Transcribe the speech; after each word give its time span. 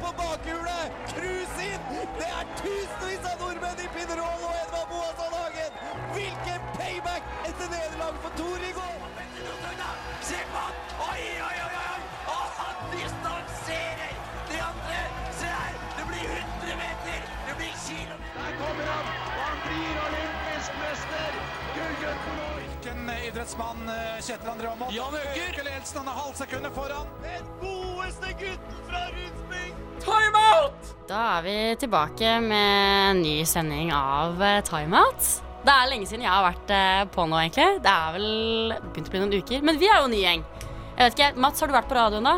på 0.00 0.12
bakhjulet! 0.18 0.92
Cruise 1.12 1.64
inn! 1.66 1.84
Det 2.18 2.28
er 2.28 2.46
tusenvis 2.60 3.26
av 3.30 3.40
nordmenn 3.42 3.82
i 3.84 3.88
Pinerol 3.94 4.44
og 4.48 4.54
Edvard 4.62 4.88
Boasson 4.92 5.36
Hagen! 5.36 5.78
Hvilken 6.14 6.68
payback 6.76 7.32
etter 7.48 7.72
nederlag 7.72 8.20
for 8.24 8.36
Tor 8.40 8.66
i 8.68 8.72
går! 8.78 8.98
Se 10.28 10.40
på 10.52 10.62
han! 10.64 10.78
Oi, 11.08 11.22
oi, 11.48 11.56
oi, 11.66 11.74
oi! 11.82 12.00
Og 12.36 12.44
han 12.58 12.84
distanserer 12.94 14.14
de 14.52 14.60
andre! 14.70 15.00
Se 15.40 15.50
her! 15.56 15.80
Det 15.98 16.06
blir 16.12 16.36
100 16.36 16.78
meter! 16.84 17.26
Det 17.48 17.58
blir 17.60 17.74
kilometer! 17.86 18.38
Der 18.38 18.60
kommer 18.62 18.92
han! 18.94 19.12
Han 19.40 19.60
blir 19.66 20.02
olympisk 20.06 20.80
mester! 20.84 21.42
Gullgutten 21.76 22.42
Hvilken 22.82 23.10
idrettsmann 23.28 23.88
eh, 23.88 24.20
Kjetil 24.20 24.48
André 24.50 24.66
Aamodt? 24.72 24.92
Jan 24.94 25.14
Øker. 25.14 25.48
Øker 25.48 25.64
ledelsen, 25.64 25.98
han 25.98 26.08
er 26.08 26.16
halvsekundet 26.22 26.72
foran. 26.74 27.06
Den 27.22 27.44
godeste 28.12 28.34
gutten 28.38 28.76
fra 28.88 29.00
Rudsping! 29.12 29.74
Da 31.08 31.20
er 31.38 31.42
vi 31.44 31.56
tilbake 31.80 32.40
med 32.40 33.10
en 33.10 33.22
ny 33.22 33.44
sending 33.44 33.92
av 33.92 34.42
eh, 34.42 34.60
Timeout. 34.64 35.28
Det 35.62 35.72
er 35.72 35.90
lenge 35.90 36.06
siden 36.08 36.24
jeg 36.24 36.32
har 36.32 36.44
vært 36.46 36.72
eh, 36.74 37.02
på 37.12 37.26
nå, 37.28 37.38
egentlig. 37.38 37.82
Det 37.84 37.92
er 37.92 38.14
vel 38.16 38.74
begynt 38.92 39.08
å 39.08 39.14
bli 39.14 39.22
noen 39.22 39.34
uker. 39.36 39.64
Men 39.66 39.80
vi 39.80 39.90
er 39.90 40.00
jo 40.00 40.08
en 40.08 40.14
ny 40.14 40.22
gjeng. 40.22 40.44
Jeg 40.96 41.02
vet 41.04 41.18
ikke, 41.18 41.30
Mats, 41.44 41.62
har 41.62 41.70
du 41.70 41.76
vært 41.76 41.90
på 41.90 41.98
radioen 41.98 42.28
da? 42.28 42.36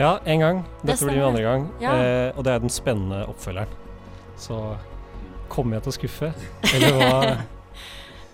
Ja, 0.00 0.12
én 0.24 0.44
gang. 0.44 0.62
Det 0.80 0.94
Dette 0.94 1.08
blir 1.08 1.18
min 1.20 1.28
andre 1.30 1.44
gang. 1.44 1.68
Ja. 1.82 1.94
Eh, 1.96 2.28
og 2.36 2.44
det 2.46 2.54
er 2.54 2.64
den 2.64 2.72
spennende 2.72 3.24
oppfølgeren. 3.30 3.78
Så 4.40 4.60
kommer 5.52 5.76
jeg 5.78 5.86
til 5.86 5.92
å 5.92 5.98
skuffe? 5.98 6.34
Eller 6.74 7.00
hva? 7.00 7.34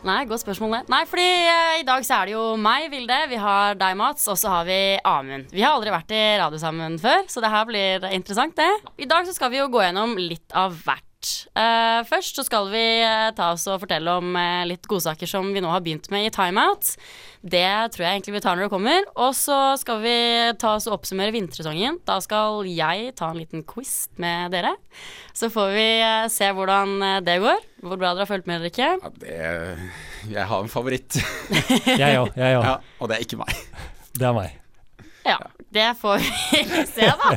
Nei, 0.05 0.21
godt 0.29 0.43
spørsmål 0.45 0.75
det. 0.77 0.81
Nei, 0.93 1.01
fordi 1.09 1.25
eh, 1.25 1.79
i 1.81 1.87
dag 1.87 2.05
så 2.07 2.21
er 2.21 2.29
det 2.29 2.35
jo 2.37 2.45
meg, 2.61 2.91
Vilde. 2.93 3.17
Vi 3.31 3.39
har 3.41 3.79
deg, 3.81 3.97
Mats, 3.99 4.27
og 4.31 4.39
så 4.39 4.53
har 4.53 4.69
vi 4.69 4.79
Amund. 5.07 5.49
Vi 5.55 5.65
har 5.65 5.75
aldri 5.79 5.95
vært 5.95 6.13
i 6.15 6.23
radio 6.43 6.61
sammen 6.63 6.99
før, 7.03 7.25
så 7.33 7.43
det 7.43 7.51
her 7.51 7.67
blir 7.67 8.07
interessant, 8.13 8.55
det. 8.59 8.71
I 9.03 9.09
dag 9.11 9.27
så 9.27 9.35
skal 9.35 9.51
vi 9.55 9.63
jo 9.63 9.71
gå 9.73 9.83
gjennom 9.83 10.15
litt 10.21 10.55
av 10.55 10.77
hvert. 10.85 11.06
Eh, 11.57 12.01
først 12.09 12.39
så 12.39 12.45
skal 12.47 12.69
vi 12.73 12.83
eh, 13.03 13.31
ta 13.37 13.53
oss 13.55 13.67
og 13.71 13.81
fortelle 13.83 14.17
om 14.21 14.37
eh, 14.39 14.65
litt 14.71 14.87
godsaker 14.91 15.29
som 15.31 15.49
vi 15.55 15.63
nå 15.65 15.71
har 15.73 15.83
begynt 15.85 16.09
med 16.13 16.29
i 16.29 16.33
Timeout. 16.35 16.95
Det 17.47 17.63
tror 17.95 18.03
jeg 18.05 18.17
egentlig 18.17 18.35
vi 18.37 18.43
tar 18.43 18.59
når 18.59 18.67
det 18.67 18.73
kommer. 18.75 19.07
Og 19.23 19.33
så 19.39 19.59
skal 19.81 20.03
vi 20.03 20.17
ta 20.61 20.75
oss 20.77 20.89
og 20.91 20.99
oppsummere 20.99 21.35
vintersesongen. 21.37 22.01
Da 22.09 22.19
skal 22.25 22.67
jeg 22.71 23.15
ta 23.19 23.31
en 23.31 23.41
liten 23.41 23.65
quiz 23.69 24.09
med 24.23 24.55
dere. 24.57 24.75
Så 25.37 25.53
får 25.53 25.73
vi 25.77 25.89
se 26.33 26.51
hvordan 26.57 27.23
det 27.27 27.39
går. 27.45 27.65
Hvor 27.87 28.01
bra 28.01 28.13
dere 28.17 28.27
har 28.27 28.33
fulgt 28.33 28.51
med 28.51 28.59
eller 28.59 28.73
ikke. 28.75 28.93
Ja, 28.99 29.15
det, 29.23 29.41
jeg 30.33 30.51
har 30.51 30.65
en 30.65 30.73
favoritt. 30.73 31.21
Jeg 32.03 32.19
òg. 32.19 32.35
ja, 32.35 32.79
og 32.99 33.11
det 33.11 33.21
er 33.21 33.29
ikke 33.29 33.39
meg. 33.45 33.59
Det 34.17 34.27
er 34.27 34.35
meg. 34.35 34.66
Ja, 35.27 35.39
det 35.75 35.89
får 36.01 36.23
vi 36.23 36.63
se, 36.95 37.09
da. 37.11 37.33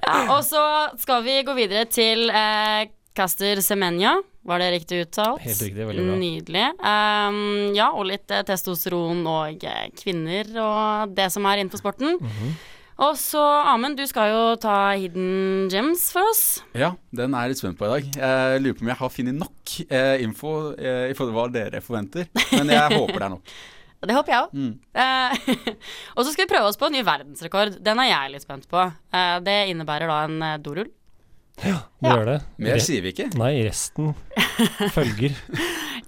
Ja, 0.00 0.16
og 0.36 0.40
så 0.46 0.62
skal 1.00 1.22
vi 1.26 1.38
gå 1.46 1.54
videre 1.58 1.84
til 1.92 2.30
eh, 2.32 2.88
Caster 3.16 3.60
Semenya. 3.64 4.16
Var 4.48 4.62
det 4.62 4.70
riktig 4.72 5.02
uttalt? 5.04 5.42
Helt 5.44 5.60
riktig, 5.60 5.84
veldig 5.84 6.04
bra. 6.06 6.16
Nydelig. 6.16 6.66
Um, 6.80 7.40
ja, 7.76 7.90
og 7.92 8.06
litt 8.08 8.32
eh, 8.32 8.44
testosteron 8.48 9.20
og 9.28 9.64
eh, 9.68 9.88
kvinner 10.00 10.48
og 10.64 11.12
det 11.18 11.28
som 11.34 11.44
er 11.50 11.60
innenfor 11.60 11.82
sporten. 11.82 12.16
Mhm. 12.16 12.54
Og 13.00 13.14
så, 13.16 13.40
Amund, 13.64 13.96
du 13.96 14.04
skal 14.04 14.28
jo 14.28 14.40
ta 14.60 14.90
Hidden 14.92 15.70
Gems 15.72 16.10
for 16.12 16.20
oss. 16.28 16.42
Ja, 16.76 16.90
den 17.16 17.32
er 17.32 17.46
jeg 17.46 17.54
litt 17.54 17.60
spent 17.62 17.78
på 17.80 17.86
i 17.88 17.92
dag. 17.94 18.08
Jeg 18.20 18.60
lurer 18.60 18.76
på 18.76 18.84
om 18.84 18.90
jeg 18.92 18.98
har 18.98 19.12
funnet 19.14 19.38
nok 19.40 19.72
eh, 19.86 20.16
info 20.20 20.50
eh, 20.76 21.06
i 21.08 21.14
forhold 21.16 21.30
til 21.30 21.38
hva 21.38 21.46
dere 21.54 21.80
forventer. 21.80 22.28
Men 22.52 22.74
jeg 22.74 22.92
håper 22.98 23.16
det 23.16 23.24
er 23.30 23.32
nok. 23.38 23.54
Det 24.00 24.14
håper 24.16 24.32
jeg 24.32 24.46
òg. 24.46 24.54
Mm. 24.56 24.72
Eh, 24.94 25.74
og 26.16 26.24
så 26.24 26.30
skal 26.32 26.46
vi 26.46 26.52
prøve 26.54 26.70
oss 26.70 26.78
på 26.80 26.88
en 26.88 26.94
ny 26.96 27.02
verdensrekord. 27.04 27.74
Den 27.84 28.00
er 28.00 28.08
jeg 28.10 28.32
litt 28.32 28.46
spent 28.46 28.64
på. 28.70 28.80
Eh, 29.12 29.36
det 29.44 29.58
innebærer 29.74 30.08
da 30.08 30.22
en 30.24 30.38
eh, 30.46 30.56
dorull. 30.64 30.88
Det 31.60 31.68
Ja. 31.74 31.80
gjør 32.00 32.24
det. 32.30 32.38
Mer 32.64 32.80
sier 32.80 33.02
vi 33.04 33.12
ikke. 33.12 33.28
Nei, 33.36 33.52
resten 33.66 34.14
følger. 34.96 35.34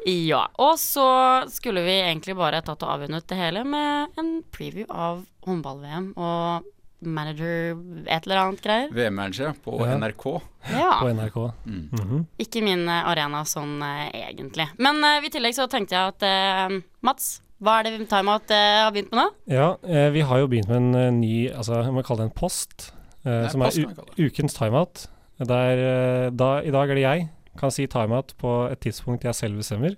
Ja. 0.08 0.46
Og 0.58 0.78
så 0.80 1.04
skulle 1.52 1.82
vi 1.84 1.98
egentlig 2.00 2.34
bare 2.38 2.62
tatt 2.64 2.80
og 2.82 2.94
avrundet 2.96 3.26
det 3.28 3.36
hele 3.38 3.60
med 3.68 4.16
en 4.18 4.38
preview 4.54 4.88
av 4.88 5.20
håndball-VM 5.46 6.14
og 6.16 6.70
manager 7.02 7.76
et 8.06 8.24
eller 8.26 8.40
annet 8.44 8.62
greier. 8.64 8.90
VM-manager 8.94 9.52
på 9.64 9.76
Ja. 9.84 9.96
NRK. 9.98 10.26
Ja. 10.70 10.90
På 11.02 11.08
NRK. 11.12 11.38
Mm. 11.66 11.84
Mhm. 11.98 12.26
Ikke 12.38 12.62
min 12.64 12.86
eh, 12.88 13.08
arena 13.12 13.42
sånn 13.44 13.76
eh, 13.82 14.08
egentlig. 14.30 14.68
Men 14.78 15.02
uh, 15.04 15.18
i 15.20 15.30
tillegg 15.34 15.56
så 15.58 15.66
tenkte 15.70 15.98
jeg 15.98 16.14
at 16.14 16.22
uh, 16.70 16.76
Mats, 17.02 17.40
hva 17.62 17.78
er 17.78 17.86
det 17.86 18.08
Timeout 18.10 18.50
eh, 18.50 18.80
har 18.82 18.90
begynt 18.94 19.12
med 19.14 19.20
nå? 19.20 19.26
Ja, 19.54 19.68
eh, 19.86 20.08
vi 20.14 20.24
har 20.26 20.42
jo 20.42 20.48
begynt 20.50 20.70
med 20.70 20.80
en 20.80 20.98
eh, 20.98 21.12
ny 21.14 21.34
altså, 21.50 21.78
jeg 21.86 21.94
må 21.94 22.02
kalle 22.06 22.24
det 22.24 22.32
en 22.32 22.38
post, 22.40 22.88
eh, 23.22 23.44
Nei, 23.44 23.50
som 23.52 23.62
post 23.62 23.78
er 23.78 24.26
ukens 24.26 24.56
timeout. 24.58 25.06
Der, 25.42 26.30
da, 26.38 26.48
I 26.62 26.70
dag 26.74 26.90
er 26.90 26.98
det 26.98 27.02
jeg 27.02 27.28
kan 27.58 27.72
si 27.74 27.86
timeout 27.90 28.34
på 28.38 28.50
et 28.70 28.82
tidspunkt 28.84 29.24
jeg 29.26 29.34
selv 29.34 29.58
bestemmer. 29.58 29.96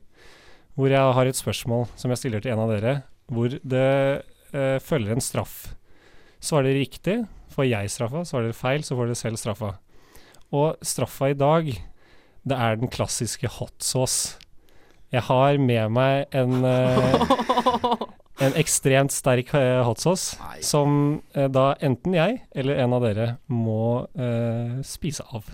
Hvor 0.75 0.91
jeg 0.91 1.17
har 1.17 1.29
et 1.29 1.39
spørsmål 1.39 1.87
som 2.01 2.13
jeg 2.13 2.21
stiller 2.21 2.45
til 2.45 2.55
en 2.55 2.63
av 2.65 2.73
dere, 2.73 2.95
hvor 3.33 3.53
det 3.53 3.89
eh, 4.53 4.79
følger 4.83 5.15
en 5.15 5.25
straff. 5.25 5.75
Svarer 6.45 6.71
dere 6.71 6.85
riktig, 6.85 7.19
får 7.55 7.69
jeg 7.71 7.93
straffa. 7.93 8.25
Svarer 8.29 8.51
dere 8.51 8.59
feil, 8.59 8.85
så 8.85 8.97
får 8.99 9.11
dere 9.11 9.21
selv 9.21 9.41
straffa. 9.41 9.75
Og 10.55 10.85
straffa 10.85 11.31
i 11.33 11.39
dag, 11.39 11.71
det 12.45 12.59
er 12.67 12.81
den 12.81 12.93
klassiske 12.93 13.49
hot 13.57 13.77
sauce. 13.85 14.37
Jeg 15.15 15.23
har 15.29 15.59
med 15.63 15.93
meg 15.95 16.35
en 16.35 16.65
eh, 16.67 17.35
en 18.43 18.57
ekstremt 18.59 19.13
sterk 19.15 19.53
eh, 19.55 19.83
hot 19.87 20.01
sauce 20.03 20.39
Nei. 20.41 20.63
som 20.67 21.21
eh, 21.35 21.47
da 21.53 21.75
enten 21.85 22.17
jeg 22.17 22.41
eller 22.55 22.81
en 22.83 22.97
av 22.97 23.05
dere 23.07 23.29
må 23.47 24.07
uh, 24.19 24.81
spise 24.87 25.25
av. 25.31 25.47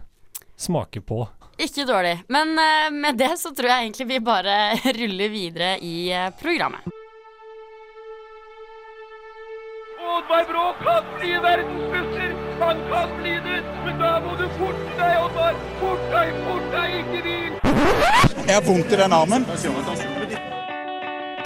Smake 0.60 1.02
på. 1.04 1.22
Ikke 1.60 1.84
dårlig. 1.88 2.16
Men 2.32 2.54
uh, 2.56 2.88
med 2.92 3.20
det 3.20 3.34
så 3.40 3.52
tror 3.56 3.72
jeg 3.72 3.88
egentlig 3.88 4.08
vi 4.14 4.22
bare 4.24 4.56
ruller 5.00 5.32
videre 5.32 5.74
i 5.84 6.08
uh, 6.12 6.30
programmet. 6.40 6.88
Oddvar 10.10 10.46
Brå 10.48 10.70
kan 10.80 11.12
bli 11.18 11.36
verdensmester! 11.44 12.49
Han 12.60 12.76
kan 12.90 13.08
bli 13.20 13.30
det! 13.46 13.58
Men 13.84 13.98
da 14.00 14.10
må 14.24 14.34
du 14.38 14.44
forte 14.58 14.96
deg, 14.98 15.14
Oddvar! 15.24 15.54
Fort 15.80 16.02
deg, 16.12 16.32
fort 16.46 16.66
deg, 16.74 16.96
ikke 17.00 17.20
hvil! 17.24 17.52
Jeg 18.46 18.54
har 18.56 18.64
vondt 18.66 18.92
i 18.92 18.98
den 19.00 19.14
armen. 19.16 19.46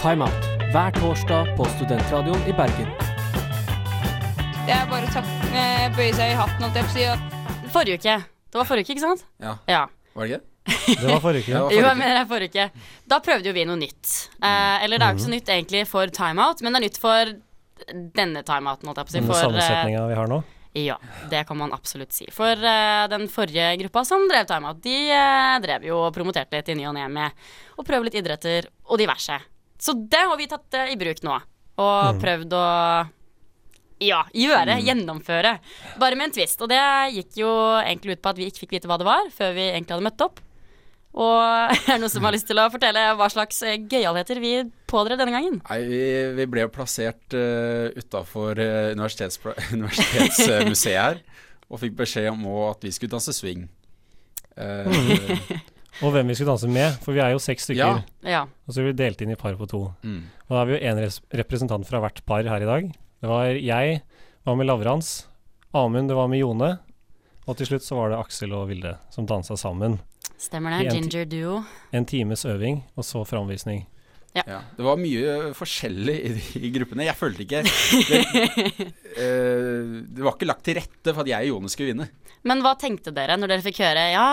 Timeout 0.02 0.48
hver 0.74 0.90
torsdag 0.96 1.52
på 1.58 1.66
Studentradioen 1.76 2.48
i 2.50 2.54
Bergen. 2.58 2.88
Det 4.64 4.72
er 4.74 4.88
bare 4.90 5.06
å 5.06 5.22
eh, 5.54 5.84
bøye 5.94 6.10
seg 6.16 6.32
i 6.32 6.38
hatten, 6.40 6.64
holdt 6.64 6.80
jeg 6.80 6.88
på 6.88 6.90
å 6.90 6.96
si. 6.96 7.68
Forrige 7.74 8.00
uke. 8.00 8.16
Det 8.50 8.58
var 8.60 8.66
forrige 8.66 8.88
uke, 8.88 8.96
ikke 8.96 9.04
sant? 9.04 9.22
Ja, 9.42 9.54
Ja. 9.70 9.84
var 10.16 10.26
det 10.26 10.40
ikke? 10.40 10.42
Det 11.04 11.08
var 11.12 11.20
forrige 11.22 11.52
Ja, 11.54 11.62
uke. 11.62 11.70
det 11.70 11.78
Jo, 11.78 11.84
var 11.84 11.92
jeg 11.92 12.00
mener 12.00 12.14
det 12.18 12.22
er 12.24 12.30
forrige 12.32 12.50
uke. 12.50 12.88
Da 13.12 13.20
prøvde 13.22 13.50
jo 13.50 13.54
vi 13.54 13.64
noe 13.68 13.78
nytt. 13.78 14.14
Eh, 14.40 14.84
eller 14.86 14.98
det 14.98 15.06
er 15.06 15.12
jo 15.14 15.18
ikke 15.20 15.26
så 15.28 15.34
nytt 15.36 15.52
egentlig 15.58 15.84
for 15.90 16.10
timeout, 16.18 16.62
men 16.64 16.72
det 16.74 16.80
er 16.80 16.86
nytt 16.88 17.00
for 17.02 17.34
denne 18.18 18.42
timeouten, 18.46 18.88
holdt 18.90 18.98
jeg 19.02 19.06
på 19.06 19.12
å 19.12 19.14
si. 19.14 19.22
For, 19.22 19.34
den 19.34 19.42
sammensetninga 19.44 20.04
vi 20.10 20.18
har 20.18 20.30
nå. 20.30 20.40
Ja, 20.74 20.98
det 21.30 21.44
kan 21.46 21.58
man 21.58 21.72
absolutt 21.72 22.12
si. 22.12 22.26
For 22.34 22.58
uh, 22.58 23.06
den 23.10 23.28
forrige 23.30 23.76
gruppa 23.84 24.02
som 24.04 24.26
drev 24.30 24.48
timeout, 24.50 24.80
de 24.82 24.96
uh, 25.14 25.56
drev 25.62 25.86
jo 25.86 26.00
og 26.08 26.14
promoterte 26.16 26.58
litt 26.58 26.72
i 26.74 26.78
ny 26.78 26.88
og 26.90 26.96
ne 26.96 27.06
med 27.14 27.44
å 27.78 27.86
prøve 27.86 28.08
litt 28.08 28.18
idretter 28.18 28.66
og 28.88 28.98
diverse. 28.98 29.38
Så 29.78 29.94
det 29.94 30.24
har 30.26 30.34
vi 30.40 30.48
tatt 30.50 30.80
uh, 30.80 30.90
i 30.90 30.98
bruk 30.98 31.22
nå, 31.26 31.38
og 31.78 32.18
prøvd 32.22 32.56
å 32.58 32.64
ja, 34.02 34.24
gjøre, 34.34 34.80
gjennomføre. 34.82 35.54
Bare 36.02 36.18
med 36.18 36.28
en 36.28 36.34
twist. 36.40 36.60
Og 36.66 36.70
det 36.72 36.82
gikk 37.14 37.38
jo 37.44 37.52
egentlig 37.78 38.18
ut 38.18 38.24
på 38.24 38.34
at 38.34 38.40
vi 38.40 38.50
ikke 38.50 38.64
fikk 38.64 38.76
vite 38.78 38.90
hva 38.90 38.98
det 39.00 39.06
var, 39.08 39.30
før 39.34 39.54
vi 39.56 39.68
egentlig 39.70 39.96
hadde 39.96 40.08
møtt 40.08 40.26
opp. 40.26 40.43
Og 41.14 41.38
er 41.74 41.92
det 41.94 42.00
noen 42.02 42.10
som 42.10 42.26
har 42.26 42.34
lyst 42.34 42.48
til 42.50 42.58
å 42.58 42.66
fortelle 42.72 43.02
hva 43.18 43.28
slags 43.30 43.60
eh, 43.62 43.76
gøyalheter 43.78 44.40
vi 44.42 44.54
pådrev 44.90 45.20
denne 45.20 45.34
gangen? 45.34 45.60
Nei, 45.68 45.78
vi, 45.86 46.00
vi 46.40 46.46
ble 46.50 46.64
jo 46.66 46.72
plassert 46.74 47.36
uh, 47.38 47.92
utafor 47.94 48.58
universitetspla- 48.96 49.54
Universitetsmuseet 49.76 50.98
her, 50.98 51.22
og 51.70 51.80
fikk 51.84 51.94
beskjed 52.02 52.32
om 52.32 52.42
at 52.66 52.82
vi 52.84 52.92
skulle 52.94 53.14
danse 53.14 53.34
swing. 53.36 53.68
Uh, 54.58 54.90
Og 56.02 56.10
hvem 56.10 56.26
vi 56.26 56.34
skulle 56.34 56.50
danse 56.50 56.66
med, 56.70 56.96
for 57.04 57.14
vi 57.14 57.22
er 57.22 57.30
jo 57.34 57.42
seks 57.42 57.68
stykker. 57.68 58.00
Ja. 58.26 58.26
Ja. 58.26 58.40
Og 58.66 58.74
så 58.74 58.82
blir 58.82 58.90
vi 58.90 58.98
delt 58.98 59.20
inn 59.22 59.30
i 59.30 59.38
par 59.38 59.54
på 59.58 59.68
to. 59.70 59.84
mm. 60.02 60.22
Og 60.44 60.50
da 60.50 60.58
har 60.58 60.66
vi 60.68 60.74
jo 60.74 60.80
én 60.90 60.98
representant 61.38 61.86
fra 61.88 62.00
hvert 62.02 62.18
par 62.26 62.42
her 62.50 62.64
i 62.64 62.66
dag. 62.68 62.88
Det 63.22 63.30
var 63.30 63.54
jeg, 63.54 64.00
var 64.44 64.58
med 64.58 64.66
Lavrans. 64.68 65.12
Amund, 65.72 66.10
det 66.10 66.18
var 66.18 66.26
med 66.28 66.42
Jone. 66.42 66.72
Og 67.46 67.56
til 67.56 67.70
slutt 67.70 67.86
så 67.86 67.96
var 67.96 68.10
det 68.10 68.18
Aksel 68.18 68.52
og 68.56 68.66
Vilde 68.68 68.96
som 69.14 69.28
dansa 69.30 69.56
sammen. 69.60 70.00
Stemmer 70.40 70.74
det. 70.76 70.92
Ginger 70.92 71.26
duo. 71.30 71.58
En 71.94 72.06
times 72.06 72.44
øving, 72.48 72.82
og 72.96 73.06
så 73.06 73.24
framvisning. 73.28 73.84
Ja, 74.34 74.64
det 74.74 74.82
var 74.82 74.98
mye 74.98 75.52
forskjellig 75.54 76.14
i 76.26 76.30
de 76.34 76.70
gruppene. 76.74 77.04
Jeg 77.06 77.14
følte 77.14 77.44
ikke 77.44 77.60
det, 77.62 78.22
uh, 79.14 80.00
det 80.16 80.24
var 80.26 80.34
ikke 80.34 80.48
lagt 80.48 80.64
til 80.66 80.74
rette 80.80 81.14
for 81.14 81.22
at 81.22 81.30
jeg 81.30 81.46
og 81.46 81.52
Jone 81.52 81.70
skulle 81.70 81.92
vinne. 81.92 82.08
Men 82.42 82.64
hva 82.64 82.74
tenkte 82.80 83.14
dere 83.14 83.36
når 83.38 83.52
dere 83.52 83.64
fikk 83.64 83.78
høre 83.84 84.08
Ja, 84.10 84.26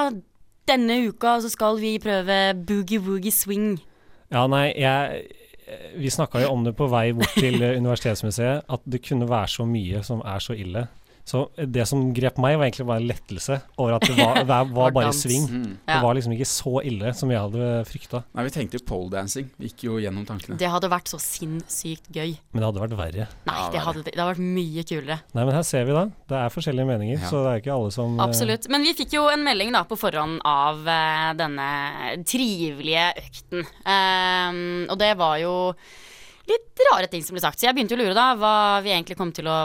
denne 0.71 0.97
uka 1.05 1.35
så 1.43 1.51
skal 1.53 1.77
vi 1.81 1.93
prøve 2.01 2.39
boogie-woogie 2.57 3.33
swing. 3.35 3.75
Ja, 4.33 4.47
nei, 4.49 4.71
jeg 4.79 5.27
Vi 6.01 6.09
snakka 6.11 6.41
jo 6.41 6.49
om 6.51 6.65
det 6.65 6.73
på 6.75 6.89
vei 6.91 7.11
bort 7.15 7.37
til 7.37 7.61
Universitetsmuseet, 7.83 8.65
at 8.67 8.81
det 8.89 9.03
kunne 9.05 9.29
være 9.29 9.53
så 9.53 9.69
mye 9.69 10.01
som 10.03 10.25
er 10.25 10.41
så 10.43 10.57
ille. 10.57 10.87
Så 11.27 11.43
det 11.55 11.85
som 11.89 12.01
grep 12.15 12.39
meg, 12.41 12.57
var 12.59 12.67
egentlig 12.67 12.85
bare 12.89 13.01
en 13.03 13.07
lettelse 13.09 13.57
over 13.77 13.95
at 13.97 14.05
det 14.07 14.15
var, 14.17 14.39
det 14.41 14.47
var 14.49 14.65
Var 14.71 14.93
bare 14.97 15.13
sving. 15.15 15.45
Mm. 15.47 15.73
Det 15.87 15.99
var 16.03 16.17
liksom 16.17 16.33
ikke 16.35 16.47
så 16.49 16.73
ille 16.87 17.13
som 17.17 17.31
jeg 17.31 17.39
hadde 17.43 17.69
frykta. 17.87 18.23
Nei, 18.37 18.45
vi 18.47 18.53
tenkte 18.55 18.79
jo 18.79 18.85
poledancing. 18.89 19.49
Vi 19.61 19.69
gikk 19.71 19.85
jo 19.87 19.97
gjennom 20.01 20.25
tankene. 20.27 20.57
Det 20.59 20.69
hadde 20.73 20.89
vært 20.91 21.11
så 21.11 21.19
sinnssykt 21.21 22.09
gøy. 22.15 22.35
Men 22.51 22.63
det 22.63 22.69
hadde 22.71 22.83
vært 22.85 22.97
verre. 22.99 23.27
Nei, 23.49 23.59
det 23.73 23.83
hadde, 23.85 24.03
det 24.07 24.15
hadde 24.17 24.29
vært 24.33 24.45
mye 24.59 24.85
kulere. 24.89 25.19
Nei, 25.37 25.45
men 25.45 25.55
her 25.55 25.65
ser 25.67 25.85
vi 25.87 25.95
da. 25.97 26.05
Det 26.31 26.39
er 26.41 26.53
forskjellige 26.57 26.89
meninger, 26.89 27.19
Ja. 27.21 27.29
så 27.29 27.43
det 27.45 27.51
er 27.53 27.63
ikke 27.63 27.75
alle 27.75 27.91
som 27.95 28.17
eh, 28.17 28.23
Absolutt. 28.25 28.67
Men 28.73 28.85
vi 28.87 28.95
fikk 28.97 29.15
jo 29.17 29.27
en 29.31 29.43
melding 29.45 29.71
da 29.75 29.83
på 29.87 29.97
forhånd 29.99 30.41
av 30.47 30.81
uh, 30.87 31.31
denne 31.37 31.69
trivelige 32.27 33.07
økten. 33.25 33.67
Um, 33.85 34.63
og 34.91 34.97
det 35.01 35.13
var 35.19 35.37
jo 35.41 35.53
litt 36.49 36.81
rare 36.91 37.07
ting 37.11 37.23
som 37.23 37.35
ble 37.37 37.43
sagt. 37.43 37.59
Så 37.61 37.67
jeg 37.67 37.77
begynte 37.77 37.95
jo 37.95 38.01
å 38.01 38.03
lure 38.05 38.17
da 38.17 38.31
hva 38.39 38.55
vi 38.83 38.91
egentlig 38.93 39.17
kom 39.19 39.31
til 39.35 39.47
å 39.51 39.59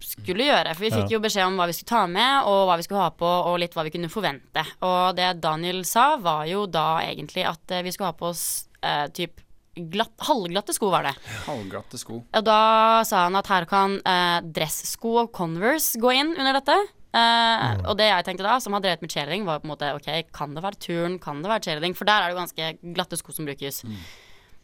skulle 0.00 0.44
gjøre. 0.46 0.74
For 0.74 0.84
vi 0.86 0.90
fikk 0.94 1.10
jo 1.16 1.20
beskjed 1.24 1.46
om 1.48 1.56
hva 1.58 1.66
vi 1.66 1.74
skulle 1.76 1.90
ta 1.94 2.02
med, 2.06 2.46
og 2.46 2.66
hva 2.68 2.76
vi 2.78 2.86
skulle 2.86 3.00
ha 3.02 3.10
på, 3.10 3.26
og 3.50 3.58
litt 3.62 3.74
hva 3.74 3.84
vi 3.86 3.90
kunne 3.94 4.08
forvente. 4.12 4.62
Og 4.86 5.16
det 5.18 5.40
Daniel 5.42 5.84
sa, 5.84 6.16
var 6.22 6.46
jo 6.46 6.66
da 6.66 7.00
egentlig 7.02 7.44
at 7.48 7.70
eh, 7.74 7.82
vi 7.82 7.92
skulle 7.92 8.12
ha 8.12 8.16
på 8.18 8.30
oss 8.30 8.68
eh, 8.82 9.06
typ 9.10 9.40
glatt, 9.78 10.14
halvglatte 10.26 10.74
sko, 10.74 10.88
var 10.90 11.04
det. 11.06 11.14
Halvglatte 11.46 11.98
sko. 12.00 12.20
Og 12.34 12.44
da 12.46 13.02
sa 13.06 13.24
han 13.28 13.36
at 13.38 13.46
her 13.52 13.66
kan 13.70 13.98
eh, 14.02 14.38
dressko 14.42 15.16
og 15.24 15.32
Converse 15.36 15.98
gå 16.02 16.10
inn 16.18 16.32
under 16.34 16.58
dette. 16.58 16.78
Eh, 17.14 17.76
Og 17.88 17.94
det 17.96 18.08
jeg 18.10 18.24
tenkte 18.26 18.44
da, 18.44 18.56
som 18.60 18.74
har 18.74 18.82
drevet 18.84 19.00
med 19.02 19.10
cheerleading, 19.14 19.46
var 19.46 19.60
på 19.62 19.68
en 19.68 19.74
måte 19.76 19.92
ok, 19.96 20.08
kan 20.34 20.54
det 20.54 20.62
være 20.66 20.80
turn, 20.82 21.18
kan 21.22 21.42
det 21.42 21.48
være 21.50 21.62
cheerleading? 21.68 21.94
For 21.98 22.04
der 22.10 22.22
er 22.22 22.28
det 22.30 22.34
jo 22.36 22.40
ganske 22.42 22.94
glatte 22.96 23.16
sko 23.20 23.32
som 23.32 23.46
brukes. 23.48 23.82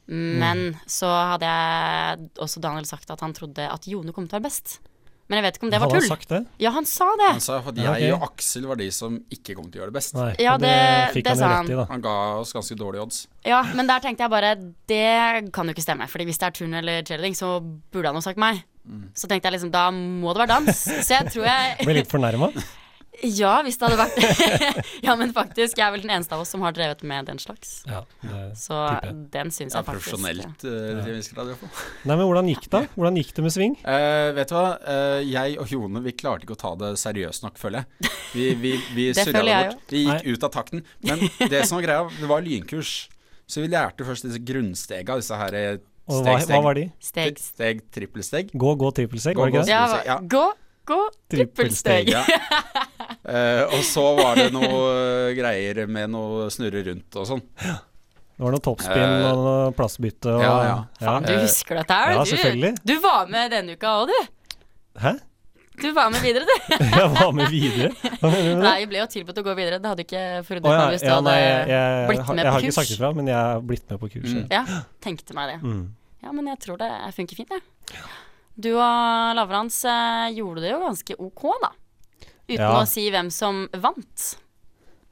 Men 0.07 0.75
så 0.91 1.09
hadde 1.09 1.49
jeg 1.49 2.27
også 2.45 2.61
Daniel 2.61 2.85
sagt 2.85 3.09
at 3.15 3.23
han 3.25 3.33
trodde 3.33 3.65
at 3.71 3.87
Jone 3.89 4.13
kom 4.13 4.27
til 4.29 4.37
å 4.37 4.41
være 4.43 4.49
best. 4.51 4.75
Men 5.29 5.39
jeg 5.39 5.45
vet 5.47 5.57
ikke 5.57 5.65
om 5.65 5.71
det 5.73 5.79
var 5.81 5.89
tull. 5.89 6.01
han 6.05 6.09
sagt 6.11 6.29
det? 6.29 6.41
Ja, 6.61 6.71
han 6.75 6.85
sa 6.85 7.07
det. 7.17 7.29
Han 7.33 7.41
sa 7.41 7.59
at 7.65 7.79
jeg 7.81 8.13
og 8.13 8.23
Aksel 8.27 8.67
var 8.69 8.77
de 8.77 8.91
som 8.93 9.15
ikke 9.33 9.55
kom 9.57 9.71
til 9.71 9.81
å 9.81 9.83
gjøre 9.85 9.93
det 9.93 9.97
best. 9.97 10.15
Nei. 10.19 10.35
Ja, 10.39 10.59
det, 10.61 10.69
det- 11.15 11.23
det 11.25 11.37
sa 11.39 11.49
han. 11.57 11.71
i. 11.71 11.79
Han 11.89 12.03
ga 12.05 12.17
oss 12.43 12.53
ganske 12.53 12.77
dårlige 12.77 13.03
odds. 13.07 13.27
Ja, 13.49 13.63
men 13.75 13.87
der 13.89 14.01
tenkte 14.05 14.21
jeg 14.27 14.31
bare 14.31 14.55
Det 14.87 15.53
kan 15.53 15.67
jo 15.67 15.73
ikke 15.73 15.83
stemme. 15.87 16.07
Fordi 16.13 16.25
hvis 16.29 16.39
det 16.39 16.47
er 16.51 16.51
turn 16.61 16.75
eller 16.75 17.03
cheerleading, 17.03 17.35
så 17.35 17.61
burde 17.91 18.07
han 18.13 18.15
jo 18.21 18.21
sagt 18.21 18.37
meg. 18.39 18.63
Så 19.17 19.27
tenkte 19.27 19.49
jeg 19.49 19.57
liksom 19.57 19.71
da 19.73 19.91
må 19.91 20.35
det 20.37 20.45
være 20.45 20.59
dans. 20.61 20.85
Så 20.85 21.09
jeg 21.17 21.33
tror 21.33 21.45
jeg 21.49 21.79
Ble 21.87 21.95
litt 22.03 22.11
fornærma. 22.13 22.53
Ja, 23.23 23.53
hvis 23.63 23.77
det 23.79 23.87
hadde 23.87 23.99
vært 24.01 24.17
Ja, 25.07 25.15
men 25.17 25.31
faktisk, 25.37 25.79
jeg 25.79 25.85
er 25.87 25.93
vel 25.95 26.03
den 26.03 26.11
eneste 26.17 26.35
av 26.35 26.43
oss 26.43 26.51
som 26.51 26.65
har 26.67 26.75
drevet 26.75 27.05
med 27.07 27.29
den 27.31 27.39
slags. 27.39 27.77
Ja, 27.87 28.01
det 28.25 28.41
Så 28.59 28.79
den 29.33 29.53
syns 29.55 29.77
Ja, 29.77 29.81
jeg 29.83 29.87
faktisk 29.87 30.11
profesjonelt. 30.17 30.65
Uh, 30.67 31.07
iallfall. 31.15 31.71
Nei, 32.05 32.17
men 32.17 32.25
hvordan 32.27 32.51
gikk 32.51 32.67
det? 32.67 32.73
da? 32.75 32.83
Hvordan 32.99 33.19
gikk 33.23 33.33
det 33.37 33.45
med 33.47 33.55
sving? 33.55 33.77
Uh, 33.87 34.33
vet 34.37 34.51
du 34.51 34.57
hva? 34.59 34.67
uh, 34.83 35.21
jeg 35.23 35.57
og 35.63 35.71
Jone 35.77 36.03
vi 36.05 36.15
klarte 36.19 36.49
ikke 36.49 36.57
å 36.59 36.61
ta 36.65 36.75
det 36.83 36.93
seriøst 37.01 37.47
nok, 37.47 37.59
føler 37.61 37.85
jeg. 37.85 38.13
Vi, 38.35 38.47
vi, 38.65 38.75
vi 38.97 39.09
Det 39.15 39.23
surra 39.29 39.39
føler 39.41 39.51
det 39.51 39.57
jeg 39.57 39.73
bort. 39.75 39.95
Vi 39.95 40.05
gikk 40.09 40.29
ut 40.35 40.47
av 40.49 40.55
takten. 40.59 40.85
Men 41.07 41.27
det 41.55 41.65
som 41.69 41.79
var 41.79 41.87
greia, 41.87 42.07
det 42.19 42.31
var 42.31 42.45
lynkurs. 42.45 42.95
Så 43.47 43.61
vi 43.61 43.69
lærte 43.71 44.07
først 44.09 44.25
disse 44.27 44.41
grunnstega, 44.41 45.19
disse 45.21 45.37
her 45.37 45.55
eh, 45.59 45.75
Og 46.09 46.23
steg, 46.23 46.31
hva, 46.33 46.37
steg, 46.41 46.55
hva 46.57 46.63
var 46.65 46.79
de? 46.79 46.85
Steg. 47.05 47.41
steg, 47.41 47.83
trippelsteg. 47.93 48.53
Gå, 48.57 48.71
gå, 48.81 48.91
trippelsteg, 48.97 49.37
Gå, 49.37 49.45
var 49.45 49.53
det 49.53 49.59
ikke 49.61 49.65
gå. 49.65 49.69
det? 49.69 50.05
Ja, 50.09 50.15
Ja. 50.15 50.17
gå, 50.37 50.45
gå, 50.89 51.01
trippelsteg. 51.35 52.09
Ja. 52.15 52.25
Eh, 53.25 53.63
og 53.73 53.83
så 53.89 54.05
var 54.19 54.37
det 54.37 54.51
noe 54.53 54.79
eh, 54.93 55.35
greier 55.39 55.85
med 55.89 56.13
noe 56.13 56.49
snurre 56.53 56.83
rundt 56.91 57.17
og 57.21 57.29
sånn. 57.29 57.45
Det 58.35 58.43
var 58.43 58.51
noe 58.51 58.65
toppspinn 58.65 59.13
uh, 59.15 59.29
og 59.29 59.39
noe 59.39 59.69
plassbytte 59.79 60.33
og 60.33 60.43
ja, 60.43 60.55
ja. 60.67 60.79
Faen, 60.99 61.25
du 61.25 61.37
Eh, 61.37 61.45
husker 61.45 61.79
dette 61.79 62.01
her, 62.01 62.17
ja, 62.19 62.25
du. 62.27 62.83
Du 62.83 62.97
var 63.01 63.31
med 63.31 63.55
denne 63.55 63.77
uka 63.79 63.93
òg, 64.01 64.11
du. 64.11 64.59
Hæ? 65.01 65.15
Du 65.81 65.87
var 65.95 66.11
med 66.11 66.23
videre, 66.23 66.45
du. 66.47 66.75
Jeg 66.99 67.13
var 67.15 67.31
med 67.35 67.49
videre? 67.51 67.89
Med? 68.23 68.51
Nei, 68.61 68.75
jeg 68.79 68.89
ble 68.91 69.01
jo 69.01 69.07
tilbudt 69.11 69.39
å 69.41 69.43
gå 69.43 69.55
videre. 69.59 69.81
Det 69.83 69.91
hadde 69.91 70.05
ikke 70.05 70.25
forundret 70.47 70.71
oh, 70.71 70.75
ja, 70.75 70.83
meg 70.85 70.95
hvis 70.95 71.03
du 71.03 71.09
ja, 71.09 71.17
hadde 71.17 71.33
nei, 71.33 71.41
jeg, 71.41 71.65
jeg, 71.73 72.05
blitt 72.11 72.29
med 72.29 72.43
jeg 72.45 72.53
har 72.55 72.61
på 72.61 72.69
ikke 72.69 72.77
sagt 72.77 72.91
kurs. 72.91 72.95
ifra, 72.95 73.11
men 73.19 73.31
jeg 73.31 73.39
har 73.41 73.65
blitt 73.71 73.89
med 73.91 74.03
på 74.03 74.11
kurs. 74.13 74.35
Mm. 74.35 74.45
Ja, 74.55 74.63
tenkte 75.03 75.39
meg 75.39 75.51
det. 75.51 75.57
Mm. 75.65 75.81
Ja, 76.27 76.35
men 76.37 76.51
jeg 76.53 76.61
tror 76.63 76.79
det 76.79 76.91
funker 77.17 77.41
fint, 77.41 77.57
jeg. 77.57 78.05
Du 78.55 78.71
og 78.77 79.35
Lavrans 79.35 79.81
eh, 79.91 80.29
gjorde 80.37 80.63
det 80.63 80.71
jo 80.71 80.79
ganske 80.85 81.19
ok, 81.27 81.45
da. 81.65 81.73
Uten 82.49 82.61
Ja. 82.61 82.73
å 82.83 82.87
si 82.89 83.07
hvem 83.11 83.31
som 83.33 83.65
vant. 83.73 84.25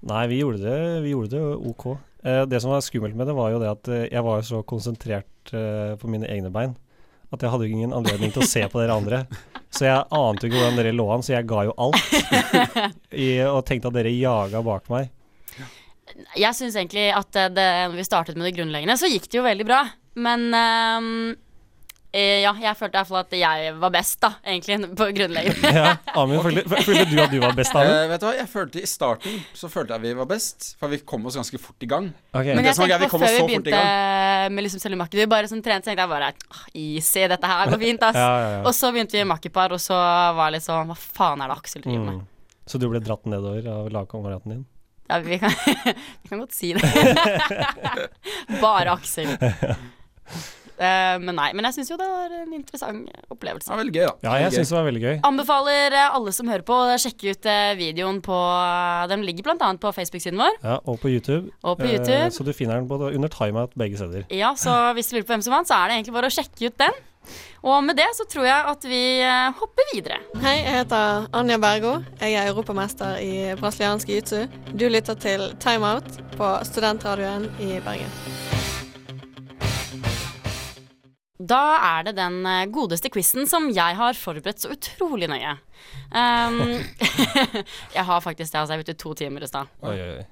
Nei, 0.02 0.26
vi 0.29 0.40
gjorde 0.43 0.61
det, 0.62 1.02
vi 1.05 1.12
gjorde 1.14 1.31
det 1.37 1.43
ok. 1.70 1.87
Eh, 2.25 2.44
det 2.46 2.61
som 2.62 2.70
var 2.75 2.81
skummelt 2.84 3.14
med 3.19 3.26
det, 3.31 3.34
var 3.38 3.50
jo 3.55 3.61
det 3.62 3.70
at 3.70 3.88
eh, 3.88 4.08
jeg 4.12 4.23
var 4.26 4.43
så 4.46 4.62
konsentrert 4.67 5.52
eh, 5.55 5.94
på 5.99 6.11
mine 6.11 6.26
egne 6.31 6.50
bein 6.55 6.75
at 7.32 7.40
jeg 7.40 7.49
hadde 7.49 7.69
ingen 7.70 7.94
anledning 7.96 8.29
til 8.34 8.43
å 8.44 8.46
se 8.49 8.61
på 8.69 8.76
dere 8.82 8.93
andre. 8.93 9.23
Så 9.73 9.87
jeg 9.87 10.02
ante 10.12 10.46
ikke 10.50 10.58
hvordan 10.58 10.76
dere 10.76 10.90
lå 10.93 11.06
an, 11.14 11.23
så 11.25 11.32
jeg 11.32 11.46
ga 11.49 11.62
jo 11.64 11.73
alt. 11.81 11.96
I, 13.25 13.29
og 13.49 13.62
tenkte 13.64 13.88
at 13.88 13.96
dere 13.96 14.12
jaga 14.12 14.61
bak 14.67 14.90
meg. 14.93 15.08
Jeg 16.37 16.52
syns 16.58 16.76
egentlig 16.76 17.06
at 17.17 17.38
eh, 17.40 17.49
det, 17.56 17.64
når 17.88 17.96
vi 18.02 18.05
startet 18.05 18.37
med 18.37 18.50
det 18.50 18.52
grunnleggende, 18.58 18.99
så 19.00 19.08
gikk 19.08 19.31
det 19.32 19.40
jo 19.40 19.46
veldig 19.46 19.64
bra. 19.70 19.81
Men 20.20 20.44
eh, 20.52 21.08
ja, 22.12 22.50
jeg 22.61 22.76
følte 22.76 22.93
i 22.93 22.99
hvert 23.00 23.09
fall 23.09 23.20
at 23.23 23.35
jeg 23.37 23.75
var 23.81 23.93
best, 23.94 24.19
da, 24.20 24.31
egentlig, 24.44 24.76
på 25.00 25.09
grunnleggende. 25.17 25.70
Ja, 25.82 25.94
Amund, 26.20 26.43
følte, 26.44 26.64
følte 26.69 27.06
du 27.09 27.20
at 27.23 27.32
du 27.32 27.38
var 27.41 27.55
best, 27.56 27.73
Amund? 27.73 27.93
Uh, 27.93 28.11
vet 28.11 28.20
du 28.23 28.26
hva, 28.26 28.32
jeg 28.37 28.50
følte 28.53 28.82
I 28.82 28.91
starten 28.91 29.38
så 29.56 29.70
følte 29.73 29.97
jeg 29.97 30.05
vi 30.05 30.14
var 30.19 30.29
best, 30.29 30.73
for 30.81 30.93
vi 30.93 31.00
kom 31.09 31.25
oss 31.31 31.38
ganske 31.41 31.61
fort 31.62 31.87
i 31.87 31.88
gang. 31.88 32.11
Okay. 32.35 32.53
Men 32.53 32.67
det 32.67 32.75
jeg 32.75 32.81
tenkte 32.82 32.99
på 33.06 33.12
kom 33.14 33.25
oss 33.25 33.32
før 33.32 33.38
vi 33.38 33.56
i 33.56 33.62
begynte 33.62 33.85
med 34.53 34.67
liksom 34.67 34.82
selve 34.82 34.99
makket, 35.00 35.23
vi 35.23 35.29
bare 35.31 35.49
sånn 35.50 35.62
trente, 35.64 35.87
så 35.87 35.93
tenkte 35.93 36.05
jeg 36.05 36.12
bare 36.12 36.32
«Ah, 36.32 36.67
easy, 36.75 37.25
dette 37.31 37.53
her 37.53 37.73
går 37.73 37.81
fint, 37.81 38.05
ass. 38.09 38.19
Ja, 38.19 38.29
ja, 38.29 38.50
ja. 38.56 38.61
Og 38.67 38.76
så 38.76 38.91
begynte 38.93 39.17
vi 39.17 39.25
makkepar, 39.29 39.75
og 39.76 39.81
så 39.82 39.97
var 40.37 40.50
det 40.50 40.58
litt 40.58 40.67
sånn 40.67 40.91
Hva 40.91 40.99
faen 40.99 41.44
er 41.44 41.53
det 41.53 41.58
Aksel 41.62 41.85
driver 41.87 42.05
med? 42.08 42.20
Mm. 42.20 42.29
Så 42.73 42.79
du 42.79 42.88
ble 42.91 43.00
dratt 43.03 43.25
nedover 43.29 43.67
av 43.73 43.88
lagkameraten 43.94 44.55
din? 44.55 44.67
Ja, 45.08 45.19
vi 45.25 45.38
kan, 45.38 45.50
vi 46.23 46.29
kan 46.29 46.43
godt 46.44 46.55
si 46.56 46.73
det. 46.76 46.82
Bare 48.61 48.94
Aksel. 48.94 49.35
Eh, 50.82 51.19
men 51.23 51.37
nei. 51.38 51.49
Men 51.56 51.69
jeg 51.69 51.76
syns 51.79 51.93
jo 51.93 51.99
det 52.00 52.08
var 52.11 52.34
en 52.40 52.52
interessant 52.56 53.11
opplevelse. 53.32 53.69
Det 53.69 53.75
var 53.75 53.81
veldig 53.82 53.94
gøy, 53.96 54.06
da. 54.08 54.14
Ja, 54.26 54.34
jeg 54.43 54.52
synes 54.52 54.58
syns 54.62 54.73
det 54.75 54.79
var 54.79 54.88
veldig 54.90 55.02
gøy. 55.05 55.14
Anbefaler 55.31 55.96
eh, 56.00 56.17
alle 56.19 56.34
som 56.37 56.50
hører 56.52 56.67
på, 56.69 56.81
å 56.94 56.99
sjekke 57.02 57.34
ut 57.37 57.49
eh, 57.52 57.73
videoen 57.79 58.20
på 58.25 58.40
Den 59.12 59.25
ligger 59.26 59.46
bl.a. 59.50 59.70
på 59.82 59.93
Facebook-siden 59.96 60.40
vår 60.43 60.58
Ja, 60.62 60.79
Og 60.87 60.99
på 61.02 61.12
YouTube. 61.12 61.50
og 61.62 61.79
på 61.79 61.87
Eh, 61.88 61.96
YouTube. 61.99 62.31
så 62.34 62.44
du 62.44 62.52
finner 62.56 62.81
den 62.81 62.88
både 62.90 63.12
under 63.14 63.29
timeout 63.32 63.75
begge 63.79 63.96
steder. 64.00 64.26
Ja, 64.32 64.55
så 64.58 64.75
hvis 64.96 65.08
du 65.11 65.17
lurer 65.17 65.26
på 65.29 65.34
hvem 65.37 65.43
som 65.46 65.55
vant, 65.56 65.69
så 65.70 65.79
er 65.79 65.88
det 65.88 65.99
egentlig 66.00 66.14
bare 66.19 66.31
å 66.31 66.37
sjekke 66.37 66.69
ut 66.70 66.79
den. 66.82 67.00
Og 67.62 67.76
med 67.87 67.94
det 67.94 68.08
så 68.19 68.25
tror 68.26 68.49
jeg 68.49 68.64
at 68.73 68.82
vi 68.90 69.02
eh, 69.23 69.52
hopper 69.61 69.87
videre. 69.94 70.19
Hei, 70.43 70.56
jeg 70.64 70.75
heter 70.81 71.29
Anja 71.38 71.58
Bergo. 71.62 71.93
Jeg 72.19 72.34
er 72.34 72.50
europamester 72.50 73.20
i 73.22 73.55
brasiliansk 73.60 74.10
jiu-jitsu. 74.10 74.48
Du 74.74 74.89
lytter 74.91 75.15
til 75.22 75.53
Time 75.62 75.94
Out 75.94 76.19
på 76.34 76.51
studentradioen 76.67 77.46
i 77.62 77.77
Bergen. 77.86 78.42
Da 81.43 81.61
er 81.96 82.06
det 82.06 82.15
den 82.19 82.41
eh, 82.46 82.69
godeste 82.70 83.11
quizen 83.13 83.49
som 83.51 83.69
jeg 83.75 83.99
har 83.99 84.19
forberedt 84.19 84.63
så 84.63 84.72
utrolig 84.75 85.29
nøye. 85.32 85.56
Um, 86.13 86.58
jeg 87.96 88.05
har 88.06 88.22
faktisk 88.22 88.53
det, 88.53 88.61
altså. 88.61 88.77
Jeg 88.77 88.82
vet 88.84 88.99
to 89.01 89.15
timer 89.19 89.44
i 89.44 89.51
stad. 89.51 89.70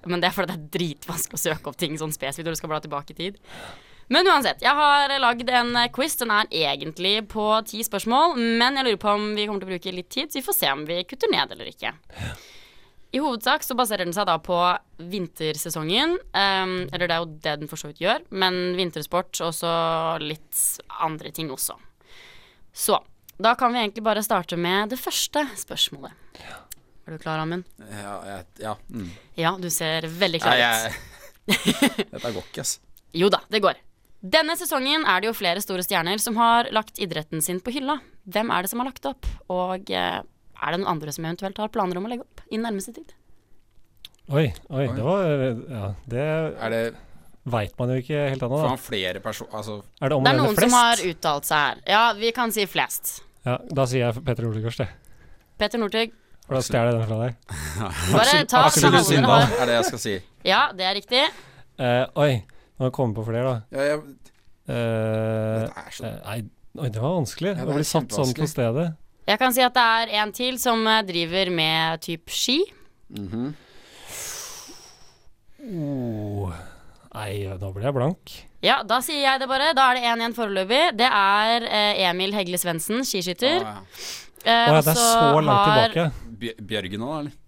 Men 0.07 0.23
det 0.23 0.31
er 0.31 0.37
fordi 0.37 0.53
det 0.53 0.59
er 0.59 0.75
dritvanskelig 0.79 1.41
å 1.41 1.45
søke 1.49 1.73
opp 1.73 1.81
ting 1.81 1.97
sånn 1.99 2.15
spesifikt 2.15 2.47
når 2.47 2.59
du 2.59 2.61
skal 2.61 2.73
bla 2.75 2.83
tilbake 2.85 3.17
i 3.17 3.21
tid. 3.23 3.41
Men 4.11 4.27
uansett, 4.27 4.63
jeg 4.63 4.75
har 4.75 5.13
lagd 5.23 5.51
en 5.55 5.75
eh, 5.79 5.91
quiz. 5.95 6.17
Den 6.21 6.33
er 6.35 6.49
egentlig 6.51 7.17
på 7.31 7.47
ti 7.67 7.83
spørsmål, 7.87 8.35
men 8.39 8.79
jeg 8.79 8.89
lurer 8.89 9.03
på 9.03 9.13
om 9.15 9.29
vi 9.37 9.47
kommer 9.49 9.63
til 9.63 9.71
å 9.71 9.75
bruke 9.75 9.95
litt 9.95 10.11
tid, 10.11 10.31
så 10.31 10.41
vi 10.41 10.47
får 10.47 10.59
se 10.59 10.73
om 10.75 10.87
vi 10.89 11.03
kutter 11.07 11.31
ned 11.33 11.55
eller 11.55 11.71
ikke. 11.71 11.95
I 13.11 13.19
hovedsak 13.19 13.65
så 13.67 13.75
baserer 13.75 14.07
den 14.07 14.15
seg 14.15 14.29
da 14.29 14.37
på 14.39 14.57
vintersesongen. 15.11 16.15
Um, 16.31 16.75
eller 16.93 17.07
det 17.09 17.15
er 17.17 17.23
jo 17.25 17.31
det 17.43 17.55
den 17.63 17.71
for 17.71 17.81
så 17.81 17.91
vidt 17.91 18.03
gjør, 18.05 18.23
men 18.31 18.77
vintersport 18.79 19.41
og 19.43 19.55
så 19.57 19.73
litt 20.23 20.61
andre 21.03 21.33
ting 21.35 21.51
også. 21.51 21.75
Så 22.71 23.01
da 23.41 23.57
kan 23.59 23.75
vi 23.75 23.83
egentlig 23.83 24.05
bare 24.07 24.23
starte 24.23 24.59
med 24.61 24.93
det 24.93 25.01
første 25.01 25.43
spørsmålet. 25.59 26.15
Er 27.11 27.17
du 27.17 27.19
klar, 27.19 27.41
Amund? 27.43 27.67
Ja, 27.81 28.17
jeg, 28.29 28.47
ja. 28.63 28.77
Mm. 28.93 29.09
Ja, 29.35 29.57
du 29.59 29.71
ser 29.75 30.07
veldig 30.07 30.43
klar 30.45 30.61
ut. 30.61 30.99
dette 32.13 32.21
går 32.31 32.45
ikke, 32.45 32.63
ass. 32.63 32.77
Jo 33.17 33.31
da, 33.33 33.41
det 33.51 33.63
går. 33.65 33.81
Denne 34.21 34.55
sesongen 34.61 35.07
er 35.09 35.23
det 35.23 35.31
jo 35.31 35.35
flere 35.35 35.63
store 35.65 35.83
stjerner 35.83 36.21
som 36.23 36.37
har 36.39 36.69
lagt 36.77 37.01
idretten 37.03 37.43
sin 37.43 37.59
på 37.65 37.73
hylla. 37.75 37.97
Hvem 38.31 38.53
er 38.53 38.63
det 38.63 38.71
som 38.71 38.83
har 38.83 38.91
lagt 38.93 39.09
opp, 39.09 39.27
og 39.51 39.91
eh, 39.91 40.21
er 40.61 40.75
det 40.75 40.81
noen 40.83 40.93
andre 40.95 41.15
som 41.15 41.27
eventuelt 41.27 41.61
har 41.63 41.73
planer 41.73 42.01
om 42.01 42.07
å 42.09 42.13
legge 42.13 42.27
opp 42.27 42.43
i 42.51 42.61
nærmeste 42.61 42.95
tid? 42.97 43.15
Oi, 44.31 44.47
oi, 44.71 44.85
det 44.95 45.03
var 45.03 45.25
Ja, 45.27 45.87
det 46.07 46.27
Er 46.63 46.71
det 46.75 46.83
veit 47.51 47.73
man 47.81 47.91
jo 47.91 47.99
ikke 48.03 48.29
helt 48.31 48.45
ennå, 48.47 48.61
flere 48.79 49.23
personer 49.25 49.57
Altså, 49.59 49.81
Er 49.99 50.13
det 50.13 50.21
Det 50.23 50.31
er 50.31 50.39
noen 50.39 50.55
flest? 50.55 50.71
som 50.71 50.77
har 50.77 51.03
uttalt 51.11 51.49
seg 51.49 51.65
her. 51.65 51.83
Ja, 51.89 52.03
vi 52.15 52.31
kan 52.37 52.53
si 52.55 52.67
flest. 52.71 53.23
Ja, 53.47 53.57
da 53.73 53.87
sier 53.91 54.07
jeg 54.07 54.25
Petter 54.25 54.47
Northug 54.47 54.69
det. 54.69 54.73
Petter 54.77 54.93
Peter 55.59 55.83
Northug. 55.83 56.17
For 56.47 56.59
da 56.59 56.63
stjeler 56.67 56.91
jeg 56.91 56.99
den 56.99 57.09
fra 57.09 57.19
deg. 57.25 57.35
Bare 58.15 58.45
ta 58.51 58.65
Aksel 58.69 59.25
har. 59.25 59.51
er 59.63 59.67
det 59.71 59.75
jeg 59.79 59.89
skal 59.91 60.03
si. 60.03 60.15
Ja, 60.47 60.63
det 60.77 60.87
er 60.89 60.97
riktig. 60.99 61.21
Uh, 61.81 62.05
oi, 62.21 62.33
nå 62.81 62.91
kommer 62.91 63.15
jeg 63.15 63.19
på 63.21 63.27
flere, 63.31 63.53
da. 63.53 63.61
Ja, 63.79 63.93
jeg, 63.95 64.17
Uh, 64.71 64.75
det 65.67 65.71
er 65.81 65.95
så 65.95 66.07
Uh, 66.07 66.19
nei, 66.29 66.37
oi, 66.79 66.89
det 66.95 67.01
var 67.03 67.15
vanskelig 67.17 67.51
Ja, 67.57 67.65
det 67.65 67.73
å 67.73 67.79
bli 67.81 67.87
satt 67.89 68.13
sånn 68.15 68.35
på 68.37 68.47
stedet. 68.47 68.85
Jeg 69.31 69.39
kan 69.39 69.55
si 69.55 69.63
at 69.63 69.75
det 69.77 69.83
er 69.87 70.15
en 70.25 70.33
til 70.35 70.57
som 70.59 70.83
eh, 70.91 71.03
driver 71.07 71.51
med 71.55 72.01
type 72.03 72.35
ski. 72.35 72.59
Mhm. 73.15 73.51
Oh. 75.61 76.51
Nei, 77.13 77.33
da 77.59 77.69
ble 77.75 77.85
jeg 77.85 77.95
blank. 77.97 78.33
Ja, 78.65 78.79
da 78.87 79.01
sier 79.05 79.23
jeg 79.25 79.41
det 79.43 79.49
bare. 79.51 79.73
Da 79.77 79.89
er 79.91 79.99
det 79.99 80.07
én 80.09 80.23
igjen 80.23 80.37
foreløpig. 80.37 80.81
Det 80.99 81.09
er 81.11 81.67
eh, 81.69 82.03
Emil 82.09 82.35
Hegle 82.37 82.59
Svendsen, 82.61 83.03
skiskytter. 83.09 83.61
Å, 83.61 83.67
ja. 83.67 83.77
Eh, 84.41 84.71
oh, 84.71 84.75
ja, 84.77 84.81
det 84.87 84.95
er 84.95 85.01
så 85.01 85.41
langt 85.45 85.51
har- 85.53 85.95
tilbake. 85.95 86.05
Bjør- 86.41 86.61
Bjørgen 86.71 87.03
òg, 87.07 87.15
eller? 87.21 87.39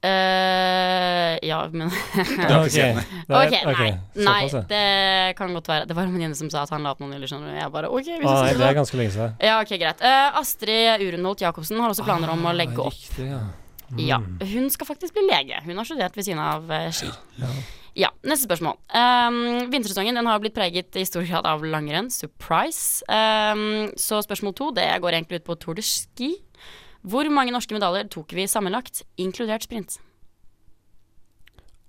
Eh, 0.00 1.34
ja, 1.44 1.58
men 1.72 1.90
okay. 2.64 2.94
Ok, 3.28 3.50
nei. 3.52 3.66
ok, 3.68 3.80
nei, 4.24 4.44
det 4.70 4.84
kan 5.36 5.52
godt 5.52 5.68
være. 5.68 5.88
Det 5.90 5.96
var 5.96 6.08
en 6.08 6.14
venninne 6.14 6.38
som 6.38 6.48
sa 6.52 6.62
at 6.64 6.72
han 6.72 6.86
la 6.86 6.94
opp 6.94 7.02
noen 7.04 7.18
illusjoner. 7.18 7.52
Jeg 7.58 7.72
bare 7.74 7.90
OK, 7.92 8.08
hvis 8.08 8.28
ah, 8.28 8.44
nei, 8.46 8.54
det 8.56 8.68
er 8.70 8.78
ganske 8.78 9.00
lenge 9.00 9.12
siden. 9.16 9.34
Ja, 9.44 9.58
ok, 9.60 9.74
greit. 9.82 10.00
Uh, 10.00 10.38
Astrid 10.40 11.04
Urenholt 11.04 11.44
Jacobsen 11.44 11.82
har 11.84 11.92
også 11.92 12.06
planer 12.06 12.32
om 12.32 12.48
å 12.48 12.54
legge 12.56 12.80
opp. 12.80 12.96
Riktig, 12.96 13.28
ja. 13.32 13.42
Ja, 13.98 14.20
Mm. 14.20 14.38
Hun 14.46 14.68
skal 14.70 14.86
faktisk 14.86 15.16
bli 15.16 15.24
lege. 15.26 15.56
Hun 15.64 15.76
har 15.76 15.84
studert 15.88 16.14
ved 16.14 16.22
siden 16.22 16.38
av 16.38 16.68
uh, 16.70 16.84
ski. 16.94 17.08
Ja, 17.98 18.12
Neste 18.22 18.46
spørsmål. 18.46 18.76
Um, 18.94 19.66
vintersesongen 19.72 20.14
den 20.14 20.28
har 20.30 20.38
blitt 20.38 20.54
preget 20.54 20.94
i 20.94 21.02
stor 21.08 21.26
grad 21.26 21.48
av 21.48 21.64
langrenn. 21.66 22.06
Surprise. 22.14 23.02
Um, 23.10 23.90
så 23.98 24.20
spørsmål 24.22 24.54
to 24.54 24.70
det 24.76 24.86
går 25.02 25.16
egentlig 25.18 25.40
ut 25.42 25.48
på 25.48 25.58
Tour 25.58 25.74
de 25.74 25.82
Ski. 25.82 26.30
Hvor 27.02 27.28
mange 27.32 27.52
norske 27.54 27.72
medaljer 27.74 28.08
tok 28.12 28.34
vi 28.36 28.44
sammenlagt, 28.50 29.02
inkludert 29.20 29.64
sprint? 29.64 29.98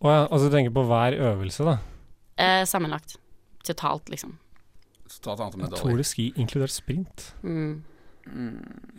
Å 0.02 0.10
ja, 0.10 0.22
altså 0.32 0.48
du 0.48 0.56
tenker 0.56 0.74
på 0.74 0.86
hver 0.88 1.18
øvelse, 1.20 1.66
da. 1.68 1.78
Eh, 2.42 2.64
sammenlagt. 2.66 3.18
Totalt, 3.68 4.10
liksom. 4.10 4.38
Totalt 5.12 5.44
annet 5.44 5.56
annet 5.60 5.76
Tour 5.76 5.92
medaljer. 5.92 5.98
de 6.02 6.08
ski 6.08 6.26
inkludert 6.40 6.74
sprint. 6.74 7.26
Mm. 7.44 7.84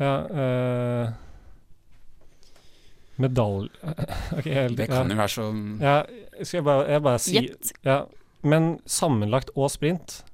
Ja 0.03 0.15
eh, 0.35 1.13
Medalje 3.23 3.71
okay, 4.37 4.51
helt 4.51 4.75
Det 4.77 4.89
kan 4.91 5.07
jo 5.13 5.15
være 5.15 5.31
så 5.31 5.45
ja, 5.79 5.93
Skal 6.43 6.57
jeg 6.59 6.65
bare, 6.67 6.89
jeg 6.91 7.03
bare 7.05 7.21
si 7.23 7.35
Gjett. 7.37 7.71
ja, 7.87 8.01
Men 8.43 8.81
sammenlagt 8.83 9.53
og 9.55 9.71
sprint? 9.71 10.25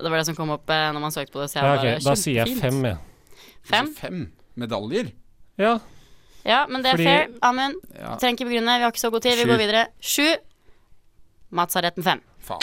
Det 0.00 0.08
var 0.08 0.16
det 0.22 0.26
som 0.30 0.38
kom 0.38 0.54
opp 0.56 0.72
eh, 0.72 0.88
når 0.92 1.04
man 1.04 1.12
søkte 1.12 1.36
på 1.36 1.44
det. 1.44 1.50
Så 1.52 1.60
jeg 1.60 1.68
Ja, 1.68 1.76
bare, 1.76 1.92
ok, 1.98 2.04
da 2.08 2.16
sier 2.16 2.40
jeg 2.42 2.58
fem, 2.60 2.80
jeg. 2.84 2.96
Fem? 3.64 3.92
Fem 4.00 4.24
medaljer? 4.56 5.12
Ja. 5.60 5.78
Ja, 6.46 6.60
men 6.70 6.82
det 6.84 6.92
er 6.92 6.96
Fordi- 7.00 7.08
fair. 7.10 7.28
Amund. 7.42 7.80
Ja, 7.96 8.14
Trenger 8.22 8.36
ikke 8.38 8.48
begrunne, 8.50 8.76
vi 8.78 8.84
har 8.86 8.92
ikke 8.92 9.02
så 9.02 9.10
god 9.10 9.22
tid. 9.24 9.34
Vi 9.38 9.44
Sju. 9.44 9.50
går 9.50 9.58
videre. 9.64 9.86
Sju. 10.00 10.28
Mats 11.50 11.74
har 11.74 11.82
rett 11.88 11.96
med 11.96 12.04
fem. 12.06 12.20
faen. 12.46 12.62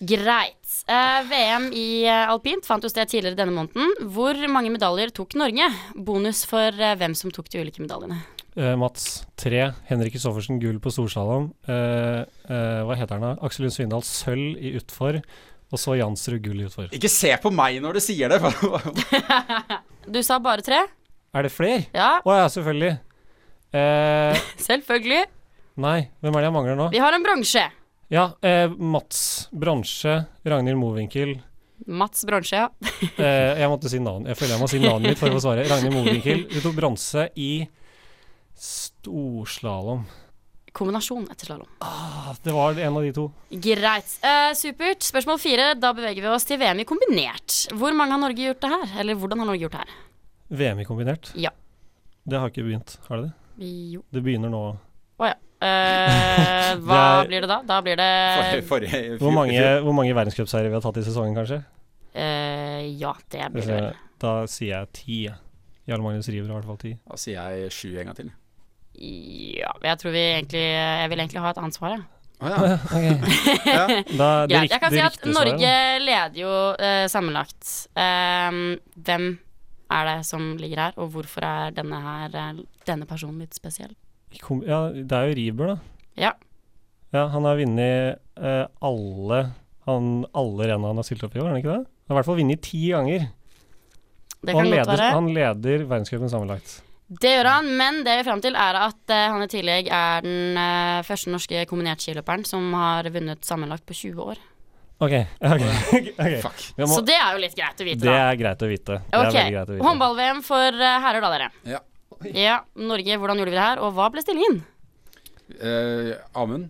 Greit. 0.00 0.56
Uh, 0.88 1.20
VM 1.28 1.66
i 1.76 2.04
eh, 2.08 2.26
alpint 2.32 2.64
fant 2.66 2.82
jo 2.82 2.88
sted 2.88 3.06
tidligere 3.10 3.36
denne 3.36 3.52
måneden. 3.52 3.92
Hvor 4.10 4.34
mange 4.48 4.72
medaljer 4.72 5.12
tok 5.14 5.34
Norge? 5.38 5.66
Bonus 5.94 6.46
for 6.48 6.72
uh, 6.72 6.94
hvem 6.96 7.14
som 7.14 7.30
tok 7.30 7.50
de 7.52 7.60
ulike 7.60 7.82
medaljene. 7.84 8.16
Uh, 8.56 8.72
Mats 8.80 9.26
tre. 9.38 9.68
Henrik 9.90 10.16
Kristoffersen 10.16 10.58
gull 10.58 10.80
på 10.82 10.90
storslalåm. 10.90 11.50
Eh, 11.68 12.24
eh, 12.48 12.80
hva 12.88 12.96
heter 12.98 13.18
han 13.20 13.26
da? 13.28 13.34
Aksel 13.46 13.66
Lund 13.66 13.76
Svindal 13.76 14.02
sølv 14.08 14.56
i 14.58 14.72
utfor. 14.80 15.20
Og 15.70 15.78
så 15.78 15.94
Jansrud 16.00 16.40
gull 16.42 16.64
i 16.64 16.66
utfor. 16.66 16.88
Ikke 16.96 17.12
se 17.12 17.30
på 17.38 17.52
meg 17.54 17.78
når 17.84 18.00
du 18.00 18.02
sier 18.02 18.32
det! 18.32 18.40
Du 20.08 20.22
sa 20.24 20.38
bare 20.42 20.62
tre? 20.64 20.80
Er 21.36 21.46
det 21.46 21.52
flere? 21.54 21.84
Ja, 21.94 22.20
Å 22.24 22.36
ja, 22.40 22.46
selvfølgelig. 22.50 22.94
Eh, 23.76 24.40
selvfølgelig. 24.68 25.26
nei, 25.80 25.98
hvem 26.20 26.34
er 26.34 26.42
det 26.42 26.48
jeg 26.48 26.54
mangler 26.56 26.78
nå? 26.78 26.88
Vi 26.94 27.02
har 27.02 27.14
en 27.16 27.24
bronse. 27.24 27.62
Ja, 28.10 28.24
eh, 28.42 28.66
Mats 28.74 29.48
bronse. 29.54 30.16
Ragnhild 30.48 30.80
Mowinckel. 30.80 31.36
Mats 31.86 32.24
bronse, 32.28 32.56
ja. 32.64 32.68
Eh, 33.20 33.60
jeg 33.60 33.68
måtte 33.70 33.90
si 33.92 34.00
navn. 34.02 34.26
Jeg 34.28 34.36
føler 34.40 34.56
jeg 34.56 34.62
må 34.62 34.68
si 34.70 34.80
navnet 34.82 35.12
mitt 35.12 35.20
for 35.20 35.30
å 35.30 35.36
få 35.36 35.44
svare. 35.44 35.68
Ragnhild 35.70 35.94
Mowinckel. 35.94 36.42
Du 36.50 36.58
tok 36.64 36.74
bronse 36.76 37.28
i 37.40 37.52
storslalåm. 38.60 40.02
Kombinasjon 40.72 41.24
etter 41.32 41.46
slalåm. 41.50 41.66
Ah, 41.82 42.30
det 42.44 42.52
var 42.54 42.78
en 42.78 42.96
av 42.96 43.02
de 43.02 43.12
to. 43.16 43.24
Greit. 43.50 44.12
Uh, 44.22 44.52
supert. 44.54 45.02
Spørsmål 45.02 45.40
fire. 45.42 45.72
Da 45.80 45.90
beveger 45.96 46.22
vi 46.22 46.30
oss 46.30 46.46
til 46.46 46.60
VM 46.62 46.80
i 46.82 46.86
kombinert. 46.88 47.56
Hvor 47.74 47.92
mange 47.98 48.14
har 48.14 48.22
Norge 48.22 48.46
gjort 48.48 48.60
det 48.62 48.70
her? 48.74 48.86
Eller 49.02 49.18
hvordan 49.18 49.42
har 49.42 49.50
Norge 49.50 49.64
gjort 49.66 49.74
det 49.78 49.82
her? 49.84 49.96
VM 50.62 50.80
i 50.82 50.86
kombinert. 50.86 51.32
Ja. 51.38 51.50
Det 52.26 52.38
har 52.38 52.52
ikke 52.52 52.62
begynt, 52.66 52.96
har 53.08 53.16
det 53.22 53.28
det? 53.30 53.70
Jo. 53.96 54.02
Det 54.14 54.22
begynner 54.22 54.50
nå. 54.52 54.62
Å 55.20 55.26
ja. 55.28 55.34
Uh, 55.60 56.78
hva 56.86 56.96
Det 56.96 57.02
er- 57.02 57.26
blir 57.28 57.44
det 57.44 57.50
da? 57.50 57.58
Da 57.68 57.80
blir 57.84 57.98
det 58.00 58.08
Forrige, 58.38 58.64
forrige, 58.70 59.18
Hvor 59.20 59.34
mange, 59.36 59.60
hvor 59.84 59.92
mange 59.98 60.14
verdenscupseiere 60.16 60.70
vi 60.70 60.78
har 60.78 60.84
tatt 60.86 61.00
i 61.02 61.04
sesongen, 61.04 61.34
kanskje? 61.36 61.60
Uh, 62.14 62.86
Ja, 63.00 63.12
det 63.30 63.50
blir 63.52 63.66
det 63.68 63.82
Da 64.22 64.32
sier 64.50 64.72
jeg 64.78 64.92
ti. 64.96 65.18
Jarl 65.90 66.02
Magnus 66.04 66.28
River 66.30 66.48
har 66.48 66.56
i 66.56 66.60
hvert 66.60 66.70
fall 66.70 66.80
ti. 66.80 66.94
Da 67.10 67.16
sier 67.20 67.58
jeg 67.58 67.72
sju 67.74 67.88
en 67.98 68.08
gang 68.10 68.16
til. 68.16 68.30
Ja, 69.00 69.70
jeg 69.84 69.98
tror 70.00 70.12
vi 70.12 70.22
egentlig 70.34 70.64
Jeg 70.64 71.10
vil 71.12 71.22
egentlig 71.22 71.40
ha 71.44 71.52
et 71.54 71.60
annet 71.62 71.76
svar, 71.76 71.94
jeg. 71.94 72.02
Å 72.40 72.48
ja. 72.48 72.58
ja. 73.76 73.84
Da, 74.16 74.28
det 74.48 74.54
Greit. 74.54 74.72
Jeg 74.72 74.80
kan 74.80 74.92
det 74.92 74.98
si 74.98 75.04
at 75.04 75.28
Norge 75.28 75.60
svaret, 75.60 76.04
leder 76.06 76.40
jo 76.40 76.52
uh, 76.72 77.04
sammenlagt. 77.12 77.72
Um, 77.92 78.60
hvem 78.96 79.26
er 79.90 80.06
det 80.08 80.18
som 80.28 80.52
ligger 80.60 80.86
her, 80.86 81.00
og 81.02 81.10
hvorfor 81.16 81.44
er 81.44 81.72
denne 81.74 81.98
her 81.98 82.36
eh, 82.38 82.60
denne 82.86 83.08
personen 83.10 83.42
litt 83.42 83.56
spesiell? 83.58 83.90
Kom, 84.38 84.60
ja, 84.62 84.84
det 84.94 85.10
er 85.10 85.32
jo 85.32 85.34
Riiber, 85.34 85.72
da. 85.72 86.04
Ja. 86.14 86.30
Ja, 87.10 87.24
han 87.32 87.48
har 87.48 87.58
vunnet 87.58 88.20
uh, 88.38 88.68
alle 88.86 89.40
han, 89.88 90.12
alle 90.36 90.68
rennene 90.70 90.92
han 90.92 91.00
har 91.02 91.08
stilt 91.08 91.24
opp 91.26 91.34
i 91.34 91.40
år, 91.42 91.48
har 91.48 91.56
han 91.56 91.62
ikke 91.64 91.74
det? 91.74 91.82
Han 91.82 92.14
har 92.14 92.14
i 92.14 92.20
hvert 92.20 92.28
fall 92.28 92.38
vunnet 92.38 92.62
ti 92.62 92.84
ganger. 92.92 93.26
Det 94.40 94.54
Og 94.54 94.54
kan 94.54 94.60
han 94.60 94.70
godt 94.70 94.76
leder, 94.76 94.94
være. 94.94 95.10
han 95.16 95.32
leder 95.34 95.84
verdenscupen 95.90 96.30
sammenlagt. 96.32 96.76
Det 97.10 97.32
gjør 97.34 97.48
han, 97.50 97.66
men 97.74 98.04
det 98.06 98.12
vi 98.14 98.22
er 98.22 98.26
fram 98.28 98.40
til, 98.44 98.54
er 98.54 98.76
at 98.78 99.10
eh, 99.10 99.26
han 99.32 99.42
i 99.42 99.50
tillegg 99.50 99.88
er 99.90 100.22
den 100.22 100.58
eh, 100.62 101.00
første 101.06 101.32
norske 101.32 101.64
kombinertskiløperen 101.66 102.44
som 102.46 102.68
har 102.78 103.08
vunnet 103.10 103.42
sammenlagt 103.46 103.82
på 103.88 103.96
20 103.98 104.20
år. 104.30 104.38
OK. 105.00 105.14
okay. 105.40 106.12
okay. 106.14 106.40
Må, 106.78 106.90
Så 106.92 107.02
det 107.08 107.16
er 107.16 107.34
jo 107.34 107.40
litt 107.42 107.56
greit 107.58 107.80
å 107.82 107.86
vite, 107.88 108.04
det 108.04 108.12
da. 108.12 108.28
er 108.28 108.38
greit 108.38 108.62
å 108.62 108.68
vite. 108.70 109.00
Det 109.10 109.22
er 109.26 109.50
greit 109.56 109.72
å 109.72 109.74
vite. 109.74 109.86
Håndball-VM 109.88 110.42
for 110.46 110.76
eh, 110.76 110.98
herrer, 111.06 111.24
da, 111.24 111.32
dere. 111.34 111.50
Ja. 111.72 111.80
Ja, 112.36 112.58
Norge, 112.76 113.16
hvordan 113.16 113.40
gjorde 113.40 113.54
vi 113.54 113.56
det 113.56 113.64
her, 113.64 113.80
og 113.80 113.94
hva 113.96 114.10
ble 114.12 114.22
stillingen? 114.22 114.60
Eh, 115.56 116.12
Amund, 116.38 116.68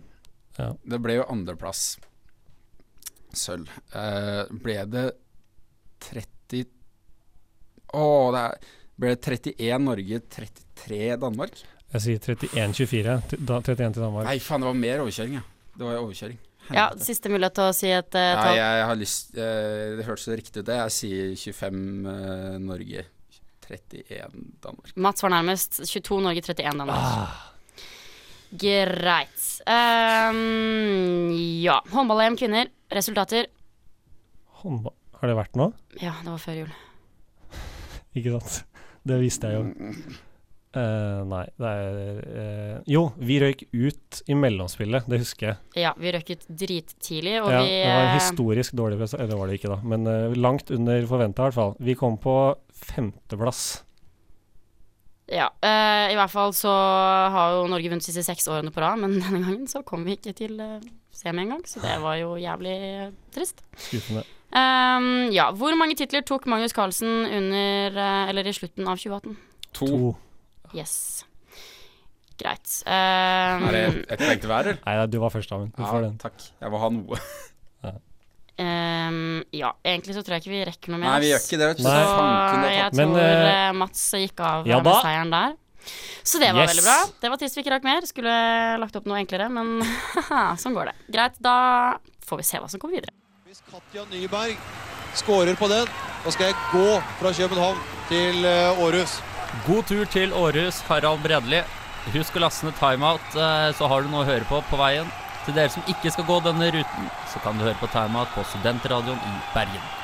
Ja. 0.57 0.71
det 0.87 0.99
ble 1.03 1.19
jo 1.19 1.25
andreplass. 1.29 1.99
Sølv. 3.35 3.69
Eh, 3.95 4.45
ble 4.63 4.77
det 4.91 5.05
30 6.07 6.65
Å, 7.91 8.03
det 8.33 8.41
er, 8.41 8.71
ble 8.99 9.15
det 9.15 9.21
31 9.23 9.79
Norge, 9.85 10.19
33 10.29 11.17
Danmark? 11.21 11.61
Jeg 11.91 12.01
sier 12.01 12.19
31-24. 12.23 13.37
da- 13.45 13.59
31 13.59 13.93
til 13.93 14.01
Danmark. 14.01 14.25
Nei, 14.25 14.37
faen, 14.39 14.61
det 14.63 14.67
var 14.71 14.73
mer 14.79 14.99
overkjøring, 15.03 15.33
ja. 15.39 15.41
Det 15.77 15.85
var 15.87 15.99
overkjøring. 16.01 16.37
Ja, 16.71 16.85
Siste 16.95 17.27
mulighet 17.31 17.55
til 17.57 17.63
å 17.67 17.73
si 17.75 17.89
et 17.91 18.15
eh, 18.15 18.27
Nei, 18.37 18.43
tall. 18.45 18.55
jeg 18.55 18.83
har 18.85 18.95
lyst 18.99 19.31
uh, 19.33 19.97
Det 19.97 20.05
hørtes 20.05 20.27
så 20.29 20.35
riktig 20.37 20.61
ut, 20.61 20.65
det. 20.69 20.77
Jeg 20.77 20.91
sier 20.95 21.53
25 21.57 22.05
uh, 22.05 22.59
Norge, 22.63 23.05
31 23.67 24.37
Danmark. 24.63 24.93
Mats 24.95 25.23
var 25.25 25.33
nærmest. 25.33 25.81
22 25.89 26.21
Norge, 26.23 26.43
31 26.45 26.77
Danmark. 26.83 26.95
Ah, 26.95 27.47
Greit. 28.51 29.43
Um, 29.67 31.31
ja. 31.63 31.79
Håndball-EM 31.91 32.37
kvinner. 32.39 32.67
Resultater. 32.91 33.47
håndball 34.61 34.93
Har 35.21 35.29
det 35.31 35.35
vært 35.37 35.55
noe? 35.59 35.71
Ja, 36.01 36.13
det 36.23 36.31
var 36.33 36.41
før 36.41 36.57
jul. 36.63 36.71
Ikke 38.17 38.33
sant? 38.39 38.65
Det 39.07 39.17
visste 39.21 39.49
jeg 39.49 39.61
jo. 39.61 39.93
Uh, 40.71 41.25
nei, 41.27 41.43
det 41.59 41.67
er 41.67 42.19
uh, 42.31 42.75
Jo, 42.87 43.01
vi 43.19 43.41
røyk 43.43 43.65
ut 43.75 44.21
i 44.31 44.37
mellomspillet, 44.39 45.03
det 45.11 45.19
husker 45.19 45.49
jeg. 45.49 45.57
Ja, 45.83 45.91
vi 45.99 46.13
røyk 46.15 46.31
ut 46.31 46.45
drittidlig, 46.47 47.33
og 47.41 47.49
Ja, 47.51 47.59
vi 47.59 47.73
det 47.81 47.89
var 47.89 48.05
eh, 48.05 48.13
historisk 48.15 48.77
dårlig 48.79 49.01
prestasjon. 49.01 49.33
Det 49.33 49.39
var 49.41 49.51
det 49.51 49.59
ikke, 49.59 49.73
da, 49.73 49.79
men 49.83 50.07
uh, 50.07 50.37
langt 50.39 50.71
under 50.71 51.03
forventa, 51.09 51.43
i 51.43 51.49
hvert 51.49 51.59
fall. 51.59 51.75
Vi 51.83 51.97
kom 51.99 52.15
på 52.23 52.35
femteplass. 52.87 53.65
Ja, 55.31 55.47
i 56.11 56.15
hvert 56.17 56.31
fall 56.31 56.51
så 56.55 56.71
har 57.31 57.53
jo 57.55 57.67
Norge 57.71 57.87
vunnet 57.87 58.03
de 58.03 58.09
siste 58.09 58.23
seks 58.27 58.49
årene 58.51 58.71
på 58.71 58.83
rad, 58.83 58.99
men 58.99 59.19
denne 59.23 59.43
gangen 59.43 59.67
så 59.71 59.83
kom 59.87 60.07
vi 60.07 60.15
ikke 60.15 60.35
til 60.39 60.55
semi 61.15 61.43
engang, 61.43 61.67
så 61.67 61.83
det 61.83 61.99
var 62.03 62.15
jo 62.19 62.37
jævlig 62.39 62.77
trist. 63.35 63.63
Skuffende. 63.75 64.23
Ehm, 64.51 65.31
ja, 65.31 65.49
hvor 65.55 65.75
mange 65.79 65.95
titler 65.99 66.23
tok 66.27 66.45
Magnus 66.51 66.73
Carlsen 66.75 67.25
under, 67.25 67.97
eh, 67.97 68.29
eller 68.29 68.47
i 68.47 68.53
slutten 68.53 68.87
av 68.87 68.97
2018? 68.99 69.37
To. 69.79 70.15
Yes. 70.75 71.23
Greit. 72.41 72.65
Um, 72.87 73.67
Er 73.69 73.71
det 73.71 74.05
et 74.09 74.19
poeng 74.19 74.39
til 74.41 74.49
hver, 74.49 74.59
eller? 74.71 74.79
Nei, 74.85 75.05
du 75.07 75.19
var 75.21 75.29
først, 75.29 75.51
Amund. 75.53 75.75
Du 75.77 75.83
får 75.83 76.01
Ja, 76.01 76.07
den. 76.07 76.17
takk. 76.17 76.33
Jeg 76.59 76.71
må 76.73 76.79
ha 76.81 76.89
noe. 76.89 77.19
Um, 78.61 79.43
ja, 79.55 79.71
egentlig 79.87 80.13
så 80.13 80.21
tror 80.21 80.35
jeg 80.35 80.43
ikke 80.43 80.51
vi 80.53 80.65
rekker 80.67 80.91
noe 80.93 80.99
mer. 81.01 81.13
Nei, 81.15 81.19
vi 81.23 81.29
gjør 81.31 81.39
ikke 81.41 81.57
det. 81.61 81.67
vet 81.71 81.77
du. 81.77 81.83
Så 81.83 81.93
jeg 81.95 82.91
tror 82.91 82.97
Men, 82.99 83.15
eh, 83.17 83.71
Mats 83.73 84.03
gikk 84.13 84.39
av 84.45 84.67
ja 84.67 84.81
med 84.81 84.93
seieren 85.01 85.31
der. 85.31 85.55
Så 86.23 86.37
det 86.39 86.51
var 86.53 86.61
Yes. 86.67 86.75
veldig 86.75 86.83
bra. 86.85 86.99
Det 87.21 87.29
var 87.31 87.37
trist 87.37 87.55
vi 87.57 87.63
ikke 87.63 87.71
rakk 87.73 87.83
mer. 87.83 88.01
Skulle 88.05 88.77
lagt 88.79 88.95
opp 88.95 89.05
noe 89.05 89.17
enklere, 89.17 89.49
men 89.49 89.81
sånn 90.61 90.75
går 90.77 90.91
det. 90.91 90.95
Greit, 91.09 91.39
da 91.41 91.97
får 92.25 92.37
vi 92.37 92.43
se 92.43 92.57
hva 92.59 92.69
som 92.69 92.79
kommer 92.79 92.99
videre. 93.01 93.13
Katja 93.71 94.03
Nyberg 94.11 94.57
skårer 95.15 95.55
på 95.55 95.67
den, 95.71 95.87
da 96.25 96.31
skal 96.35 96.49
jeg 96.49 96.55
gå 96.73 96.87
fra 97.21 97.31
København 97.37 97.77
til 98.09 98.43
eh, 98.43 98.81
Århus. 98.83 99.13
God 99.63 99.87
tur 99.87 100.03
til 100.11 100.33
Århus, 100.35 100.81
Harald 100.89 101.23
Bredli. 101.23 101.61
Husk 102.11 102.35
å 102.35 102.43
laste 102.43 102.67
ned 102.67 102.75
timeout, 102.81 103.31
eh, 103.31 103.69
så 103.77 103.87
har 103.87 104.03
du 104.03 104.11
noe 104.11 104.25
å 104.25 104.27
høre 104.27 104.49
på 104.51 104.59
på 104.67 104.81
veien. 104.81 105.07
Til 105.45 105.55
dere 105.55 105.71
som 105.71 105.87
ikke 105.87 106.11
skal 106.11 106.27
gå 106.27 106.41
denne 106.43 106.67
ruten, 106.75 107.09
så 107.31 107.39
kan 107.45 107.55
du 107.55 107.63
høre 107.63 107.79
på 107.79 107.87
timeout 107.95 108.35
på 108.35 108.43
Studentradioen 108.51 109.23
i 109.31 109.35
Bergen. 109.55 110.00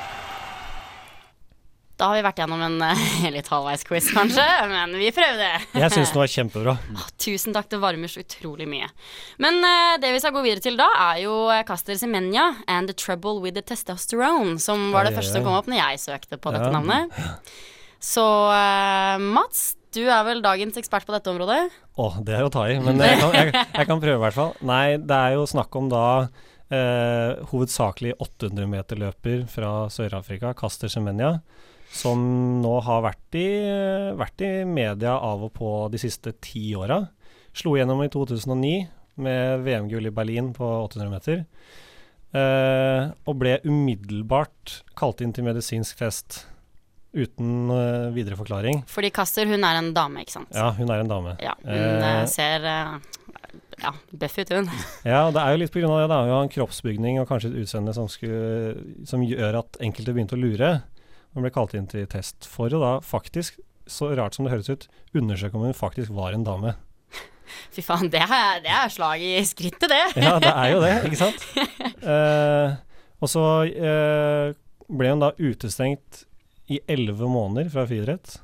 Da 1.98 2.12
har 2.12 2.14
vi 2.14 2.22
vært 2.22 2.38
gjennom 2.38 2.60
en 2.62 2.76
uh, 2.78 3.06
litt 3.34 3.48
halvveis 3.50 3.82
quiz, 3.86 4.12
kanskje, 4.14 4.44
men 4.70 4.92
vi 5.00 5.08
prøvde. 5.14 5.48
Jeg 5.74 5.90
syns 5.90 6.12
den 6.14 6.20
var 6.20 6.30
kjempebra. 6.30 6.74
Å, 6.94 7.06
tusen 7.18 7.56
takk, 7.56 7.66
det 7.72 7.80
varmer 7.82 8.12
så 8.12 8.22
utrolig 8.22 8.68
mye. 8.70 8.86
Men 9.42 9.58
uh, 9.64 9.96
det 9.98 10.12
vi 10.14 10.20
skal 10.22 10.36
gå 10.36 10.44
videre 10.46 10.62
til 10.62 10.78
da, 10.78 10.86
er 11.08 11.24
jo 11.24 11.48
eh, 11.50 11.64
Caster 11.66 11.98
Semenya 11.98 12.52
and 12.70 12.92
The 12.92 12.94
Trouble 12.94 13.42
With 13.42 13.58
The 13.58 13.64
Testosterone, 13.66 14.60
som 14.62 14.92
var 14.94 15.08
det 15.08 15.16
ja, 15.16 15.18
første 15.18 15.34
oi, 15.34 15.40
som 15.40 15.48
kom 15.48 15.58
opp 15.58 15.70
når 15.70 15.82
jeg 15.82 16.04
søkte 16.04 16.38
på 16.38 16.54
dette 16.54 16.70
navnet. 16.70 17.18
Så 17.98 18.22
uh, 18.22 19.18
Mats, 19.18 19.72
du 19.96 20.04
er 20.06 20.22
vel 20.28 20.44
dagens 20.44 20.78
ekspert 20.78 21.08
på 21.08 21.16
dette 21.16 21.34
området? 21.34 21.64
Å, 21.98 22.12
det 22.22 22.38
er 22.38 22.46
å 22.46 22.52
ta 22.54 22.68
i, 22.70 22.78
men 22.78 23.02
jeg 23.02 23.18
kan, 23.18 23.34
jeg, 23.34 23.50
jeg 23.56 23.90
kan 23.90 24.04
prøve 24.04 24.20
i 24.20 24.24
hvert 24.28 24.38
fall. 24.38 24.54
Nei, 24.70 24.84
det 25.02 25.18
er 25.18 25.34
jo 25.34 25.48
snakk 25.50 25.74
om 25.80 25.90
da 25.90 26.06
eh, 26.70 27.38
hovedsakelig 27.50 28.14
800-meterløper 28.22 29.48
fra 29.50 29.72
Sør-Afrika, 29.90 30.54
Caster 30.54 30.92
Semenya, 30.92 31.40
som 31.92 32.20
nå 32.62 32.74
har 32.84 33.02
vært 33.06 33.38
i, 33.38 33.48
vært 34.18 34.44
i 34.44 34.52
media 34.68 35.16
av 35.18 35.46
og 35.48 35.52
på 35.56 35.72
de 35.92 36.00
siste 36.02 36.34
ti 36.44 36.70
åra. 36.76 37.00
Slo 37.56 37.74
gjennom 37.78 38.02
i 38.04 38.10
2009 38.12 38.74
med 39.24 39.64
VM-gull 39.66 40.06
i 40.10 40.14
Berlin 40.14 40.52
på 40.54 40.66
800 40.84 41.10
meter. 41.10 41.44
Eh, 42.36 43.08
og 43.24 43.38
ble 43.40 43.56
umiddelbart 43.64 44.82
kalt 44.98 45.22
inn 45.24 45.32
til 45.32 45.46
medisinsk 45.48 46.02
test 46.02 46.42
uten 47.16 47.70
eh, 47.72 48.10
videre 48.14 48.36
forklaring. 48.38 48.82
Fordi 48.90 49.10
Kaster, 49.14 49.48
hun 49.48 49.64
er 49.64 49.80
en 49.80 49.94
dame, 49.96 50.22
ikke 50.22 50.36
sant? 50.36 50.52
Ja, 50.54 50.68
hun 50.76 50.92
er 50.92 51.02
en 51.02 51.10
dame. 51.10 51.38
Ja, 51.42 51.56
hun 51.64 51.72
eh, 51.72 52.10
Eh, 52.18 52.26
ser 52.30 52.68
eh, 52.68 52.92
ja, 53.80 53.94
bøff 54.12 54.38
ut, 54.42 54.52
hun. 54.52 54.68
Ja, 55.08 55.24
det 55.34 55.40
er 55.40 55.54
jo 55.56 55.62
litt 55.64 55.72
pga. 55.72 55.88
det. 55.88 56.10
da. 56.12 56.20
Hun 56.26 56.34
har 56.36 56.44
en 56.44 56.52
kroppsbygning 56.52 57.18
og 57.22 57.28
kanskje 57.30 57.54
et 57.54 57.64
utseende 57.64 57.96
som, 57.96 58.10
skulle, 58.12 58.76
som 59.08 59.24
gjør 59.24 59.62
at 59.64 59.80
enkelte 59.82 60.14
begynte 60.14 60.36
å 60.36 60.42
lure. 60.42 60.72
Hun 61.36 61.44
ble 61.44 61.52
kalt 61.54 61.74
inn 61.76 61.88
til 61.90 62.06
test 62.10 62.48
for 62.48 62.72
å 62.72 62.80
da 62.82 62.92
faktisk, 63.04 63.58
så 63.88 64.10
rart 64.16 64.36
som 64.36 64.46
det 64.46 64.52
høres 64.52 64.70
ut, 64.70 64.86
undersøke 65.16 65.56
om 65.56 65.66
hun 65.68 65.76
faktisk 65.76 66.12
var 66.16 66.36
en 66.36 66.44
dame. 66.46 66.74
Fy 67.74 67.84
faen, 67.84 68.10
det 68.12 68.20
er, 68.24 68.60
det 68.64 68.72
er 68.72 68.92
slag 68.92 69.24
i 69.24 69.34
skrittet, 69.48 69.88
det. 69.92 70.02
Ja, 70.20 70.36
det 70.42 70.52
er 70.52 70.72
jo 70.74 70.82
det, 70.84 70.94
ikke 71.08 71.20
sant? 71.26 71.46
Eh, 72.02 72.76
og 73.18 73.32
så 73.32 73.44
eh, 73.68 74.52
ble 74.88 75.12
hun 75.14 75.24
da 75.24 75.32
utestengt 75.38 76.24
i 76.68 76.80
elleve 76.90 77.28
måneder 77.30 77.70
fra 77.72 77.86
friidrett. 77.88 78.38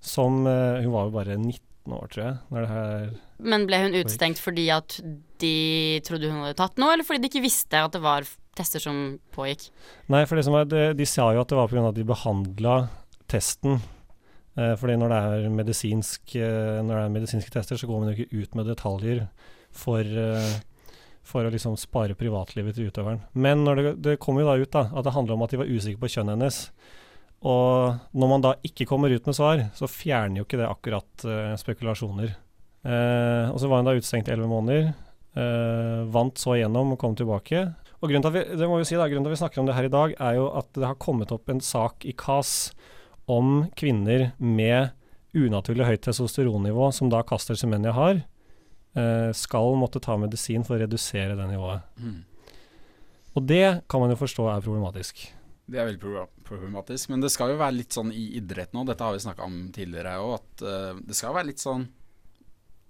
Som 0.00 0.44
eh, 0.46 0.80
Hun 0.84 0.92
var 0.94 1.08
jo 1.08 1.14
bare 1.16 1.36
19 1.36 1.94
år, 1.94 2.06
tror 2.12 2.22
jeg, 2.24 2.34
når 2.52 2.64
det 2.64 2.68
her 2.72 3.08
Men 3.52 3.64
ble 3.68 3.80
hun 3.82 3.96
utestengt 3.98 4.40
fordi 4.42 4.68
at 4.72 4.98
de 5.42 5.54
trodde 6.06 6.30
hun 6.30 6.44
hadde 6.44 6.58
tatt 6.58 6.78
noe, 6.80 6.94
eller 6.94 7.06
fordi 7.06 7.24
de 7.24 7.30
ikke 7.32 7.44
visste 7.44 7.80
at 7.82 7.94
det 7.94 8.02
var 8.04 8.26
tester 8.58 8.82
som 8.82 9.18
pågikk? 9.34 9.68
Nei, 10.12 10.24
for 10.28 10.40
som 10.44 10.56
var, 10.56 10.66
de, 10.70 10.90
de 10.98 11.06
sa 11.08 11.30
jo 11.34 11.44
at 11.44 11.52
det 11.52 11.58
var 11.58 11.70
pga. 11.70 11.86
at 11.90 11.98
de 11.98 12.06
behandla 12.08 12.74
testen. 13.30 13.78
Eh, 14.58 14.74
fordi 14.78 14.98
når 14.98 15.12
det, 15.12 15.20
er 15.20 15.52
medisinsk, 15.54 16.34
eh, 16.36 16.80
når 16.82 16.92
det 16.94 17.04
er 17.04 17.14
medisinske 17.14 17.54
tester, 17.54 17.78
så 17.78 17.88
går 17.88 18.02
man 18.02 18.10
jo 18.10 18.18
ikke 18.18 18.42
ut 18.42 18.58
med 18.58 18.70
detaljer 18.72 19.24
for, 19.70 20.02
eh, 20.02 20.54
for 21.22 21.46
å 21.46 21.52
liksom 21.54 21.78
spare 21.78 22.18
privatlivet 22.18 22.76
til 22.76 22.90
utøveren. 22.90 23.22
Men 23.38 23.64
det, 23.68 23.98
det 24.02 24.18
kom 24.22 24.40
jo 24.40 24.48
da 24.48 24.58
ut 24.58 24.74
da, 24.74 24.88
at 24.90 25.06
det 25.06 25.14
handler 25.14 25.38
om 25.38 25.46
at 25.46 25.54
de 25.54 25.62
var 25.62 25.70
usikre 25.70 26.02
på 26.02 26.10
kjønnet 26.16 26.36
hennes. 26.36 26.62
Og 27.46 27.98
når 28.18 28.30
man 28.32 28.42
da 28.42 28.54
ikke 28.66 28.88
kommer 28.88 29.12
ut 29.14 29.26
med 29.28 29.36
svar, 29.36 29.68
så 29.78 29.86
fjerner 29.90 30.40
jo 30.40 30.46
ikke 30.46 30.58
det 30.58 30.66
akkurat 30.66 31.26
eh, 31.26 31.54
spekulasjoner. 31.60 32.32
Eh, 32.82 33.46
og 33.52 33.60
så 33.60 33.70
var 33.70 33.82
hun 33.82 33.90
da 33.90 33.94
utestengt 33.94 34.30
i 34.30 34.34
elleve 34.34 34.50
måneder. 34.50 34.88
Eh, 35.38 36.00
vant 36.10 36.40
så 36.40 36.56
igjennom 36.56 36.96
og 36.96 36.98
kom 36.98 37.14
tilbake. 37.18 37.68
Og 37.98 38.06
grunnen 38.06 38.22
til, 38.22 38.30
at 38.30 38.36
vi, 38.36 38.58
det 38.60 38.68
må 38.70 38.78
vi 38.78 38.86
si 38.86 38.98
da, 38.98 39.08
grunnen 39.10 39.26
til 39.26 39.32
at 39.32 39.36
vi 39.36 39.42
snakker 39.42 39.62
om 39.62 39.68
det 39.68 39.74
her 39.74 39.88
i 39.88 39.92
dag, 39.92 40.14
er 40.22 40.38
jo 40.38 40.46
at 40.60 40.70
det 40.76 40.86
har 40.86 41.00
kommet 41.02 41.34
opp 41.34 41.50
en 41.50 41.62
sak 41.64 42.06
i 42.06 42.14
KAS 42.14 42.70
om 43.28 43.66
kvinner 43.78 44.30
med 44.38 44.94
unaturlig 45.36 45.86
høyt 45.88 46.04
testosteronnivå, 46.06 46.88
som 46.94 47.10
da 47.12 47.24
Caster 47.26 47.58
Semenya 47.58 47.92
har, 47.96 48.22
eh, 48.96 49.30
skal 49.36 49.74
måtte 49.76 50.00
ta 50.00 50.16
medisin 50.16 50.64
for 50.64 50.76
å 50.76 50.82
redusere 50.86 51.36
det 51.36 51.48
nivået. 51.50 51.82
Mm. 51.98 52.22
Og 53.36 53.46
det 53.46 53.82
kan 53.88 54.00
man 54.00 54.10
jo 54.10 54.16
forstå 54.16 54.46
er 54.50 54.64
problematisk. 54.64 55.26
Det 55.68 55.76
er 55.78 55.90
veldig 55.90 56.24
problematisk. 56.48 57.10
Men 57.12 57.20
det 57.20 57.30
skal 57.30 57.52
jo 57.52 57.60
være 57.60 57.76
litt 57.76 57.92
sånn 57.92 58.10
i 58.14 58.38
idrett 58.40 58.72
nå, 58.72 58.86
dette 58.88 59.04
har 59.04 59.12
vi 59.12 59.20
snakka 59.26 59.44
om 59.44 59.58
tidligere 59.74 60.16
òg, 60.22 60.38
at 60.38 60.64
uh, 60.64 61.00
det 61.04 61.16
skal 61.18 61.36
være 61.36 61.50
litt 61.50 61.60
sånn 61.60 61.84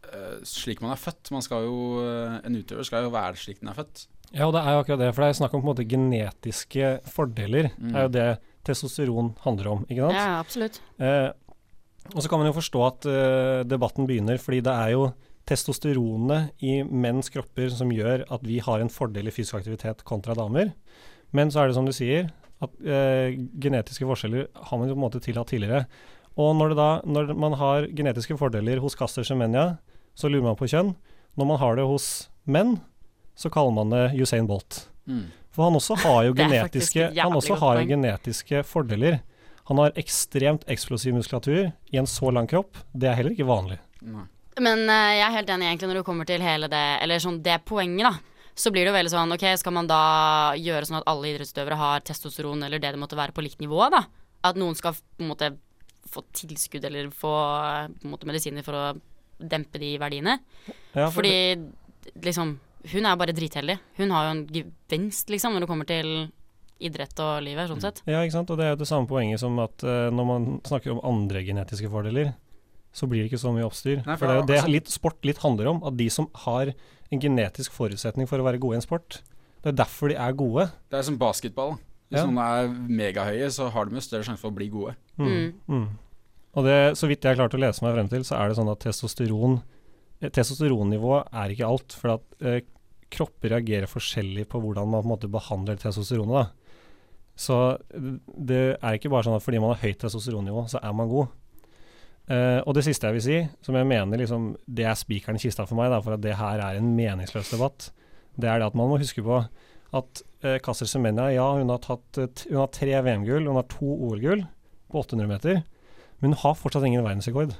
uh, 0.07 0.39
slik 0.47 0.81
man 0.85 0.95
er 0.95 1.03
født. 1.03 1.33
Man 1.35 1.43
skal 1.43 1.67
jo, 1.67 1.99
uh, 1.99 2.39
en 2.39 2.55
utøver 2.55 2.87
skal 2.87 3.09
jo 3.09 3.11
være 3.11 3.41
slik 3.41 3.59
den 3.65 3.73
er 3.73 3.81
født. 3.81 4.07
Ja, 4.35 4.47
og 4.49 4.55
det 4.57 4.63
er 4.63 4.75
jo 4.75 4.83
akkurat 4.83 5.01
det, 5.01 5.11
for 5.15 5.25
det 5.25 5.29
er 5.31 5.39
snakk 5.39 5.55
om 5.57 5.63
på 5.63 5.67
en 5.67 5.73
måte 5.73 5.89
genetiske 5.89 6.95
fordeler. 7.09 7.71
Mm. 7.79 7.93
er 7.95 8.07
jo 8.07 8.15
det 8.17 8.29
testosteron 8.69 9.33
handler 9.45 9.71
om, 9.73 9.87
ikke 9.89 10.05
sant? 10.05 10.19
Ja, 10.19 10.27
absolutt. 10.43 10.81
Eh, 11.01 11.31
og 12.15 12.21
så 12.25 12.29
kan 12.31 12.41
man 12.41 12.49
jo 12.49 12.57
forstå 12.57 12.85
at 12.87 13.09
uh, 13.09 13.63
debatten 13.69 14.09
begynner, 14.09 14.41
fordi 14.41 14.63
det 14.65 14.73
er 14.73 14.93
jo 14.95 15.09
testosteronet 15.49 16.65
i 16.65 16.81
menns 16.85 17.31
kropper 17.33 17.73
som 17.73 17.93
gjør 17.93 18.27
at 18.33 18.45
vi 18.45 18.59
har 18.65 18.83
en 18.83 18.93
fordel 18.93 19.31
i 19.31 19.33
fysisk 19.33 19.57
aktivitet 19.61 20.05
kontra 20.09 20.37
damer. 20.37 20.75
Men 21.37 21.53
så 21.53 21.63
er 21.63 21.71
det 21.71 21.77
som 21.77 21.89
du 21.89 21.95
sier, 21.97 22.29
at 22.65 22.75
eh, 22.83 23.37
genetiske 23.61 24.07
forskjeller 24.09 24.49
har 24.53 24.81
man 24.81 24.91
jo 24.91 24.97
på 24.97 24.99
en 24.99 25.05
måte 25.07 25.23
tillatt 25.25 25.53
tidligere. 25.53 25.85
Og 26.39 26.55
når, 26.59 26.73
det 26.73 26.79
da, 26.79 26.89
når 27.07 27.33
man 27.39 27.57
har 27.61 27.89
genetiske 27.97 28.37
fordeler 28.41 28.81
hos 28.83 28.97
Caster 28.99 29.27
Semenya, 29.27 29.79
så 30.19 30.31
lurer 30.31 30.51
man 30.51 30.59
på 30.59 30.69
kjønn. 30.71 30.95
Når 31.39 31.49
man 31.53 31.61
har 31.63 31.79
det 31.79 31.87
hos 31.89 32.29
menn, 32.45 32.79
så 33.39 33.51
kaller 33.55 33.75
man 33.77 33.93
det 33.95 34.05
Usain 34.19 34.47
Bolt. 34.47 34.89
Mm. 35.07 35.29
For 35.55 35.69
han 35.69 35.79
også 35.79 35.97
har 36.03 36.25
jo 36.27 36.33
Det 36.39 36.47
genetiske, 36.47 37.11
han 37.19 37.37
også 37.39 37.59
har 37.61 37.81
jo 37.81 37.91
genetiske 37.93 38.63
fordeler. 38.67 39.21
Han 39.71 39.79
har 39.83 39.95
ekstremt 40.01 40.65
eksplosiv 40.71 41.15
muskulatur 41.15 41.71
i 41.93 42.01
en 42.01 42.09
så 42.09 42.33
lang 42.35 42.49
kropp. 42.51 42.79
Det 42.93 43.11
er 43.11 43.19
heller 43.19 43.37
ikke 43.37 43.47
vanlig. 43.49 43.79
Nei. 44.03 44.25
Men 44.59 44.89
uh, 44.91 45.13
jeg 45.15 45.23
er 45.23 45.35
helt 45.37 45.51
enig 45.55 45.69
egentlig 45.69 45.91
når 45.91 46.01
det 46.01 46.07
kommer 46.09 46.27
til 46.27 46.43
hele 46.43 46.67
det 46.71 46.87
Eller 47.05 47.21
sånn 47.23 47.39
det 47.45 47.61
poenget, 47.69 48.09
da. 48.09 48.55
Så 48.59 48.73
blir 48.75 48.83
det 48.83 48.91
jo 48.91 48.97
veldig 48.97 49.13
sånn 49.13 49.35
Ok, 49.37 49.45
skal 49.61 49.75
man 49.77 49.91
da 49.91 50.03
gjøre 50.59 50.89
sånn 50.89 50.99
at 50.99 51.11
alle 51.13 51.31
idrettsutøvere 51.31 51.79
har 51.79 52.03
testosteron 52.07 52.65
eller 52.67 52.83
det 52.83 52.91
det 52.97 52.99
måtte 52.99 53.19
være 53.19 53.37
på 53.37 53.45
likt 53.47 53.63
nivå, 53.63 53.85
da? 53.95 54.03
At 54.49 54.59
noen 54.59 54.75
skal 54.79 54.99
på 54.99 55.23
en 55.23 55.31
måte 55.31 55.53
få 56.09 56.25
tilskudd 56.35 56.87
eller 56.89 57.13
få 57.15 57.35
på 58.01 58.09
en 58.09 58.15
måte 58.15 58.27
medisiner 58.27 58.67
for 58.67 58.75
å 58.75 58.87
dempe 59.39 59.79
de 59.79 59.93
verdiene? 60.03 60.39
Ja, 60.97 61.07
for 61.07 61.21
Fordi 61.21 62.19
liksom 62.25 62.57
Hun 62.93 63.07
er 63.07 63.17
bare 63.21 63.35
dritheldig. 63.37 63.79
Hun 63.99 64.13
har 64.15 64.27
jo 64.27 64.35
en 64.35 64.43
gevinst, 64.53 65.31
liksom, 65.33 65.55
når 65.55 65.65
det 65.65 65.71
kommer 65.71 65.89
til 65.89 66.11
idrett 66.79 67.21
og 67.23 67.41
livet, 67.43 67.69
sånn 67.71 67.83
sett. 67.83 68.03
Ja, 68.07 68.21
ikke 68.23 68.37
sant. 68.37 68.51
Og 68.55 68.59
det 68.61 68.67
er 68.69 68.75
jo 68.75 68.81
det 68.83 68.89
samme 68.91 69.11
poenget 69.11 69.43
som 69.43 69.59
at 69.63 69.83
uh, 69.87 70.09
når 70.15 70.29
man 70.29 70.47
snakker 70.67 70.95
om 70.95 71.03
andre 71.07 71.43
genetiske 71.47 71.91
fordeler, 71.91 72.33
så 72.95 73.09
blir 73.11 73.25
det 73.25 73.33
ikke 73.33 73.43
så 73.43 73.53
mye 73.55 73.67
oppstyr. 73.67 74.01
Nei, 74.05 74.15
for, 74.17 74.23
for 74.25 74.31
det 74.31 74.37
er 74.37 74.41
jo 74.41 74.47
det 74.51 74.61
altså- 74.61 74.75
litt, 74.77 74.93
sport 74.93 75.27
litt 75.29 75.43
handler 75.43 75.73
om. 75.75 75.83
At 75.87 75.99
de 75.99 76.09
som 76.13 76.31
har 76.47 76.73
en 77.11 77.23
genetisk 77.25 77.75
forutsetning 77.75 78.29
for 78.31 78.41
å 78.41 78.47
være 78.47 78.61
gode 78.63 78.79
i 78.79 78.81
en 78.81 78.87
sport, 78.87 79.21
det 79.65 79.73
er 79.73 79.79
derfor 79.81 80.13
de 80.13 80.19
er 80.23 80.37
gode. 80.39 80.69
Det 80.93 81.01
er 81.01 81.07
som 81.09 81.19
basketball. 81.19 81.77
Hvis 82.09 82.23
Ja. 82.23 82.27
noen 82.27 82.39
er 82.41 82.69
megahøye, 82.89 83.51
så 83.53 83.71
har 83.71 83.85
de 83.85 83.99
jo 83.99 84.01
større 84.01 84.25
sjanse 84.25 84.41
for 84.41 84.51
å 84.51 84.57
bli 84.57 84.69
gode. 84.73 84.95
Mm. 85.19 85.53
Mm. 85.69 85.89
Og 86.57 86.65
det, 86.65 86.97
så 86.97 87.09
vidt 87.11 87.21
jeg 87.23 87.35
har 87.37 87.41
klart 87.43 87.55
å 87.59 87.61
lese 87.61 87.85
meg 87.85 87.95
frem 87.95 88.09
til, 88.09 88.25
så 88.25 88.39
er 88.39 88.49
det 88.49 88.57
sånn 88.57 88.71
at 88.71 88.81
testosteron 88.81 89.61
Testosteronnivået 90.19 90.35
Testosteronnivå 90.35 91.13
er 91.31 91.53
ikke 91.55 91.67
alt. 91.69 91.95
For 91.95 92.17
at 92.17 92.41
eh, 92.43 92.63
kropper 93.13 93.55
reagerer 93.55 93.91
forskjellig 93.91 94.47
på 94.51 94.61
hvordan 94.63 94.89
man 94.91 95.03
på 95.03 95.09
en 95.09 95.13
måte 95.15 95.31
behandler 95.33 95.79
testosteronet. 95.81 96.49
da. 96.49 96.69
Så 97.39 97.59
eh, 97.95 98.15
det 98.51 98.63
er 98.77 98.99
ikke 98.99 99.13
bare 99.13 99.29
sånn 99.29 99.39
at 99.39 99.45
fordi 99.45 99.61
man 99.63 99.75
har 99.75 99.85
høyt 99.85 100.01
testosteronnivå, 100.03 100.67
så 100.73 100.83
er 100.83 100.97
man 100.97 101.11
god. 101.11 101.35
Uh, 102.29 102.61
og 102.69 102.75
det 102.77 102.83
siste 102.85 103.09
jeg 103.09 103.17
vil 103.17 103.25
si, 103.25 103.37
som 103.65 103.77
jeg 103.79 103.89
mener 103.89 104.21
liksom, 104.21 104.51
det 104.69 104.85
er 104.85 104.97
spikeren 105.01 105.39
i 105.39 105.41
kista 105.41 105.65
for 105.65 105.79
meg, 105.79 105.89
da, 105.89 106.03
for 106.05 106.13
at 106.13 106.21
det 106.21 106.35
her 106.37 106.61
er 106.61 106.77
en 106.77 106.91
meningsløs 106.93 107.55
debatt, 107.55 107.87
det 108.37 108.51
er 108.53 108.61
det 108.61 108.67
at 108.69 108.77
man 108.77 108.91
må 108.91 108.99
huske 109.01 109.25
på 109.25 109.39
at 109.97 110.21
uh, 110.45 110.59
Kasser 110.61 110.91
Semenya, 110.91 111.31
ja, 111.33 111.47
hun 111.57 111.73
har, 111.73 111.81
tatt, 111.81 112.21
eh, 112.21 112.29
hun 112.51 112.61
har 112.61 112.69
tre 112.77 112.93
VM-gull, 113.07 113.49
hun 113.49 113.57
har 113.57 113.65
to 113.73 113.89
OL-gull 113.89 114.45
på 114.93 115.01
800 115.01 115.31
meter, 115.31 115.63
men 116.21 116.35
hun 116.35 116.43
har 116.43 116.59
fortsatt 116.61 116.85
ingen 116.85 117.07
verdensrekord. 117.07 117.57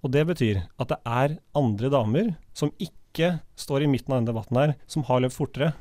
Og 0.00 0.14
det 0.14 0.24
betyr 0.30 0.62
at 0.64 0.94
det 0.94 0.98
er 1.04 1.36
andre 1.58 1.92
damer 1.92 2.32
som 2.56 2.72
ikke 2.80 2.94
står 3.56 3.82
i 3.82 3.86
midten 3.90 4.12
av 4.12 4.18
denne 4.20 4.32
debatten 4.32 4.56
her, 4.60 4.74
som 4.86 5.02
har 5.08 5.20
løpt 5.20 5.36
fortere. 5.36 5.72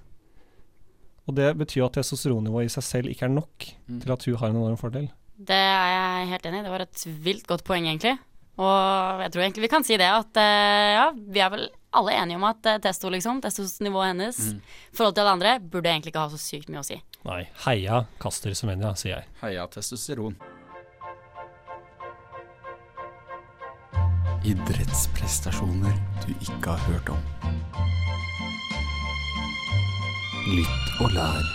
Og 1.28 1.34
det 1.36 1.56
betyr 1.58 1.86
at 1.88 1.94
testosteronnivået 1.98 2.66
i 2.70 2.74
seg 2.76 2.84
selv 2.86 3.10
ikke 3.10 3.26
er 3.26 3.34
nok 3.34 3.66
Mm. 3.90 4.02
til 4.02 4.12
at 4.12 4.24
hun 4.26 4.36
har 4.38 4.50
en 4.50 4.56
enorm 4.56 4.78
fordel. 4.78 5.10
Det 5.38 5.56
er 5.56 5.90
jeg 5.92 6.28
helt 6.30 6.46
enig 6.46 6.60
i. 6.60 6.64
Det 6.64 6.72
var 6.72 6.82
et 6.82 7.06
vilt 7.26 7.48
godt 7.48 7.64
poeng, 7.64 7.86
egentlig. 7.88 8.18
Og 8.58 9.20
jeg 9.22 9.32
tror 9.34 9.42
egentlig 9.44 9.62
vi 9.62 9.68
kan 9.68 9.84
si 9.84 9.98
det 9.98 10.08
at 10.08 10.38
eh, 10.38 10.94
ja, 10.96 11.12
vi 11.12 11.40
er 11.44 11.50
vel 11.50 11.70
alle 11.94 12.12
enige 12.14 12.36
om 12.38 12.44
at 12.48 12.66
eh, 12.66 12.78
testo, 12.80 13.10
liksom, 13.10 13.42
testosnivået 13.42 14.14
hennes 14.14 14.40
i 14.40 14.54
Mm. 14.54 14.62
forhold 14.94 15.16
til 15.16 15.22
alle 15.26 15.32
andre, 15.36 15.60
burde 15.60 15.90
egentlig 15.90 16.14
ikke 16.14 16.20
ha 16.24 16.30
så 16.30 16.38
sykt 16.40 16.70
mye 16.70 16.80
å 16.80 16.86
si. 16.86 17.02
Nei, 17.26 17.50
heia 17.66 18.06
Caster 18.20 18.52
Semenya, 18.54 18.94
sier 18.96 19.18
jeg. 19.18 19.26
Heia 19.42 19.68
testosteron. 19.68 20.36
Idrettsprestasjoner 24.46 25.94
du 26.26 26.34
ikke 26.42 26.70
har 26.76 26.82
hørt 26.90 27.10
om. 27.10 27.22
Lytt 30.54 30.92
og 31.02 31.10
lær 31.16 31.48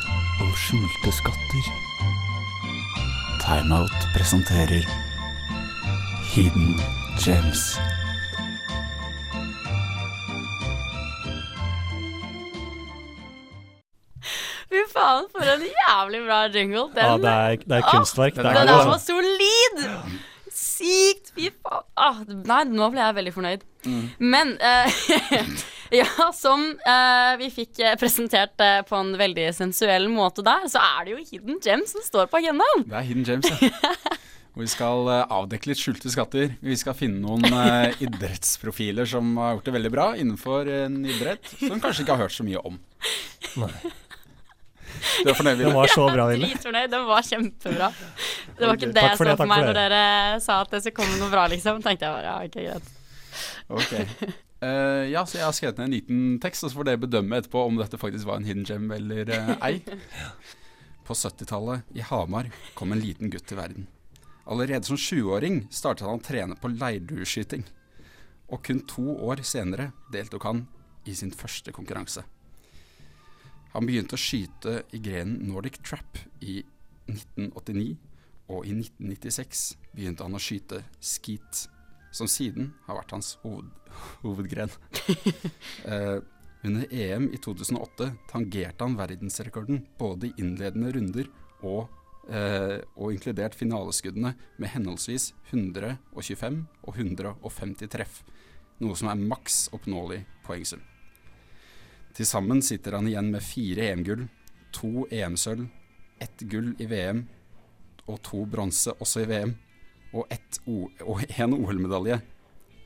om 0.43 0.51
skjulte 0.65 1.13
skatter. 1.15 1.71
Timeout 3.45 4.09
presenterer 4.17 4.87
Hidden 6.33 6.75
Gems. 7.23 7.69
Fy 14.71 14.81
faen, 14.93 15.25
for 15.33 15.43
en 15.51 15.63
jævlig 15.67 16.21
bra 16.27 16.41
jingle. 16.55 16.85
Den, 16.95 17.05
Ja, 17.05 17.15
det 17.19 17.31
er, 17.31 17.57
det 17.65 17.77
er 17.79 17.83
Ah, 17.87 17.95
kunstverk. 17.97 18.35
Det 18.37 18.45
den 18.45 18.47
er 18.57 18.65
der 18.65 18.77
god, 18.77 18.85
var 18.87 18.93
altså. 18.93 19.07
solid! 19.07 20.21
Sykt! 20.81 21.35
Fy 21.37 21.51
faen. 21.61 21.85
Ah, 22.01 22.23
nei, 22.27 22.63
nå 22.73 22.89
ble 22.93 23.03
jeg 23.03 23.17
veldig 23.19 23.35
fornøyd. 23.35 23.67
Mm. 23.85 24.07
Men 24.33 24.55
uh, 24.61 25.03
ja, 26.01 26.31
som 26.37 26.65
uh, 26.85 27.33
vi 27.41 27.51
fikk 27.53 27.81
eh, 27.81 27.97
presentert 28.01 28.61
uh, 28.61 28.81
på 28.89 28.97
en 28.99 29.15
veldig 29.21 29.51
sensuell 29.57 30.09
måte 30.13 30.45
der, 30.47 30.67
så 30.73 30.83
er 30.97 31.07
det 31.07 31.15
jo 31.15 31.23
Hidden 31.31 31.63
Gems 31.65 31.95
som 31.97 32.05
står 32.05 32.31
på 32.33 32.41
agendaen. 32.41 32.85
Det 32.89 32.99
er 32.99 33.09
Hidden 33.09 33.29
Gems, 33.29 33.51
ja. 33.53 33.71
Hvor 34.51 34.65
vi 34.67 34.73
skal 34.73 35.13
avdekke 35.23 35.71
litt 35.71 35.81
skjulte 35.81 36.13
skatter. 36.13 36.55
Vi 36.65 36.77
skal 36.81 36.97
finne 36.99 37.23
noen 37.25 37.45
idrettsprofiler 38.03 39.09
som 39.09 39.37
har 39.41 39.57
gjort 39.57 39.71
det 39.71 39.77
veldig 39.79 39.95
bra 39.95 40.13
innenfor 40.17 40.71
en 40.81 41.03
idrett 41.05 41.53
som 41.57 41.81
kanskje 41.81 42.07
ikke 42.07 42.17
har 42.17 42.27
hørt 42.27 42.37
så 42.37 42.47
mye 42.47 42.65
om. 42.73 42.81
Nei. 43.61 43.75
Du 45.25 45.31
er 45.31 45.37
fornøyd, 45.37 45.57
Den 45.57 45.65
Ville? 45.65 45.77
var 45.77 45.93
så 45.93 46.05
bra, 46.11 46.27
Ville. 46.31 46.51
dritfornøyd. 46.51 46.91
Den 46.93 47.09
var 47.09 47.27
kjempebra. 47.27 47.89
Det 48.59 48.67
var 48.67 48.79
ikke 48.79 48.93
det 48.93 49.05
jeg 49.07 49.17
for 49.17 49.25
så 49.25 49.31
det, 49.31 49.39
for 49.41 49.51
meg 49.51 49.65
når 49.67 49.79
dere 49.81 50.05
sa 50.45 50.61
at 50.65 50.75
det 50.75 50.83
skulle 50.85 50.99
komme 51.01 51.19
noe 51.21 51.33
bra, 51.33 51.47
liksom. 51.53 51.83
Tenkte 51.85 52.09
jeg 52.09 52.17
bare 52.19 52.31
ja, 52.31 52.39
ok, 52.47 52.57
greit. 52.69 52.95
Ok. 53.71 53.93
Uh, 54.61 55.07
ja, 55.09 55.23
så 55.25 55.39
jeg 55.39 55.47
har 55.47 55.55
skrevet 55.57 55.79
ned 55.81 55.87
en 55.89 55.95
liten 55.95 56.25
tekst, 56.43 56.65
og 56.67 56.73
så 56.73 56.81
får 56.81 56.91
dere 56.91 57.01
bedømme 57.01 57.39
etterpå 57.41 57.63
om 57.65 57.79
dette 57.81 58.01
faktisk 58.01 58.29
var 58.29 58.41
en 58.41 58.49
hidden 58.49 58.67
gem 58.69 58.91
eller 58.93 59.31
uh, 59.33 59.55
ei. 59.65 59.79
På 61.09 61.17
70-tallet, 61.17 61.89
i 61.97 62.05
Hamar, 62.05 62.51
kom 62.77 62.93
en 62.93 63.01
liten 63.01 63.33
gutt 63.33 63.49
til 63.49 63.59
verden. 63.59 63.89
Allerede 64.51 64.85
som 64.87 64.99
20-åring 65.01 65.65
startet 65.73 66.07
han 66.07 66.21
å 66.21 66.25
trene 66.25 66.59
på 66.61 66.71
leirdueskyting. 66.75 67.65
Og 68.51 68.63
kun 68.67 68.83
to 68.91 69.15
år 69.23 69.43
senere 69.47 69.93
deltok 70.13 70.47
han 70.49 70.65
i 71.09 71.15
sin 71.17 71.33
første 71.35 71.73
konkurranse. 71.75 72.25
Han 73.75 73.87
begynte 73.87 74.17
å 74.17 74.21
skyte 74.21 74.81
i 74.97 74.99
grenen 75.03 75.45
Nordic 75.47 75.79
Trap 75.87 76.19
i 76.43 76.61
1989, 77.07 77.95
og 78.51 78.67
i 78.67 78.75
1996 78.75 79.63
begynte 79.95 80.27
han 80.27 80.35
å 80.35 80.43
skyte 80.43 80.83
skeet, 80.99 81.69
som 82.11 82.27
siden 82.31 82.73
har 82.89 82.99
vært 82.99 83.15
hans 83.15 83.37
hoved, 83.45 83.71
hovedgren. 84.25 84.75
Eh, 85.91 86.19
under 86.63 86.91
EM 86.93 87.31
i 87.33 87.39
2008 87.41 88.11
tangerte 88.29 88.85
han 88.85 88.99
verdensrekorden 88.99 89.81
både 89.99 90.29
i 90.29 90.43
innledende 90.43 90.91
runder 90.93 91.31
og, 91.65 91.89
eh, 92.29 92.77
og 93.01 93.15
inkludert 93.15 93.57
finaleskuddene 93.57 94.35
med 94.61 94.73
henholdsvis 94.75 95.31
125 95.49 96.61
og 96.85 97.01
150 97.01 97.91
treff, 97.97 98.21
noe 98.85 98.99
som 98.99 99.09
er 99.09 99.25
maks 99.33 99.71
oppnåelig 99.73 100.21
poengsum. 100.45 100.85
Til 102.17 102.27
sammen 102.27 102.63
sitter 102.63 102.99
han 102.99 103.09
igjen 103.09 103.31
med 103.33 103.45
fire 103.45 103.91
EM-gull, 103.93 104.27
to 104.75 105.07
EM-sølv, 105.11 105.69
ett 106.21 106.43
gull 106.51 106.75
i 106.79 106.89
VM 106.91 107.25
og 108.11 108.19
to 108.27 108.45
bronse 108.51 108.93
også 108.99 109.25
i 109.25 109.29
VM, 109.31 109.55
og, 110.17 110.27
én 110.31 111.45
en 111.45 111.55
OL-medalje. 111.55 112.19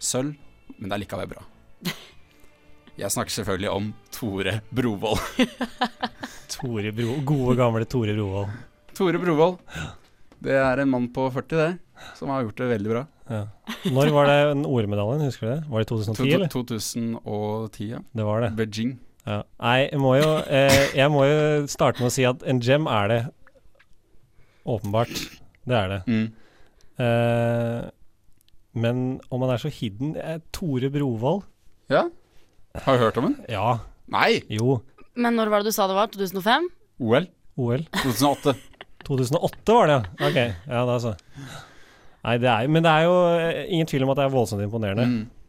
Sølv, 0.03 0.35
men 0.77 0.91
det 0.91 0.97
er 0.97 1.03
likevel 1.05 1.31
bra. 1.31 1.45
Jeg 2.95 3.11
snakker 3.11 3.33
selvfølgelig 3.35 3.71
om 3.73 3.89
Tore 4.15 4.59
Brovold. 4.71 5.23
Tore 6.53 6.93
Bro, 6.95 7.17
gode, 7.27 7.57
gamle 7.59 7.89
Tore 7.91 8.15
Brovold. 8.15 8.53
Tore 8.95 9.19
Brovold. 9.23 9.57
Det 10.45 10.55
er 10.61 10.83
en 10.83 10.93
mann 10.93 11.09
på 11.15 11.25
40, 11.33 11.57
det, 11.57 11.71
som 12.19 12.31
har 12.31 12.45
gjort 12.45 12.61
det 12.61 12.69
veldig 12.75 12.93
bra. 12.93 13.03
Ja. 13.33 13.41
Når 13.89 14.13
var 14.13 14.29
det 14.29 14.69
OL-medaljen, 14.69 15.25
husker 15.25 15.49
du 15.49 15.53
det? 15.55 15.61
Var 15.73 15.83
det 15.83 15.89
2010, 15.91 16.29
eller? 16.37 16.53
2010, 16.53 17.89
ja. 17.97 18.03
Det 18.13 18.29
var 18.29 18.45
det. 18.45 18.53
Beijing. 18.61 18.95
Ja. 19.25 19.41
Nei, 19.63 19.79
jeg 19.89 20.01
må, 20.03 20.15
jo, 20.21 20.31
eh, 20.53 20.81
jeg 20.97 21.13
må 21.13 21.25
jo 21.25 21.39
starte 21.73 22.03
med 22.03 22.11
å 22.11 22.15
si 22.15 22.27
at 22.29 22.43
en 22.49 22.61
gem 22.65 22.89
er 22.91 23.11
det. 23.13 23.21
Åpenbart. 24.69 25.15
Det 25.65 25.77
er 25.79 25.93
det. 25.93 26.01
Mm. 26.09 26.27
Eh, 27.05 27.87
men 28.85 29.03
om 29.33 29.45
han 29.45 29.55
er 29.55 29.63
så 29.63 29.71
hidden 29.73 30.15
eh, 30.21 30.41
Tore 30.53 30.91
Brovold? 30.93 31.45
Ja. 31.93 32.07
Har 32.85 32.97
du 32.99 33.05
hørt 33.05 33.21
om 33.21 33.31
den? 33.31 33.39
Ja. 33.49 33.79
Nei! 34.13 34.43
Jo. 34.53 34.81
Men 35.17 35.39
når 35.39 35.53
var 35.53 35.63
det 35.63 35.73
du 35.73 35.77
sa 35.77 35.87
det 35.89 35.97
var? 35.97 36.11
2005? 36.13 36.69
OL? 37.01 37.29
OL. 37.57 37.85
2008. 38.03 38.57
2008 39.05 39.77
var 39.77 39.89
det, 39.91 39.97
ja. 39.97 40.29
Ok. 40.29 40.39
Ja, 40.69 40.83
da 40.89 40.99
så. 41.01 41.15
Nei, 42.25 42.37
det 42.41 42.49
er, 42.51 42.69
men 42.73 42.85
det 42.85 42.93
er 42.93 43.07
jo 43.07 43.17
eh, 43.37 43.63
ingen 43.73 43.89
tvil 43.89 44.05
om 44.07 44.13
at 44.15 44.21
det 44.21 44.27
er 44.27 44.33
voldsomt 44.33 44.65
imponerende. 44.65 45.05
Mm. 45.07 45.44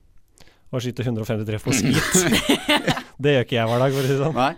Å 0.74 0.82
skyte 0.82 1.06
150 1.06 1.46
treff 1.48 1.68
på 1.68 1.74
skit. 1.76 2.00
det 3.22 3.36
gjør 3.36 3.46
ikke 3.46 3.60
jeg 3.60 3.70
hver 3.70 3.84
dag, 3.86 3.94
for 3.94 4.02
å 4.02 4.08
si 4.08 4.16
det 4.16 4.22
sånn. 4.24 4.40
Nei. 4.40 4.54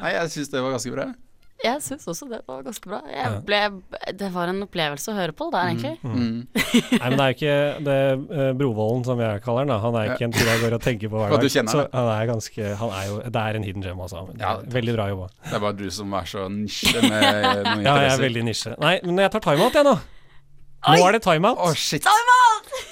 Nei, 0.00 0.16
jeg 0.16 0.32
syns 0.34 0.50
det 0.50 0.64
var 0.64 0.74
ganske 0.74 0.94
bra. 0.94 1.12
Jeg 1.64 1.80
syns 1.80 2.02
også 2.10 2.26
det 2.28 2.40
var 2.44 2.64
ganske 2.66 2.88
bra. 2.90 2.98
Jeg 3.08 3.36
ble, 3.46 3.58
det 4.18 4.28
var 4.34 4.50
en 4.50 4.58
opplevelse 4.66 5.12
å 5.12 5.14
høre 5.16 5.32
på 5.36 5.46
det 5.48 5.54
der, 5.54 5.70
egentlig. 5.70 5.94
Mm. 6.02 6.40
Nei, 7.00 7.06
men 7.06 7.14
det 7.16 7.24
er 7.24 7.30
jo 7.30 7.36
ikke 7.38 7.54
det 7.86 7.96
uh, 8.18 8.50
Brovolden, 8.58 9.04
som 9.06 9.22
jeg 9.22 9.40
kaller 9.46 9.64
den, 9.64 9.72
da. 9.72 9.78
Han 9.86 9.96
er 10.00 10.12
ikke 10.12 10.28
en 10.28 10.34
fyr 10.34 10.50
jeg 10.50 10.62
går 10.64 10.76
og 10.76 10.84
tenker 10.84 11.12
på 11.14 11.22
hver 11.22 11.32
dag. 11.38 11.46
så 11.54 11.64
han, 11.78 11.88
han 11.94 12.10
er 12.18 12.28
ganske 12.34 12.74
han 12.82 12.94
er 12.98 13.08
jo, 13.08 13.16
Det 13.24 13.44
er 13.46 13.60
en 13.60 13.68
hidden 13.70 13.86
gem, 13.86 14.02
altså. 14.04 14.26
Ja. 14.42 14.52
Veldig 14.76 14.96
bra 14.98 15.08
jobba. 15.14 15.30
Det 15.46 15.56
er 15.56 15.64
bare 15.64 15.78
du 15.78 15.86
som 15.94 16.18
er 16.20 16.30
så 16.34 16.46
nisje 16.52 16.94
med 16.98 17.08
noen 17.14 17.24
interesser. 17.24 17.86
Ja, 17.86 17.96
jeg 18.02 18.12
er 18.12 18.24
veldig 18.26 18.46
nisje. 18.50 18.76
Nei, 18.84 18.94
men 19.06 19.24
jeg 19.24 19.36
tar 19.36 19.46
timeout, 19.48 19.80
jeg 19.80 19.88
nå. 19.88 19.98
Nå 20.84 21.00
er 21.00 21.16
det 21.16 21.24
timeout. 21.24 21.64
Oh, 21.64 21.72
shit. 21.78 22.04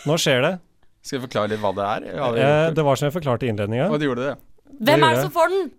Nå 0.09 0.17
skjer 0.23 0.47
det. 0.47 0.55
Skal 1.03 1.19
jeg 1.19 1.25
forklare 1.29 1.51
litt 1.51 1.61
hva 1.63 1.73
det 1.75 1.87
er? 1.91 2.09
Ja, 2.17 2.31
Eh, 2.33 2.71
det 2.77 2.85
var 2.87 2.97
som 2.99 3.09
jeg 3.09 3.15
forklarte 3.17 3.47
i 3.47 3.51
innledninga. 3.53 3.89
Og 3.91 3.99
det 3.99 4.07
gjorde 4.09 4.27
det, 4.31 4.35
Hvem 4.83 5.03
er 5.05 5.15
det 5.17 5.23
som 5.27 5.33
får 5.35 5.49
den? 5.53 5.71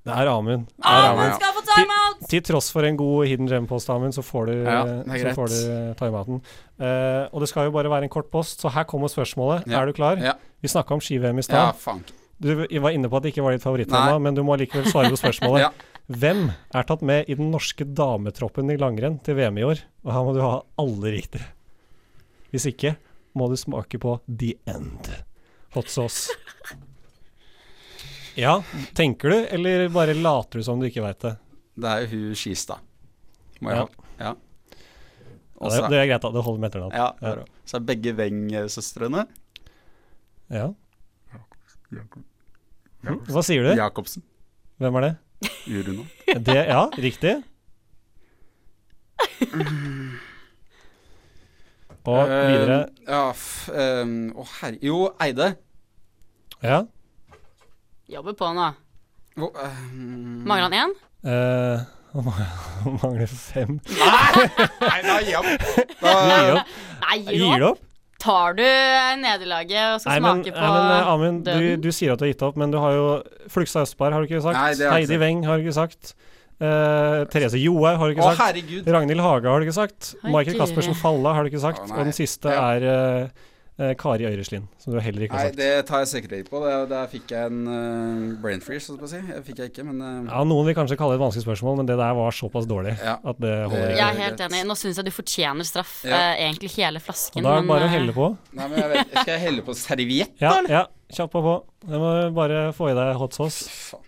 Det 0.00 0.12
er 0.16 0.28
Amund. 0.32 0.62
Amund 0.80 1.34
skal 1.36 1.52
få 1.52 1.62
timeout! 1.68 2.22
Til 2.32 2.40
tross 2.48 2.70
for 2.72 2.86
en 2.88 2.96
god 2.96 3.26
hidden 3.28 3.48
gem-post, 3.50 3.90
Amund, 3.92 4.14
så 4.16 4.22
får 4.24 4.46
du, 4.48 4.52
Ja, 4.64 4.78
så 5.04 5.34
får 5.36 5.52
du 5.52 5.58
timeouten. 6.00 6.40
Eh, 6.80 7.28
og 7.28 7.40
det 7.44 7.48
skal 7.50 7.68
jo 7.68 7.74
bare 7.74 7.90
være 7.92 8.08
en 8.08 8.12
kort 8.12 8.30
post, 8.32 8.60
så 8.64 8.72
her 8.72 8.84
kommer 8.88 9.12
spørsmålet. 9.12 9.68
Ja. 9.68 9.82
Er 9.82 9.86
du 9.86 9.92
klar? 9.92 10.16
Ja. 10.16 10.32
Vi 10.62 10.68
snakka 10.72 10.96
om 10.96 11.00
ski-VM 11.04 11.36
i 11.36 11.44
Ja, 11.44 11.72
stad. 11.76 12.12
Du 12.40 12.54
var 12.80 12.90
inne 12.96 13.10
på 13.12 13.16
at 13.20 13.22
det 13.22 13.34
ikke 13.34 13.44
var 13.44 13.52
ditt 13.52 13.62
favorittema, 13.62 14.16
men 14.18 14.34
du 14.34 14.42
må 14.42 14.56
likevel 14.56 14.88
svare 14.88 15.12
på 15.12 15.20
spørsmålet. 15.20 15.60
Ja. 15.68 15.70
Hvem 16.10 16.48
er 16.74 16.82
tatt 16.88 17.02
med 17.06 17.28
i 17.30 17.34
den 17.38 17.52
norske 17.52 17.84
dametroppen 17.86 18.70
i 18.72 18.76
langrenn 18.80 19.20
til 19.22 19.36
VM 19.36 19.58
i 19.60 19.62
år? 19.62 19.78
Og 20.02 20.10
her 20.12 20.24
må 20.26 20.32
du 20.34 20.40
ha 20.42 20.56
alle 20.80 21.12
riktige. 21.14 21.44
Hvis 22.50 22.66
ikke 22.66 22.96
må 23.34 23.48
du 23.50 23.56
smake 23.60 23.98
på 24.02 24.16
The 24.26 24.54
End. 24.70 25.10
Hot 25.74 25.88
sauce. 25.88 26.30
Ja, 28.38 28.56
tenker 28.96 29.30
du, 29.30 29.36
eller 29.54 29.88
bare 29.92 30.14
later 30.14 30.58
du 30.60 30.64
som 30.66 30.80
du 30.80 30.86
ikke 30.88 31.02
veit 31.04 31.20
det? 31.24 31.34
Det 31.80 31.90
er 31.90 32.04
jo 32.04 32.08
hun 32.12 32.34
Skistad. 32.38 32.80
Må 33.60 33.70
jeg 33.70 33.78
Ja. 33.78 33.84
ha. 33.84 33.88
Ja. 34.20 34.34
Ja, 35.60 35.68
det, 35.68 35.90
det 35.92 35.98
er 36.00 36.06
greit, 36.08 36.22
da. 36.24 36.30
Det 36.32 36.42
holder 36.46 36.60
med 36.62 36.70
etternavn. 36.70 36.94
ja, 36.96 37.08
ja. 37.20 37.44
Så 37.68 37.76
er 37.76 37.80
begge 37.84 38.14
Weng-søstrene 38.16 39.26
Ja. 40.50 40.70
Hva 43.28 43.42
sier 43.44 43.62
du? 43.68 43.74
Jacobsen. 43.76 44.22
Hvem 44.80 44.96
er 44.96 45.00
det? 45.06 45.12
Juruna. 45.68 46.04
det 46.48 46.56
ja, 46.68 46.86
riktig. 46.96 47.34
Og 52.08 52.28
videre 52.28 52.78
Eh, 52.80 53.10
ja, 53.10 53.24
f, 53.34 53.68
ehm, 53.74 54.32
Å, 54.32 54.44
herre 54.60 54.78
Jo, 54.82 55.10
Eide. 55.20 55.54
Ja. 56.64 56.82
Jobber 58.10 58.36
på 58.38 58.50
nå. 58.56 58.70
Hvor, 59.36 59.52
ehm, 59.64 60.40
Mangler 60.48 60.68
han 60.68 60.78
én? 60.80 60.94
Uh, 61.24 61.84
Han 62.84 62.96
mangler 63.02 63.28
fem. 63.30 63.76
Nei, 63.86 65.02
da 65.04 65.20
gir 65.22 65.38
opp. 65.38 65.46
Da, 66.00 66.14
Gir 66.26 66.56
opp. 66.56 66.74
Nei, 67.04 67.18
Gir 67.28 67.44
gi 67.44 67.62
opp. 67.68 67.84
Tar 68.20 68.56
du 68.58 68.64
nederlaget 69.22 69.94
og 69.94 70.00
skal 70.02 70.10
Nei, 70.12 70.20
men, 70.20 70.42
smake 70.42 70.50
nei, 70.52 70.56
på 70.60 70.72
men 70.74 71.06
Amin, 71.14 71.38
døden? 71.46 71.62
du, 71.80 71.86
du 71.88 71.94
sier 71.96 72.12
at 72.12 72.20
du 72.20 72.26
har 72.26 72.32
gitt 72.34 72.42
opp, 72.44 72.58
men 72.60 72.72
du 72.74 72.76
har 72.82 72.92
jo 72.92 73.06
Flugstad 73.48 73.86
Østberg, 73.86 74.12
har 74.12 74.20
du 74.20 74.28
ikke 74.28 74.42
sagt? 74.44 74.58
Nei, 74.58 74.90
Heidi 74.92 75.16
Veng 75.16 75.38
Weng, 75.40 75.46
har 75.48 75.56
du 75.56 75.64
ikke 75.64 75.76
sagt? 75.78 76.12
Eh, 76.60 77.24
Therese 77.32 77.56
Johaug, 77.56 77.96
har 77.96 78.10
du 78.10 78.14
ikke 78.16 78.24
Å, 78.26 78.32
sagt? 78.34 78.42
herregud. 78.44 78.88
Ragnhild 78.92 79.22
Haga, 79.24 79.48
har 79.54 79.60
du 79.62 79.64
ikke 79.68 79.78
sagt? 79.78 80.14
Hei, 80.22 80.28
Michael 80.34 80.58
Caspersen 80.58 80.92
Kaspersen 80.92 80.98
Falle, 81.00 81.32
har 81.32 81.46
du 81.46 81.48
ikke 81.48 81.62
sagt? 81.62 81.86
Å, 81.86 81.94
og 81.94 82.04
den 82.04 82.12
siste 82.12 82.52
Ja. 82.52 82.66
er 82.76 83.30
uh, 83.80 83.94
Kari 83.96 84.26
Øyreslien, 84.28 84.66
som 84.76 84.92
du 84.92 84.98
heller 85.00 85.22
ikke 85.24 85.38
har 85.38 85.46
sagt. 85.48 85.56
Nei, 85.56 85.64
det 85.64 85.86
tar 85.88 86.02
jeg 86.04 86.08
sikkerhet 86.10 86.50
på. 86.52 86.60
Det, 86.60 86.74
der 86.90 87.06
fikk 87.08 87.32
jeg 87.32 87.48
en 87.48 87.62
uh, 87.64 88.34
brain 88.42 88.60
freeze, 88.60 88.90
holdt 88.92 89.00
jeg 89.00 89.06
på 89.06 89.08
å 89.08 89.12
si. 89.14 89.20
Det 89.32 89.40
fikk 89.46 89.62
jeg 89.62 89.72
ikke, 89.72 89.86
men 89.88 90.02
uh, 90.04 90.28
Ja, 90.34 90.42
Noen 90.44 90.68
vil 90.68 90.76
kanskje 90.76 90.98
kalle 91.00 91.16
det 91.16 91.22
et 91.22 91.24
vanskelig 91.24 91.46
spørsmål, 91.46 91.78
men 91.80 91.88
det 91.88 91.96
der 91.96 92.12
var 92.20 92.36
såpass 92.36 92.68
dårlig 92.68 92.92
Ja. 93.00 93.16
at 93.24 93.40
det 93.40 93.54
holder. 93.72 93.94
Jeg 93.96 94.04
er 94.04 94.20
helt 94.20 94.44
enig. 94.50 94.60
Nå 94.68 94.76
syns 94.76 95.00
jeg 95.00 95.08
du 95.08 95.14
fortjener 95.16 95.64
straff. 95.64 95.94
Ja. 96.04 96.12
eh, 96.36 96.44
egentlig 96.44 96.74
hele 96.76 97.00
flasken. 97.00 97.40
Og 97.40 97.48
da 97.48 97.56
er 97.56 97.62
det 97.62 97.64
men, 97.64 97.72
bare 97.72 97.88
å 97.88 97.94
helle 97.96 98.12
på. 98.20 98.28
Nei, 98.52 98.68
men 98.68 98.84
jeg 98.84 98.92
vet, 98.98 99.16
Skal 99.16 99.32
jeg 99.38 99.44
helle 99.48 99.64
på 99.64 99.78
serviett, 99.80 100.36
Ja, 100.44 100.52
da, 100.52 100.58
eller? 100.60 100.76
ja, 100.76 100.84
kjapp 101.16 101.32
på 101.32 101.44
på. 101.48 101.56
Det 101.88 102.04
må 102.04 102.12
bare 102.36 102.62
få 102.76 102.92
i 102.92 102.94
deg 103.00 103.16
hot 103.16 103.32
sauce. 103.40 103.64
Faen. 103.88 104.04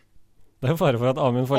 Det 0.62 0.68
er 0.70 0.76
jo 0.76 0.78
fare 0.78 0.98
for 1.00 1.10
at 1.10 1.18
Amund 1.18 1.48
får 1.50 1.58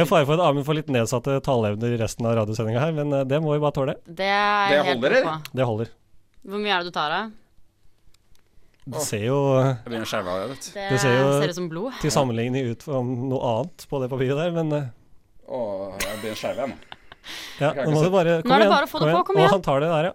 er 0.00 0.06
for 0.08 0.40
får 0.64 0.76
litt 0.78 0.86
nedsatte 0.88 1.34
taleevner 1.44 1.92
i 1.92 1.98
resten 2.00 2.24
av 2.24 2.38
radiosendinga 2.38 2.80
her, 2.80 2.94
men 2.96 3.12
eh, 3.12 3.24
det 3.28 3.42
må 3.44 3.52
vi 3.52 3.60
bare 3.60 3.74
tåle. 3.76 3.94
Det 4.08 4.16
Det 4.16 4.78
holder, 4.86 5.16
eller? 5.18 5.42
Det 5.52 5.66
holder. 5.68 5.90
Hvor 6.48 6.62
mye 6.62 6.72
er 6.72 6.78
det 6.80 6.88
du 6.88 6.94
tar 6.96 7.12
av? 7.12 7.26
Det 8.82 9.02
ser 9.04 9.26
jo 9.26 9.36
jeg 9.60 9.76
begynner 9.84 10.06
å 10.08 10.10
skjelve 10.10 10.32
av 10.32 10.38
det, 10.40 10.46
vet 10.54 10.64
du. 10.64 10.70
Det, 10.72 10.86
Det 10.94 11.00
ser 11.04 11.12
jo- 11.18 11.40
ser 11.42 11.52
ut 11.52 11.54
som 11.60 11.68
blod. 11.68 11.92
til 12.00 12.10
sammenligning 12.10 12.70
ut 12.72 12.82
som 12.88 13.12
noe 13.28 13.50
annet 13.52 13.84
på 13.92 14.00
det 14.00 14.08
papiret 14.10 14.40
der, 14.40 14.50
men 14.56 14.72
Å, 14.72 14.80
Åh, 15.52 15.98
jeg 16.00 16.16
begynner 16.22 16.32
å 16.32 16.40
skjelve, 16.40 16.56
jeg 16.56 16.68
nå. 16.72 16.76
ja, 17.60 17.72
nå 17.84 17.90
må 17.92 18.02
du 18.02 18.10
bare 18.10 18.42
Kom 18.42 18.50
igjen. 18.64 18.72
bare 18.72 18.88
å 18.88 18.90
få 18.90 18.98
det 19.04 19.12
på, 19.12 19.24
kom 19.28 19.36
Og 19.36 19.50
han 19.52 19.62
tar 19.62 19.80
det 19.84 19.90
der, 19.92 20.04
ja. 20.08 20.14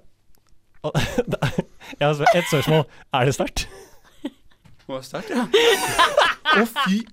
Jeg 2.00 2.02
har 2.02 2.14
ett 2.18 2.36
et 2.36 2.50
spørsmål. 2.50 2.84
Er 3.14 3.26
det 3.30 3.36
sterkt? 3.38 3.68
Det 4.24 4.90
var 4.90 5.02
sterkt, 5.06 5.30
ja. 5.30 5.46
Å, 6.58 6.66
fy. 6.88 7.06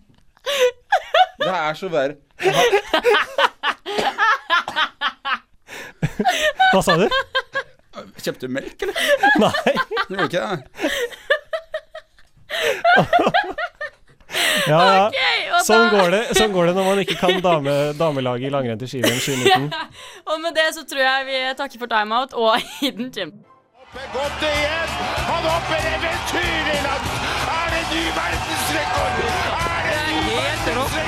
Det 1.40 1.50
er 1.50 1.74
så 1.78 1.88
verre. 1.92 2.14
Hva 6.72 6.80
sa 6.84 6.96
du? 7.00 7.06
Kjøpte 8.24 8.46
du 8.48 8.52
melk, 8.54 8.82
eller? 8.82 8.96
Nei. 9.42 9.74
Du 10.08 10.16
gjorde 10.16 10.28
ikke 10.30 10.40
det? 10.44 10.58
Ja, 14.66 14.80
ja. 14.80 15.06
Ok, 15.06 15.16
og, 15.52 15.60
Sånn 15.66 15.82
da, 15.84 15.88
går, 15.92 16.10
det, 16.14 16.20
sånn 16.38 16.52
går 16.54 16.70
det 16.70 16.74
når 16.76 16.86
man 16.88 17.00
ikke 17.02 17.16
kan 17.20 17.40
dame, 17.44 17.74
damelaget 17.98 18.48
i 18.48 18.52
langrenn 18.54 18.80
til 18.80 18.90
ski-VM 18.90 19.20
2019. 19.20 19.68
og 20.30 20.40
med 20.42 20.56
det 20.56 20.68
så 20.76 20.84
tror 20.88 21.02
jeg 21.04 21.26
vi 21.28 21.42
takker 21.58 21.82
for 21.82 21.92
timeout 21.92 22.36
og 22.38 22.56
Hidden 22.80 23.12
Gym. 23.14 23.34
Godt 23.94 24.42
igjen! 24.42 24.94
Han 25.28 25.44
hopper 25.46 25.84
eventyrlig 25.92 26.80
langt! 26.88 27.12
Er 27.54 27.66
det 27.74 27.82
ny 27.92 28.02
verdensrekord? 28.16 29.20
Er 29.28 29.83
det 30.64 30.74
rått. 30.78 30.98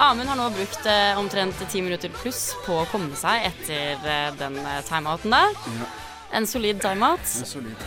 Amund 0.00 0.30
har 0.32 0.38
nå 0.38 0.46
brukt 0.54 0.86
eh, 0.88 1.18
omtrent 1.20 1.58
ti 1.68 1.82
minutter 1.84 2.12
pluss 2.22 2.54
på 2.64 2.78
å 2.80 2.86
komme 2.88 3.12
seg 3.20 3.50
etter 3.50 4.00
eh, 4.00 4.30
den 4.40 4.56
eh, 4.62 4.78
timeouten 4.88 5.34
der. 5.34 5.58
En 6.32 6.46
solid 6.48 6.80
timeout. 6.80 7.20
Er 7.20 7.48
solid. 7.48 7.82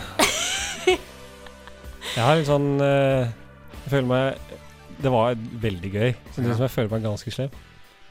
Jeg 2.14 2.22
har 2.22 2.36
litt 2.38 2.46
sånn 2.46 2.76
eh, 2.84 3.24
Jeg 3.80 3.90
føler 3.90 4.06
meg 4.06 4.52
Det 5.02 5.10
var 5.10 5.34
veldig 5.64 5.90
gøy. 5.90 6.12
Samtidig 6.36 6.58
som 6.58 6.66
jeg 6.68 6.74
føler 6.76 6.92
meg 6.92 7.08
ganske 7.08 7.34
slem. 7.34 7.56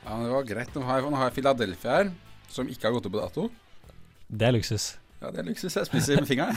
Ja, 0.04 0.18
men 0.18 0.26
det 0.28 0.34
var 0.34 0.50
greit. 0.50 0.74
Nå 0.76 0.84
har 0.90 1.00
jeg, 1.00 1.14
nå 1.14 1.22
har 1.22 1.30
jeg 1.30 1.38
Philadelphia 1.38 1.96
her, 2.02 2.12
som 2.52 2.68
ikke 2.68 2.90
har 2.90 2.98
gått 2.98 3.08
opp 3.08 3.16
på 3.16 3.22
dato. 3.22 3.48
Det 4.28 4.50
er 4.50 4.58
luksus. 4.58 4.90
Ja, 5.24 5.30
det 5.32 5.40
er 5.40 5.46
luksus. 5.48 5.76
Jeg 5.78 5.88
spiser 5.88 6.20
med 6.20 6.28
fingeren. 6.28 6.52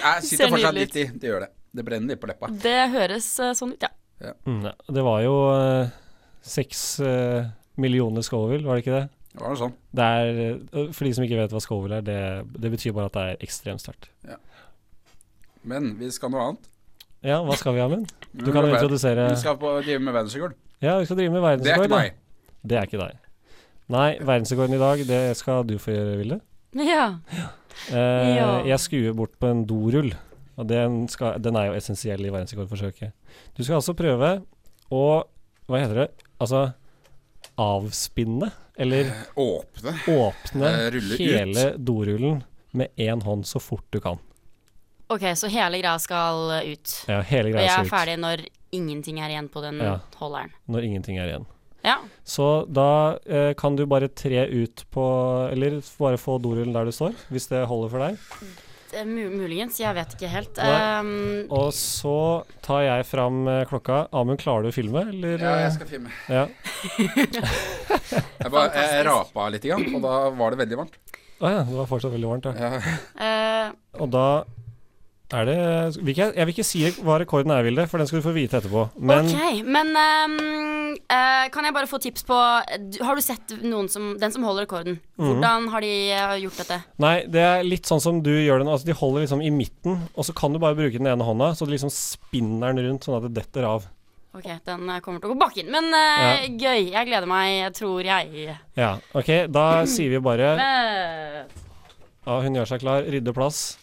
jeg 0.00 0.26
sitter 0.28 0.50
fortsatt 0.52 0.76
litt 0.76 0.98
i. 1.00 1.06
Det 1.16 1.30
gjør 1.30 1.46
det. 1.46 1.48
Det 1.72 1.84
brenner 1.86 2.12
litt 2.12 2.20
på 2.20 2.28
leppa. 2.28 2.50
Det 2.60 2.80
høres 2.92 3.28
eh, 3.40 3.54
sånn 3.56 3.72
ut, 3.72 3.86
ja. 3.86 4.34
Mm. 4.44 4.66
Det 4.68 5.04
var 5.06 5.22
jo 5.24 5.36
eh, 5.54 5.94
seks 6.44 6.82
uh, 7.00 7.48
millioner 7.80 8.26
Scoville, 8.26 8.66
var 8.66 8.76
det 8.76 8.84
ikke 8.84 8.98
det? 8.98 9.06
Det 9.30 9.40
var 9.40 9.54
noe 9.54 9.60
sånn. 9.62 9.72
Det 9.96 10.08
er, 10.18 10.90
For 10.92 11.08
de 11.08 11.14
som 11.16 11.24
ikke 11.24 11.38
vet 11.38 11.54
hva 11.56 11.62
Scoville 11.64 12.02
er, 12.02 12.04
det, 12.04 12.18
det 12.60 12.72
betyr 12.74 12.92
bare 12.98 13.08
at 13.08 13.16
det 13.16 13.24
er 13.30 13.48
ekstremt 13.48 13.80
sterkt. 13.80 14.10
Men 15.64 15.94
vi 16.00 16.10
skal 16.12 16.34
noe 16.34 16.50
annet. 16.50 16.68
Ja, 17.24 17.40
hva 17.44 17.56
skal 17.60 17.76
vi, 17.76 17.82
Amund? 17.84 18.12
Du 18.32 18.48
kan 18.52 18.68
introdusere 18.68 19.30
Vi 19.30 19.40
skal 19.40 19.56
på 19.60 19.72
drive 19.80 20.04
med 20.04 20.16
verdensrekord. 20.16 20.56
Ja, 20.84 20.98
vi 21.00 21.08
skal 21.08 21.20
drive 21.20 21.32
med 21.32 21.64
Det 21.64 21.72
er 21.72 21.84
ikke 21.84 21.96
meg. 21.96 22.20
Det 22.60 22.76
er 22.76 22.88
ikke 22.88 23.00
deg. 23.00 23.16
Nei, 23.90 24.10
verdensrekorden 24.22 24.76
i 24.76 24.80
dag, 24.80 25.00
det 25.08 25.20
skal 25.38 25.64
du 25.66 25.74
få 25.82 25.90
gjøre, 25.94 26.16
Vilde. 26.20 26.40
Ja. 26.78 27.06
Eh, 27.90 28.36
Ja. 28.36 28.62
Jeg 28.68 28.78
skuer 28.78 29.14
bort 29.18 29.32
på 29.40 29.48
en 29.50 29.64
dorull, 29.66 30.12
og 30.56 30.66
den, 30.70 31.08
skal, 31.08 31.38
den 31.42 31.56
er 31.56 31.70
jo 31.70 31.78
essensiell 31.78 32.20
i 32.24 32.30
verdensrekordforsøket. 32.30 33.12
Du 33.56 33.64
skal 33.64 33.80
altså 33.80 33.94
prøve 33.98 34.42
å 34.90 35.02
Hva 35.70 35.78
heter 35.78 35.94
det? 35.94 36.08
Altså 36.42 36.72
avspinne, 37.58 38.48
eller 38.80 39.10
Åpne. 39.36 39.92
åpne 40.08 40.66
Eh, 40.66 40.90
rulle 40.90 41.14
ut. 41.14 41.20
hele 41.20 41.66
dorullen 41.78 42.42
med 42.72 42.88
én 42.98 43.22
hånd 43.22 43.44
så 43.46 43.60
fort 43.60 43.84
du 43.90 44.00
kan. 44.00 44.18
Ok, 45.10 45.20
så 45.34 45.48
hele 45.50 45.78
greia 45.80 45.98
skal 45.98 46.50
eh, 46.60 46.72
ut. 46.72 47.04
Ja, 47.08 47.20
hele 47.22 47.50
greia 47.50 47.66
skal 47.68 47.84
ut. 47.84 47.86
Og 47.86 47.86
jeg 47.86 47.86
er 47.86 47.90
ferdig 47.90 48.18
når 48.22 48.44
ingenting 48.72 49.20
er 49.20 49.28
igjen 49.30 49.48
på 49.50 49.62
den 49.62 49.78
Ja. 49.78 49.98
holderen. 50.18 50.50
når 50.68 50.84
ingenting 50.84 51.18
er 51.18 51.26
igjen. 51.28 51.46
Ja. 51.86 51.96
Så 52.28 52.46
da 52.68 53.18
eh, 53.24 53.52
kan 53.58 53.76
du 53.76 53.86
bare 53.88 54.10
tre 54.12 54.42
ut 54.52 54.82
på 54.92 55.04
Eller 55.50 55.78
bare 55.98 56.18
få 56.20 56.36
dorullen 56.42 56.74
der 56.76 56.84
du 56.88 56.92
står, 56.92 57.14
hvis 57.32 57.48
det 57.48 57.62
holder 57.70 57.92
for 57.92 58.04
deg. 58.04 58.18
Det 58.90 59.04
mu 59.06 59.20
muligens, 59.30 59.76
jeg 59.78 59.94
vet 59.94 60.16
ikke 60.16 60.28
helt. 60.32 60.56
Um, 60.58 61.46
Og 61.54 61.68
så 61.76 62.42
tar 62.64 62.82
jeg 62.82 63.06
fram 63.06 63.44
eh, 63.46 63.62
klokka. 63.70 64.00
Amund, 64.10 64.40
klarer 64.42 64.66
du 64.66 64.72
å 64.72 64.74
filme, 64.74 65.04
eller? 65.12 65.36
Ja, 65.38 65.52
jeg 65.62 65.68
eh, 65.68 65.74
skal 65.76 65.90
filme. 65.92 66.10
ja. 66.26 66.48
Jeg, 68.40 68.48
bare, 68.50 68.72
jeg 68.72 69.04
rapa 69.06 69.44
litt, 69.52 69.66
og 69.70 70.00
da 70.02 70.14
var 70.34 70.54
det 70.54 70.58
veldig 70.62 70.78
varmt. 70.80 70.94
Å 71.40 71.50
ja, 71.52 71.60
det 71.68 71.76
var 71.76 71.86
fortsatt 71.88 72.12
veldig 72.14 72.30
varmt, 72.30 72.48
ja. 72.48 72.70
Ja. 72.80 72.94
Uh, 73.20 74.00
Og 74.02 74.10
da 74.10 74.24
er 75.30 75.46
det 75.46 75.56
vil 76.00 76.12
ikke, 76.12 76.28
Jeg 76.34 76.46
vil 76.46 76.54
ikke 76.54 76.66
si 76.66 76.80
hva 77.04 77.18
rekorden 77.22 77.52
er, 77.54 77.62
Vilde, 77.66 77.86
for 77.90 78.02
den 78.02 78.08
skal 78.10 78.20
du 78.20 78.26
få 78.26 78.34
vite 78.34 78.58
etterpå. 78.58 78.86
Men 78.98 79.28
okay, 79.30 79.60
men 79.62 79.92
um, 79.94 80.34
uh, 81.06 81.46
kan 81.54 81.68
jeg 81.68 81.76
bare 81.76 81.90
få 81.90 82.00
tips 82.02 82.26
på 82.26 82.34
Har 82.36 83.18
du 83.18 83.22
sett 83.22 83.54
som, 83.92 84.10
den 84.18 84.34
som 84.34 84.46
holder 84.46 84.66
rekorden? 84.66 84.98
Mhm. 85.20 85.28
Hvordan 85.30 85.68
har 85.70 85.84
de 85.86 85.92
eh, 86.16 86.34
gjort 86.42 86.60
dette? 86.64 86.80
nei, 87.02 87.14
det 87.30 87.44
er 87.44 87.64
litt 87.66 87.86
sånn 87.86 88.02
som 88.02 88.20
du 88.24 88.32
gjør 88.32 88.60
det 88.62 88.66
nå. 88.66 88.74
Altså, 88.74 88.88
de 88.90 88.96
holder 88.96 89.26
liksom 89.26 89.42
i 89.44 89.52
midten, 89.54 90.02
og 90.14 90.26
så 90.26 90.34
kan 90.36 90.52
du 90.52 90.60
bare 90.62 90.78
bruke 90.78 90.98
den 90.98 91.08
ene 91.10 91.26
hånda, 91.26 91.52
så 91.54 91.68
du 91.68 91.74
liksom 91.74 91.92
spinner 91.94 92.72
den 92.74 92.88
rundt 92.88 93.06
sånn 93.06 93.18
at 93.20 93.28
det 93.28 93.34
detter 93.38 93.68
av. 93.68 93.86
Ok, 94.30 94.46
den 94.46 94.88
eh, 94.88 95.00
kommer 95.02 95.22
til 95.22 95.30
å 95.30 95.34
gå 95.34 95.40
bakken. 95.40 95.70
Men 95.74 95.90
eh, 95.96 96.48
gøy. 96.54 96.90
Jeg 96.94 97.08
gleder 97.08 97.26
meg, 97.30 97.70
tror 97.76 98.06
jeg. 98.06 98.56
Ja, 98.78 98.96
OK, 99.18 99.30
da 99.50 99.84
sier 99.90 100.14
vi 100.14 100.22
bare 100.22 100.54
Ja, 102.26 102.36
hun 102.44 102.54
gjør 102.54 102.68
seg 102.70 102.82
klar. 102.84 103.06
Rydder 103.10 103.34
plass. 103.34 103.78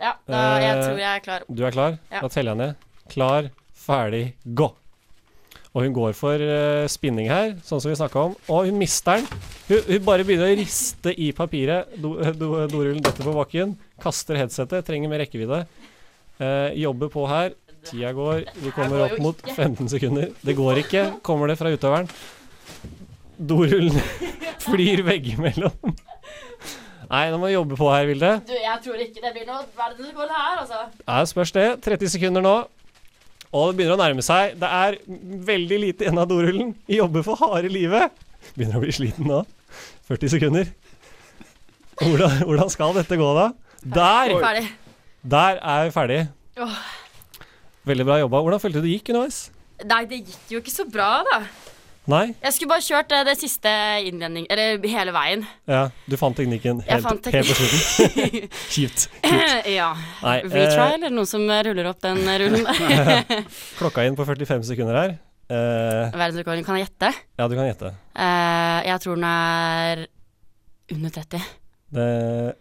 Ja, 0.00 0.12
da, 0.26 0.42
jeg 0.62 0.76
Eh, 0.76 0.82
tror 0.84 0.98
jeg 1.00 1.10
er 1.14 1.24
klar. 1.24 1.44
Du 1.48 1.64
er 1.66 1.74
klar? 1.74 1.96
Ja. 2.10 2.20
Da 2.24 2.28
teller 2.32 2.54
jeg 2.54 2.60
ned. 2.62 2.86
Klar, 3.12 3.50
ferdig, 3.86 4.24
gå. 4.44 4.70
Og 5.70 5.84
hun 5.84 5.92
går 5.94 6.14
for 6.18 6.42
uh, 6.42 6.86
spinning 6.90 7.28
her, 7.30 7.52
sånn 7.62 7.78
som 7.82 7.92
vi 7.92 7.98
snakka 7.98 8.24
om. 8.30 8.32
Og 8.50 8.66
hun 8.66 8.78
mister 8.80 9.20
den. 9.20 9.28
Hun, 9.68 9.84
hun 9.86 10.02
bare 10.08 10.24
begynner 10.26 10.50
å 10.50 10.56
riste 10.58 11.12
i 11.14 11.28
papiret. 11.36 11.92
Do, 12.02 12.16
do, 12.34 12.48
dorullen 12.72 12.98
detter 13.04 13.22
på 13.28 13.34
bakken. 13.36 13.76
Kaster 14.02 14.40
headsetet. 14.40 14.82
Trenger 14.88 15.12
mer 15.12 15.22
rekkevidde. 15.22 15.60
Uh, 16.40 16.70
jobber 16.74 17.12
på 17.14 17.26
her. 17.30 17.54
Tida 17.86 18.10
går. 18.16 18.42
Vi 18.64 18.72
kommer 18.74 19.06
opp 19.06 19.14
mot 19.22 19.38
15 19.54 19.86
sekunder. 19.94 20.32
Det 20.42 20.56
går 20.58 20.82
ikke. 20.82 21.04
Kommer 21.22 21.52
det 21.52 21.56
fra 21.60 21.70
utøveren. 21.70 22.10
Dorullen 23.38 23.94
flyr 24.66 25.04
veggimellom. 25.06 25.94
Nei, 27.10 27.24
nå 27.32 27.38
må 27.42 27.48
vi 27.50 27.56
jobbe 27.56 27.74
på 27.78 27.88
her, 27.90 28.04
Vilde. 28.06 28.28
Du, 28.46 28.52
jeg 28.54 28.82
tror 28.84 29.00
ikke 29.02 29.22
det 29.24 29.32
blir 29.34 29.46
noe 29.48 29.64
verdensrekord 29.74 30.30
her, 30.30 30.60
altså. 30.62 30.82
Ja, 31.02 31.16
spørs 31.26 31.50
det. 31.56 31.64
30 31.82 32.12
sekunder 32.12 32.44
nå. 32.44 32.52
Og 33.50 33.72
det 33.72 33.80
begynner 33.80 33.96
å 33.96 33.98
nærme 33.98 34.22
seg. 34.22 34.54
Det 34.62 34.68
er 34.70 34.98
veldig 35.48 35.78
lite 35.82 36.06
igjen 36.06 36.20
av 36.22 36.28
dorullen. 36.30 36.70
Jobber 36.90 37.24
for 37.26 37.40
harde 37.40 37.72
livet. 37.72 38.14
Begynner 38.54 38.78
å 38.78 38.84
bli 38.84 38.94
sliten 38.94 39.26
nå. 39.26 39.40
40 40.06 40.32
sekunder. 40.36 40.70
Hvordan, 41.98 42.36
hvordan 42.46 42.70
skal 42.72 42.94
dette 42.96 43.18
gå, 43.18 43.32
da? 43.36 43.48
Der! 43.82 44.36
Ferdig. 44.46 44.68
Der 45.34 45.58
er 45.58 45.88
vi 45.88 45.92
ferdig. 45.98 46.20
Åh. 46.62 46.78
Veldig 47.90 48.06
bra 48.06 48.20
jobba. 48.22 48.44
Hvordan 48.46 48.62
følte 48.62 48.80
du 48.80 48.86
det 48.86 48.94
gikk 49.00 49.10
underveis? 49.12 49.40
Nei, 49.82 50.04
det 50.08 50.22
gikk 50.22 50.54
jo 50.54 50.62
ikke 50.62 50.72
så 50.72 50.86
bra, 50.86 51.10
da. 51.26 51.42
Nei? 52.08 52.30
Jeg 52.40 52.54
skulle 52.56 52.70
bare 52.72 52.82
kjørt 52.84 53.10
det, 53.12 53.18
det 53.28 53.34
siste 53.38 53.70
innledning... 54.08 54.46
Eller 54.50 54.80
hele 54.88 55.12
veien. 55.14 55.42
Ja, 55.68 55.82
du 56.08 56.16
fant 56.18 56.38
teknikken 56.38 56.80
helt, 56.86 57.04
fant 57.04 57.28
helt 57.28 57.50
på 57.50 57.56
slutten. 57.58 58.48
Kjipt. 58.72 59.04
Ja. 59.78 59.90
Nei, 60.24 60.36
Retry, 60.46 60.64
eh, 60.80 60.94
eller 60.96 61.12
noen 61.12 61.28
som 61.28 61.44
ruller 61.44 61.90
opp 61.92 62.00
den 62.02 62.22
rullen? 62.24 62.64
Klokka 63.80 64.06
inn 64.08 64.16
på 64.18 64.26
45 64.26 64.64
sekunder 64.72 64.96
her. 64.96 65.16
Eh, 65.50 66.14
Verdensrekorden, 66.14 66.64
kan 66.66 66.78
jeg 66.78 66.88
gjette? 66.88 67.12
ja, 67.36 67.48
du 67.50 67.56
kan 67.58 67.68
gjette. 67.68 67.92
Eh, 68.14 68.78
jeg 68.88 69.02
tror 69.04 69.18
den 69.18 69.28
er 69.30 70.04
under 70.94 71.16
30. 71.20 71.48
Det 71.90 72.06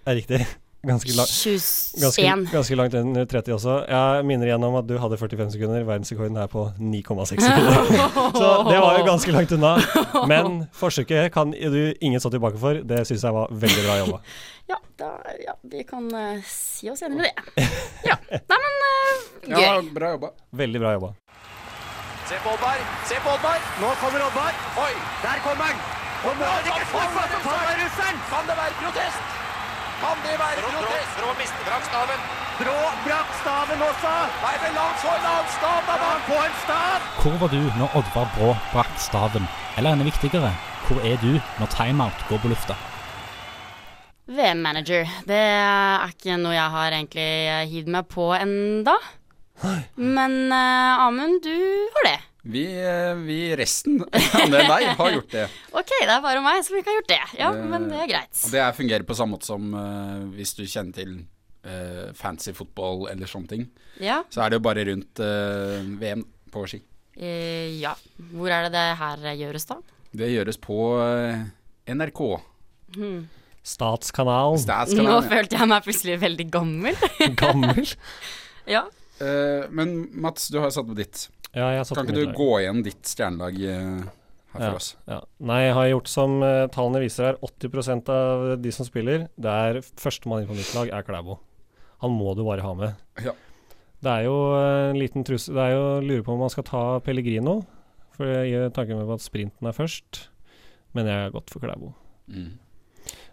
er 0.10 0.18
riktig. 0.20 0.42
Ganske, 0.82 1.12
lang, 1.12 1.28
ganske, 2.02 2.22
21. 2.22 2.48
ganske 2.52 2.76
langt 2.76 2.94
under 2.94 3.26
30 3.26 3.54
også. 3.54 3.76
Jeg 3.90 4.26
minner 4.26 4.48
igjen 4.48 4.64
om 4.64 4.78
at 4.80 4.88
du 4.88 4.96
hadde 5.02 5.18
45 5.20 5.52
sekunder. 5.56 5.84
Verdensrekorden 5.88 6.38
er 6.40 6.48
på 6.52 6.66
9,6 6.80 7.44
sekunder. 7.44 7.90
Så 8.42 8.50
det 8.70 8.80
var 8.80 9.00
jo 9.00 9.06
ganske 9.08 9.36
langt 9.36 9.52
unna. 9.58 9.76
Men 10.32 10.64
forsøket 10.74 11.34
kan 11.36 11.52
du 11.52 11.82
ingen 12.00 12.20
stå 12.20 12.32
tilbake 12.36 12.62
for. 12.62 12.80
Det 12.84 13.06
syns 13.08 13.24
jeg 13.28 13.36
var 13.36 13.52
veldig 13.52 13.86
bra 13.88 13.98
jobba. 14.04 14.22
Ja, 14.70 14.78
da, 15.02 15.14
ja, 15.42 15.56
vi 15.72 15.84
kan 15.84 16.06
uh, 16.14 16.38
si 16.46 16.92
oss 16.92 17.02
enig 17.02 17.24
med 17.24 17.26
det. 17.26 17.68
Ja. 18.06 18.20
Nei, 18.30 18.60
men 18.66 18.84
uh, 18.86 19.24
gøy. 19.50 19.64
Ja, 19.64 19.74
bra 19.96 20.14
jobba. 20.16 20.36
Veldig 20.64 20.84
bra 20.84 20.94
jobba. 21.00 21.16
Se 22.30 22.38
på 22.46 22.52
Oddvar! 22.54 22.78
Se 23.10 23.18
på 23.26 23.32
Oddvar! 23.34 23.58
Nå 23.82 23.90
kommer 24.04 24.28
Oddvar! 24.28 24.54
Oi, 24.86 24.94
der 25.26 25.42
kommer 25.48 25.74
han! 25.74 25.98
Kan 28.30 28.48
det 28.48 28.56
være 28.62 28.74
protest? 28.84 29.39
Kan 30.00 30.22
det 30.24 30.36
være 30.40 30.62
protest? 30.64 31.16
Brå 31.20 31.32
mister 31.40 31.66
brakk 31.68 31.88
staven. 31.90 32.22
Brå 32.60 32.76
brakk 33.06 33.32
staven 33.42 33.82
også! 33.84 34.14
Nei, 34.44 34.54
men 34.62 34.78
la 34.78 34.86
han 34.86 35.00
få 35.02 35.12
en 35.16 35.26
annen 35.32 35.50
stav, 35.56 35.82
da! 35.90 35.98
Han 36.04 36.22
få 36.28 36.38
en 36.44 36.56
stav! 36.62 37.10
Hvor 37.20 37.36
var 37.42 37.52
du 37.56 37.60
når 37.80 37.98
Oddvar 38.00 38.30
Brå 38.38 38.54
brakk 38.72 38.94
staven? 39.00 39.50
Eller 39.76 39.98
enda 39.98 40.08
viktigere, 40.08 40.54
hvor 40.88 41.04
er 41.04 41.20
du 41.24 41.34
når 41.60 41.74
timeout 41.76 42.24
går 42.30 42.40
på 42.46 42.54
lufta? 42.54 42.78
VM-manager. 44.30 45.10
Det 45.28 45.44
er 45.44 46.12
ikke 46.14 46.40
noe 46.40 46.56
jeg 46.56 46.74
har 46.78 46.96
egentlig 46.96 47.30
hivd 47.74 47.94
meg 47.98 48.10
på 48.14 48.32
enda. 48.38 48.96
Men 50.00 50.40
uh, 50.54 51.06
Amund, 51.10 51.42
du 51.44 51.56
har 51.98 52.08
det. 52.08 52.20
Vi, 52.48 52.62
eh, 52.80 53.14
vi 53.20 53.38
resten, 53.60 53.98
enn 54.40 54.54
deg, 54.54 54.70
har 54.96 55.12
gjort 55.12 55.34
det. 55.34 55.48
Ok, 55.80 55.92
det 56.00 56.14
er 56.14 56.22
bare 56.24 56.40
meg 56.46 56.62
som 56.64 56.78
ikke 56.80 56.88
har 56.94 56.98
gjort 57.02 57.10
det. 57.12 57.20
Ja, 57.40 57.50
Det- 57.52 57.66
men 57.68 57.90
det 57.92 57.98
er 58.00 58.08
greit. 58.14 58.32
Og 58.46 58.54
det 58.54 58.62
er 58.64 58.78
fungerer 58.78 59.04
på 59.10 59.18
samme 59.18 59.36
måte 59.36 59.50
som 59.50 59.74
uh, 59.76 60.24
hvis 60.38 60.54
du 60.56 60.64
kjenner 60.64 60.96
til 60.96 61.12
uh, 61.68 62.14
fancy 62.16 62.54
fotball 62.56 63.10
eller 63.12 63.28
sånne 63.28 63.52
ting. 63.52 63.66
Ja. 64.00 64.22
Så 64.32 64.40
er 64.46 64.50
det 64.54 64.62
jo 64.62 64.66
bare 64.70 64.86
rundt 64.88 65.20
uh, 65.20 65.84
VM 66.00 66.24
på 66.54 66.64
ski. 66.72 66.80
Eh, 67.20 67.76
ja. 67.82 67.92
Hvor 68.32 68.48
er 68.56 68.70
det 68.70 68.72
det 68.78 68.86
her 69.02 69.28
gjøres, 69.36 69.68
da? 69.68 69.82
Det 70.16 70.32
gjøres 70.32 70.58
på 70.64 70.78
NRK. 71.92 72.22
Hmm. 72.96 73.20
Statskanalen. 73.68 74.58
Statskanalen, 74.64 75.12
Nå 75.12 75.18
ja. 75.20 75.28
følte 75.30 75.60
jeg 75.60 75.70
meg 75.70 75.84
plutselig 75.86 76.16
veldig 76.24 76.46
gammel. 76.56 76.96
Gammel? 77.44 77.92
ja. 78.72 78.86
Eh, 79.20 79.68
men 79.70 79.98
Mats, 80.22 80.48
du 80.48 80.60
har 80.62 80.72
satt 80.74 80.88
på 80.88 80.98
ditt. 80.98 81.28
Ja, 81.52 81.72
jeg 81.74 81.82
har 81.82 81.88
satt 81.88 82.00
kan 82.00 82.10
ikke 82.10 82.30
du 82.30 82.38
gå 82.38 82.50
igjen 82.62 82.84
ditt 82.86 83.10
stjernelag 83.10 83.58
eh, 83.66 84.08
her 84.54 84.64
for 84.64 84.78
oss? 84.78 84.92
ja. 85.10 85.20
Nei, 85.50 85.60
jeg 85.66 85.76
har 85.78 85.90
gjort 85.92 86.12
som 86.12 86.40
eh, 86.46 86.66
tallene 86.74 87.04
viser 87.04 87.32
her. 87.32 87.40
80% 87.46 88.12
av 88.14 88.48
de 88.62 88.74
som 88.76 88.88
spiller, 88.88 89.28
det 89.36 89.60
er 89.68 89.82
førstemann 89.84 90.44
inn 90.44 90.52
på 90.52 90.58
mitt 90.58 90.74
lag, 90.78 90.94
er 90.94 91.08
Klæbo. 91.08 91.40
Han 92.04 92.16
må 92.16 92.36
du 92.38 92.46
bare 92.48 92.64
ha 92.64 92.74
med. 92.78 93.02
Ja. 93.26 93.36
Det 94.00 94.12
er 94.14 94.30
jo 94.30 94.36
en 94.56 94.96
liten 94.96 95.26
trussel 95.28 95.58
Det 95.58 95.64
er 95.66 95.74
jo 95.74 95.80
å 95.84 95.96
lure 96.00 96.24
på 96.24 96.32
om 96.32 96.40
man 96.40 96.52
skal 96.54 96.64
ta 96.70 96.84
Pellegrino. 97.04 97.58
For 98.16 98.30
jeg 98.32 98.54
gir 98.54 98.72
tanken 98.76 99.00
med 99.00 99.10
på 99.10 99.18
at 99.18 99.26
sprinten 99.26 99.68
er 99.68 99.76
først. 99.76 100.30
Men 100.96 101.10
jeg 101.12 101.26
er 101.26 101.34
godt 101.34 101.52
for 101.52 101.64
Klæbo. 101.64 101.92
Mm. 102.32 102.54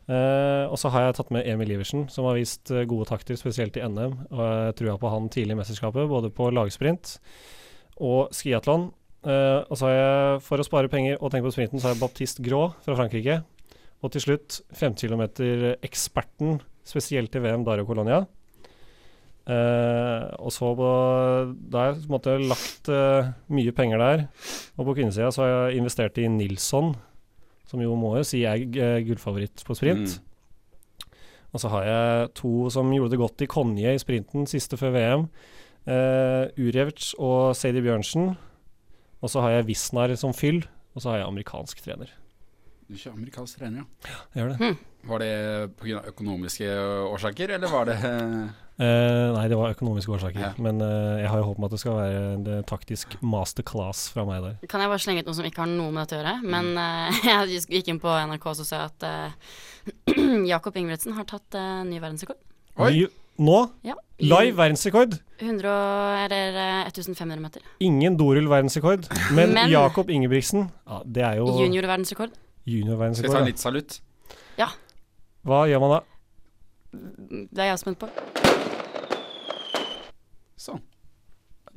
Eh, 0.07 0.65
og 0.71 0.79
så 0.79 0.91
har 0.95 1.09
jeg 1.09 1.17
tatt 1.19 1.33
med 1.35 1.49
Emil 1.51 1.73
Iversen, 1.75 2.05
som 2.13 2.29
har 2.29 2.37
vist 2.39 2.71
uh, 2.71 2.85
gode 2.87 3.09
takter, 3.09 3.39
spesielt 3.39 3.75
i 3.79 3.83
NM. 3.83 4.15
Og 4.31 4.43
jeg 4.45 4.77
trua 4.81 4.95
på 5.03 5.11
han 5.11 5.27
tidlig 5.33 5.57
i 5.57 5.59
mesterskapet, 5.59 6.07
både 6.11 6.31
på 6.35 6.53
lagsprint 6.55 7.17
og 7.97 8.31
skiatlon. 8.37 8.91
Uh, 9.27 9.67
og 9.67 9.75
så 9.75 9.89
har 9.89 9.97
jeg, 9.97 10.39
for 10.47 10.63
å 10.63 10.67
spare 10.67 10.93
penger 10.93 11.19
og 11.19 11.33
tenke 11.33 11.49
på 11.49 11.57
sprinten, 11.57 11.83
så 11.83 11.89
har 11.89 11.97
jeg 11.97 12.05
Baptiste 12.05 12.47
Grå 12.47 12.69
fra 12.85 12.95
Frankrike. 12.99 13.41
Og 14.05 14.13
til 14.15 14.23
slutt 14.23 14.61
5 14.79 14.95
km-eksperten, 15.01 16.61
spesielt 16.87 17.35
i 17.35 17.43
VM, 17.43 17.65
Dario 17.67 17.89
Colonia. 17.89 18.21
Og 19.47 20.53
så 20.53 20.69
på, 20.77 20.91
da 21.73 21.87
har 21.87 21.97
jeg 21.97 22.47
lagt 22.51 22.91
mye 23.49 23.75
penger 23.75 24.03
der. 24.03 24.25
Og 24.77 24.91
på 24.91 24.99
kvinnesida 24.99 25.33
så 25.33 25.43
har 25.43 25.53
jeg 25.55 25.81
investert 25.81 26.21
i 26.21 26.29
Nilsson, 26.31 26.93
som 27.67 27.83
jo 27.83 27.97
må 27.99 28.15
jo 28.19 28.25
si 28.27 28.45
er 28.47 28.63
eh, 28.63 29.03
gullfavoritt 29.07 29.65
på 29.67 29.77
sprint. 29.79 30.19
Og 31.55 31.63
så 31.63 31.71
har 31.73 31.87
jeg 31.89 32.33
to 32.37 32.69
som 32.73 32.91
gjorde 32.93 33.15
det 33.15 33.21
godt 33.23 33.43
i 33.47 33.49
Konje 33.51 33.95
i 33.95 34.03
sprinten 34.03 34.49
siste 34.51 34.77
før 34.79 34.93
VM. 34.97 35.29
Uh, 35.87 36.51
Urevc 36.59 37.13
og 37.23 37.55
Sadie 37.57 37.81
Bjørnsen. 37.85 38.35
Og 39.23 39.33
så 39.33 39.41
har 39.41 39.55
jeg 39.55 39.69
Wisnar 39.71 40.13
som 40.19 40.35
fyll, 40.37 40.61
og 40.95 41.03
så 41.03 41.13
har 41.13 41.23
jeg 41.23 41.31
amerikansk 41.31 41.81
trener. 41.85 42.11
Du 42.87 42.95
kjører 42.95 43.17
amerikansk 43.17 43.59
trener, 43.59 43.83
ja. 43.83 44.11
Ja, 44.11 44.19
Jeg 44.35 44.43
gjør 44.43 44.53
det. 44.53 44.71
Var 45.07 45.23
det 45.23 45.33
pga. 45.81 46.03
økonomiske 46.13 46.69
årsaker, 47.15 47.55
eller 47.57 47.73
var 47.73 47.89
det 47.89 47.97
Eh, 48.77 49.33
nei, 49.33 49.45
det 49.49 49.57
var 49.57 49.73
økonomiske 49.73 50.13
årsaker. 50.13 50.41
Ja. 50.43 50.51
Men 50.61 50.83
uh, 50.85 51.17
jeg 51.21 51.31
har 51.33 51.41
jo 51.41 51.47
håp 51.49 51.61
om 51.63 51.67
at 51.69 51.73
det 51.73 51.81
skal 51.81 51.95
være 51.97 52.25
en 52.35 52.47
eh, 52.53 52.65
taktisk 52.69 53.17
masterclass 53.25 54.07
fra 54.13 54.27
meg 54.29 54.43
der. 54.45 54.57
Kan 54.69 54.85
jeg 54.85 54.93
bare 54.93 55.01
slenge 55.01 55.23
ut 55.25 55.31
noe 55.31 55.39
som 55.39 55.49
ikke 55.49 55.63
har 55.65 55.71
noe 55.73 55.95
med 55.95 56.05
dette 56.05 56.19
å 56.19 56.21
gjøre? 56.21 56.35
Men 56.45 56.73
uh, 56.77 57.21
jeg 57.31 57.63
gikk 57.79 57.93
inn 57.95 58.03
på 58.03 58.13
NRK 58.29 58.51
og 58.53 58.59
så 58.61 58.67
jeg 58.69 58.91
at 58.91 59.07
Jakob 60.53 60.77
Ingebrigtsen 60.77 61.17
har 61.17 61.29
tatt 61.31 61.57
ny 61.89 62.03
verdensrekord. 62.03 62.43
Ny, 62.77 63.07
nå? 63.41 63.61
Ja. 63.87 63.97
Live 64.21 64.57
verdensrekord! 64.57 65.17
100 65.39 65.69
og- 65.69 66.19
eller 66.25 66.57
eh, 66.57 66.87
1500 66.89 67.41
meter. 67.41 67.65
Ingen 67.85 68.17
Dorul 68.17 68.49
verdensrekord, 68.49 69.09
men, 69.37 69.53
Men- 69.57 69.71
Jakob 69.71 70.11
Ingebrigtsen 70.11 70.71
ja, 70.89 71.01
Det 71.05 71.23
er 71.23 71.37
jo 71.41 71.47
Junior-verdensrekord. 71.61 72.33
Skal 72.67 73.23
vi 73.23 73.23
jeg 73.23 73.33
ta 73.33 73.45
litt 73.45 73.63
salutt? 73.63 73.99
Ja. 74.59 74.69
Hva 75.47 75.65
gjør 75.69 75.85
man 75.85 75.93
da? 75.97 76.01
Det 77.53 77.63
er 77.63 77.71
jeg 77.75 77.79
spent 77.85 78.01
på. 78.01 78.09
Sånn. 80.57 80.81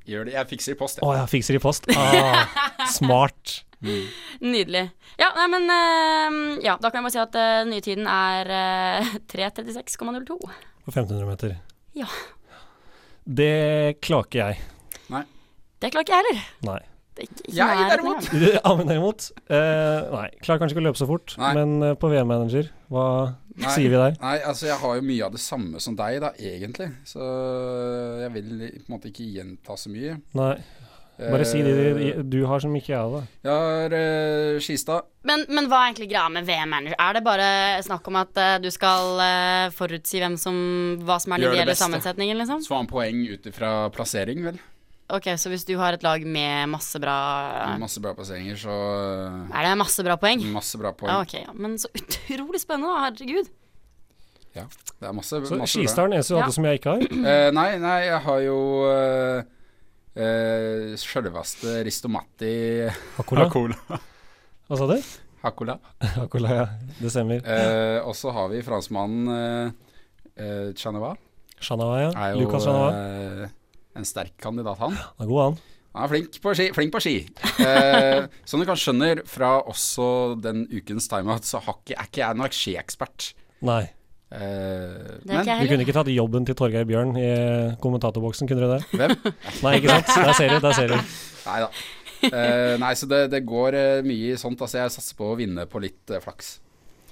Gjør 0.09 0.25
det. 0.29 0.33
Jeg 0.33 0.49
fikser 0.49 0.73
i 0.73 0.77
post, 0.79 1.01
Å, 1.05 1.11
jeg 1.19 1.29
fikser 1.29 1.57
i 1.59 1.61
post. 1.61 1.89
Ah, 1.93 2.49
smart. 2.97 3.59
Nydelig. 3.79 4.87
Ja, 5.19 5.29
nei, 5.37 5.45
men 5.53 5.69
uh, 5.71 6.39
Ja, 6.65 6.75
da 6.81 6.89
kan 6.89 6.99
jeg 6.99 7.05
bare 7.07 7.13
si 7.15 7.21
at 7.21 7.37
uh, 7.39 7.61
nye 7.69 7.85
tiden 7.85 8.09
er 8.09 8.49
uh, 9.05 9.13
3.36,02. 9.31 10.39
På 10.39 10.91
1500 10.95 11.29
meter. 11.29 11.55
Ja. 11.95 12.09
Det 13.29 13.53
klarer 14.01 14.27
ikke 14.27 14.41
jeg. 14.49 14.65
Det 15.79 15.91
klarer 15.93 16.03
ikke 16.03 16.15
jeg 16.17 16.25
heller. 16.25 16.47
Nei. 16.67 16.79
Det 17.15 17.25
ikke, 17.27 17.51
Jeg 17.55 17.85
derimot. 17.91 18.27
Ja, 18.55 18.71
men 18.75 18.89
derimot. 18.89 19.27
Uh, 19.47 20.07
nei, 20.15 20.25
klarer 20.43 20.61
kanskje 20.61 20.75
ikke 20.75 20.83
å 20.83 20.87
løpe 20.89 20.99
så 20.99 21.07
fort, 21.07 21.35
Nei. 21.39 21.51
men 21.57 21.73
eh, 21.83 21.95
på 21.99 22.11
VM-manager, 22.11 22.69
hva 22.91 23.05
Nei, 23.59 23.71
sier 23.75 23.91
vi 23.91 23.99
der? 23.99 24.19
Nei, 24.21 24.35
altså 24.47 24.69
jeg 24.69 24.79
har 24.81 24.99
jo 24.99 25.05
mye 25.05 25.25
av 25.25 25.35
det 25.35 25.41
samme 25.43 25.81
som 25.83 25.95
deg, 25.99 26.19
da, 26.23 26.33
egentlig. 26.39 26.89
Så 27.07 27.23
jeg 28.23 28.35
vil 28.37 28.51
på 28.59 28.85
en 28.85 28.93
måte 28.95 29.11
ikke 29.11 29.27
gjenta 29.35 29.75
så 29.79 29.91
mye. 29.91 30.15
Nei, 30.39 30.53
bare 31.19 31.47
si 31.47 31.59
de 31.65 31.73
Eh, 31.79 32.21
du 32.23 32.39
har 32.47 32.61
som 32.63 32.75
ikke 32.75 32.93
jeg 32.93 32.99
har, 32.99 33.11
da. 33.11 33.21
Jeg 33.43 33.51
har 33.51 33.95
uh, 33.95 34.59
Skistad. 34.63 35.07
Men, 35.27 35.43
men 35.51 35.67
hva 35.67 35.81
er 35.81 35.91
egentlig 35.91 36.09
greia 36.13 36.29
med 36.31 36.47
VM-manager? 36.47 36.95
Er 36.95 37.17
det 37.17 37.23
bare 37.25 37.49
snakk 37.85 38.07
om 38.07 38.19
at 38.21 38.39
uh, 38.39 38.55
du 38.63 38.69
skal 38.71 39.19
uh, 39.19 39.67
forutsi 39.75 40.21
hvem 40.23 40.37
som, 40.39 40.55
hva 41.03 41.19
som 41.19 41.35
er 41.35 41.43
den 41.43 41.51
det 41.51 41.59
ideelle 41.59 41.77
sammensetningen, 41.79 42.39
liksom? 42.39 42.63
Så 42.63 42.77
han 42.77 42.89
poeng 42.89 43.25
ut 43.27 43.49
ifra 43.51 43.73
plassering, 43.95 44.45
vel. 44.47 44.61
Ok, 45.09 45.25
så 45.41 45.49
hvis 45.49 45.63
du 45.65 45.71
har 45.79 45.95
et 45.97 46.03
lag 46.05 46.21
med 46.21 46.69
masse 46.69 46.99
bra 47.01 47.15
Masse 47.81 48.01
bra 48.03 48.11
plasseringer, 48.13 48.57
så 48.61 48.73
eh, 48.73 49.55
Er 49.57 49.65
det 49.65 49.71
masse 49.81 50.03
bra 50.05 50.17
poeng? 50.21 50.43
Masse 50.53 50.77
bra 50.77 50.91
poeng. 50.93 51.09
Ah, 51.09 51.23
ok, 51.25 51.33
ja. 51.47 51.53
Men 51.57 51.79
så 51.81 51.89
utrolig 51.97 52.61
spennende, 52.61 52.91
da. 52.93 53.07
Herregud. 53.07 53.49
Ja, 54.57 54.65
det 54.99 55.07
er 55.09 55.15
masse, 55.17 55.39
Så 55.49 55.57
masse 55.57 55.73
Skistad 55.73 56.03
er 56.05 56.11
den 56.11 56.19
eneste 56.19 56.35
du 56.35 56.39
Ja. 56.43 56.51
som 56.53 56.67
jeg 56.69 56.81
ikke 56.81 56.93
har. 56.93 57.07
Eh, 57.33 57.49
nei, 57.57 57.67
nei, 57.81 57.97
jeg 58.05 58.21
har 58.27 58.43
jo 58.45 58.59
uh, 58.85 59.41
uh, 60.19 60.93
sjølveste 61.01 61.79
Ristomatti 61.89 62.53
Hakola? 63.17 63.47
Hakola. 63.49 63.99
Hva 64.69 64.77
sa 64.77 64.89
du? 64.93 64.97
Hakola. 65.41 65.79
Hakola, 66.19 66.55
ja. 66.61 66.65
Det 66.99 67.09
stemmer. 67.13 67.41
Eh, 67.41 67.97
og 68.05 68.13
så 68.17 68.33
har 68.35 68.49
vi 68.51 68.61
franskmannen 68.65 69.29
uh, 69.33 69.95
uh, 70.37 70.67
Chanova. 70.77 71.15
Chanova, 71.59 72.03
ja. 72.05 72.33
Lucas 72.37 72.67
Shanawa. 72.67 73.49
En 73.99 74.07
sterk 74.07 74.33
kandidat, 74.41 74.79
han. 74.81 74.95
Han 74.95 75.25
er 75.25 75.29
god, 75.29 75.41
han. 75.43 75.59
Han 75.97 76.05
er 76.05 76.11
flink 76.13 76.35
på 76.43 76.53
ski. 76.55 76.67
Flink 76.75 76.95
på 76.95 77.03
ski. 77.03 77.15
Eh, 77.59 78.23
som 78.47 78.61
du 78.61 78.63
kanskje 78.63 78.87
skjønner 78.87 79.19
fra 79.27 79.49
også 79.67 80.05
den 80.39 80.61
ukens 80.71 81.09
timeout, 81.11 81.43
så 81.43 81.59
har 81.65 81.75
ikke, 81.81 81.97
er 81.99 82.07
ikke 82.07 82.21
jeg 82.21 82.37
noen 82.39 82.53
skiekspert. 82.55 83.25
Nei. 83.67 83.81
Eh, 84.31 85.19
men 85.27 85.43
Du 85.43 85.67
kunne 85.67 85.83
ikke 85.83 85.95
tatt 85.97 86.11
jobben 86.13 86.45
til 86.47 86.55
Torgeir 86.57 86.85
Bjørn 86.87 87.15
i 87.19 87.29
kommentatorboksen, 87.83 88.47
kunne 88.47 88.63
du 88.63 88.75
det? 88.77 88.81
hvem? 88.93 89.15
Nei, 89.65 89.73
ikke 89.81 89.97
sant? 89.97 90.13
Der 90.29 90.35
ser 90.37 90.53
du, 90.53 90.59
der 90.63 90.77
ser 90.77 90.93
du. 90.93 90.97
Nei 91.49 91.59
da. 91.65 91.69
Eh, 92.29 92.73
nei, 92.81 92.93
så 92.99 93.07
det, 93.09 93.21
det 93.33 93.43
går 93.47 93.77
eh, 93.79 94.01
mye 94.07 94.33
i 94.33 94.39
sånt. 94.39 94.61
Altså, 94.61 94.81
jeg 94.81 94.95
satser 94.95 95.19
på 95.19 95.31
å 95.31 95.37
vinne 95.39 95.65
på 95.71 95.81
litt 95.83 96.11
eh, 96.15 96.23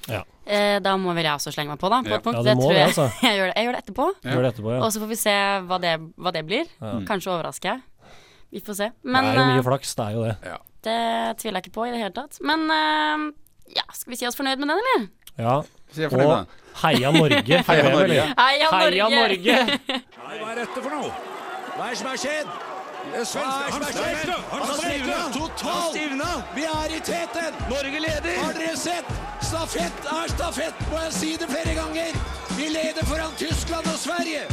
flaks. 0.07 0.23
Eh, 0.47 0.77
da 0.79 0.93
må 0.97 1.13
vel 1.17 1.25
jeg 1.27 1.33
også 1.35 1.51
slenge 1.51 1.73
meg 1.73 1.79
på, 1.81 1.89
da. 1.91 2.01
På 2.05 2.09
Ja. 2.13 2.17
et 2.17 2.23
punkt. 2.23 2.37
Ja, 2.39 2.43
det 2.47 2.55
tror 2.61 2.71
jeg. 2.73 2.79
det, 2.79 2.87
altså. 2.87 3.07
jeg, 3.27 3.37
gjør 3.37 3.47
det. 3.49 3.55
jeg 3.57 3.65
gjør 3.67 3.75
det 3.77 3.81
etterpå. 3.83 4.05
Ja. 4.23 4.31
Gjør 4.31 4.41
det 4.47 4.51
etterpå, 4.53 4.71
ja. 4.73 4.79
Og 4.85 4.91
så 4.95 5.01
får 5.03 5.07
vi 5.11 5.17
se 5.19 5.35
hva 5.67 5.79
det, 5.83 5.93
hva 6.17 6.31
det 6.37 6.43
blir. 6.47 6.65
Ja. 6.81 6.93
Kanskje 7.09 7.33
overrasker 7.35 7.69
jeg. 7.73 7.81
Vi 8.55 8.61
får 8.63 8.77
se. 8.79 8.87
Det 9.03 9.17
er 9.19 9.27
jo 9.35 9.47
mye 9.51 9.59
eh, 9.59 9.65
flaks, 9.67 9.95
det 9.99 10.05
er 10.05 10.15
jo 10.15 10.23
det. 10.23 10.35
det 10.87 10.99
tviler 11.41 11.59
jeg 11.59 11.65
ikke 11.67 11.75
på 11.75 11.87
i 11.87 11.91
det 11.91 11.99
hele 11.99 12.15
tatt. 12.15 12.39
Men 12.47 12.63
eh, 12.71 13.25
ja, 13.75 13.83
skal 13.91 14.13
vi 14.15 14.19
si 14.21 14.27
oss 14.29 14.39
fornøyd 14.39 14.61
med 14.63 14.71
den, 14.71 14.79
eller? 14.79 15.09
Ja, 15.37 15.57
Og. 16.07 16.45
Heia 16.83 17.11
Norge. 17.11 17.59
Heia 17.67 17.91
Norge. 17.91 18.23
Heia 18.37 18.71
Norge. 18.71 19.03
Heia 19.03 19.09
Norge! 19.17 19.57
Nei, 19.67 20.39
Hva 20.39 20.51
er 20.53 20.63
dette 20.63 20.81
for 20.81 20.89
noe? 20.95 21.11
Hva 21.77 21.85
er 21.85 21.93
det 21.93 21.99
som 21.99 22.09
har 22.13 22.17
skjedd? 22.23 22.49
Er 23.17 23.21
har 23.21 23.25
skjedd? 23.25 24.29
Han 24.51 24.65
stivna 24.77 25.21
totalt! 25.33 25.95
Vi 26.55 26.65
er 26.69 26.91
i 26.93 26.99
teten! 27.01 27.55
Norge 27.69 27.99
leder! 27.99 28.35
Har 28.43 28.53
dere 28.53 28.75
sett? 28.77 29.07
Stafett 29.41 30.09
er 30.13 30.29
stafett, 30.29 30.83
må 30.91 30.99
jeg 31.01 31.15
si 31.15 31.29
det 31.41 31.47
flere 31.49 31.73
ganger! 31.79 32.19
Vi 32.59 32.67
leder 32.69 33.07
foran 33.09 33.33
Tyskland 33.39 33.89
og 33.89 33.97
Sverige! 33.97 34.43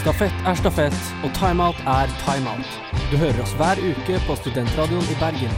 Stafett 0.00 0.42
er 0.50 0.58
stafett, 0.58 0.98
og 1.22 1.30
timeout 1.38 1.78
er 1.86 2.10
timeout. 2.24 2.74
Du 3.12 3.14
hører 3.20 3.38
oss 3.44 3.54
hver 3.60 3.78
uke 3.78 4.18
på 4.26 4.38
Studentradioen 4.40 5.06
i 5.14 5.20
Bergen. 5.22 5.54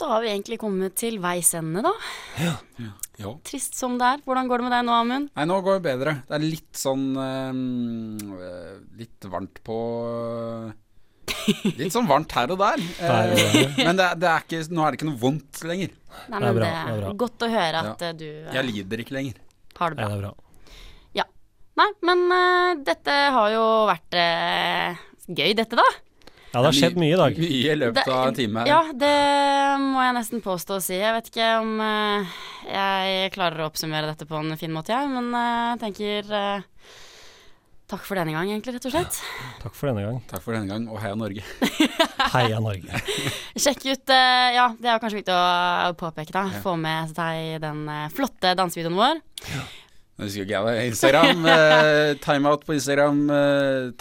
Da 0.00 0.14
har 0.14 0.24
vi 0.24 0.32
egentlig 0.32 0.56
kommet 0.64 0.96
til 0.96 1.20
veis 1.20 1.52
ende, 1.60 1.84
da. 1.84 1.92
Ja. 2.40 2.56
Trist 3.44 3.74
som 3.74 3.96
det 3.98 4.06
er. 4.06 4.20
Hvordan 4.26 4.46
går 4.50 4.60
det 4.62 4.66
med 4.68 4.74
deg 4.76 4.84
nå, 4.86 4.92
Amund? 4.94 5.30
Nei, 5.34 5.44
nå 5.50 5.56
går 5.66 5.78
det 5.80 5.84
bedre. 5.88 6.12
Det 6.28 6.36
er 6.38 6.44
litt 6.44 6.78
sånn 6.78 7.06
eh, 7.18 7.62
Litt 9.00 9.26
varmt 9.32 9.58
på 9.66 9.78
Litt 11.78 11.92
sånn 11.94 12.06
varmt 12.08 12.32
her 12.36 12.52
og 12.54 12.60
der. 12.62 12.82
Eh, 13.08 13.78
men 13.84 13.98
det, 13.98 14.06
det 14.22 14.28
er 14.30 14.44
ikke, 14.44 14.60
nå 14.74 14.84
er 14.84 14.92
det 14.94 14.98
ikke 15.00 15.08
noe 15.10 15.20
vondt 15.22 15.62
lenger. 15.68 15.94
Nei, 16.30 16.40
Det 16.40 16.48
er 16.50 16.58
bra, 16.58 16.66
det 16.66 16.74
det 16.74 16.92
er 16.96 17.00
bra. 17.04 17.12
godt 17.24 17.44
å 17.46 17.48
høre 17.52 17.82
at 17.84 18.04
Ja. 18.04 18.08
eh, 18.10 18.18
du 18.20 18.26
eh, 18.28 18.52
Jeg 18.58 18.68
lider 18.72 19.02
ikke 19.04 19.16
lenger. 19.18 19.40
har 19.78 19.90
det 19.94 19.98
bra. 20.00 20.06
bra. 20.06 20.12
det 20.12 20.18
er 20.18 20.28
bra. 20.28 20.34
Nei, 21.78 21.84
men 22.02 22.22
eh, 22.34 22.70
dette 22.82 23.12
har 23.30 23.52
jo 23.52 23.64
vært 23.86 24.14
eh, 24.18 24.96
gøy, 25.30 25.52
dette, 25.54 25.76
da. 25.78 25.84
Ja, 26.48 26.62
det 26.62 26.68
har 26.70 26.76
skjedd 26.76 26.96
mye 26.96 27.12
i 27.12 27.18
dag. 27.18 27.38
Mye 27.42 27.72
i 27.74 27.76
løpet 27.76 28.08
av 28.08 28.30
en 28.30 28.36
time. 28.36 28.62
Ja, 28.68 28.80
det 28.96 29.16
må 29.82 30.00
jeg 30.00 30.14
nesten 30.16 30.40
påstå 30.44 30.78
å 30.78 30.84
si. 30.84 30.96
Jeg 30.96 31.12
vet 31.18 31.28
ikke 31.28 31.48
om 31.60 31.74
eh, 31.84 32.38
jeg 32.72 33.34
klarer 33.34 33.60
å 33.60 33.68
oppsummere 33.68 34.08
dette 34.08 34.24
på 34.28 34.38
en 34.40 34.56
fin 34.60 34.72
måte, 34.72 34.94
jeg, 34.96 35.10
men 35.12 35.28
eh, 35.36 35.66
jeg 35.74 35.82
tenker 35.84 36.32
eh, 36.40 36.94
Takk 37.88 38.02
for 38.04 38.20
denne 38.20 38.34
gang, 38.34 38.50
egentlig, 38.52 38.74
rett 38.74 38.84
og 38.84 38.92
slett. 38.92 39.18
Takk 39.62 39.72
for 39.72 39.88
denne 39.88 40.02
gang. 40.04 40.16
Takk 40.28 40.42
for 40.44 40.52
denne 40.52 40.68
gang, 40.68 40.82
og 40.92 40.98
heia 41.00 41.16
Norge. 41.16 41.40
Heia 42.34 42.58
Norge. 42.60 42.98
Sjekk 43.56 43.86
ut 43.88 44.12
Ja, 44.12 44.66
det 44.76 44.90
er 44.92 45.00
kanskje 45.00 45.22
viktig 45.22 45.32
å 45.32 45.94
påpeke, 45.96 46.34
da. 46.36 46.42
Få 46.60 46.74
med 46.76 47.14
seg 47.16 47.56
den 47.64 47.86
flotte 48.12 48.52
dansevideoen 48.60 48.98
vår. 48.98 49.22
Ja. 49.54 49.64
husker 50.20 50.44
ikke 50.44 50.60
jeg. 50.68 50.92
Instagram. 50.92 51.48
timeout 52.28 52.68
på 52.68 52.76
Instagram. 52.76 53.24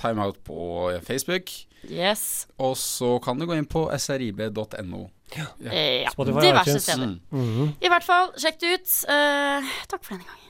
Timeout 0.03 0.43
på 0.43 0.91
Facebook. 1.07 1.55
Yes. 1.91 2.47
Og 2.57 2.75
så 2.77 3.17
kan 3.23 3.39
du 3.39 3.45
gå 3.47 3.57
inn 3.57 3.69
på 3.69 3.85
srib.no. 3.97 5.05
Ja. 5.35 5.45
ja. 5.59 6.09
Spotify 6.11 6.47
Diverse 6.47 6.79
steder. 6.79 7.15
Mm. 7.29 7.39
Mhm. 7.39 7.71
I 7.81 7.91
hvert 7.91 8.07
fall, 8.07 8.31
sjekk 8.39 8.59
det 8.63 8.73
ut. 8.77 8.91
Uh, 9.09 9.71
takk 9.91 10.03
for 10.03 10.15
denne 10.15 10.27
gang. 10.27 10.46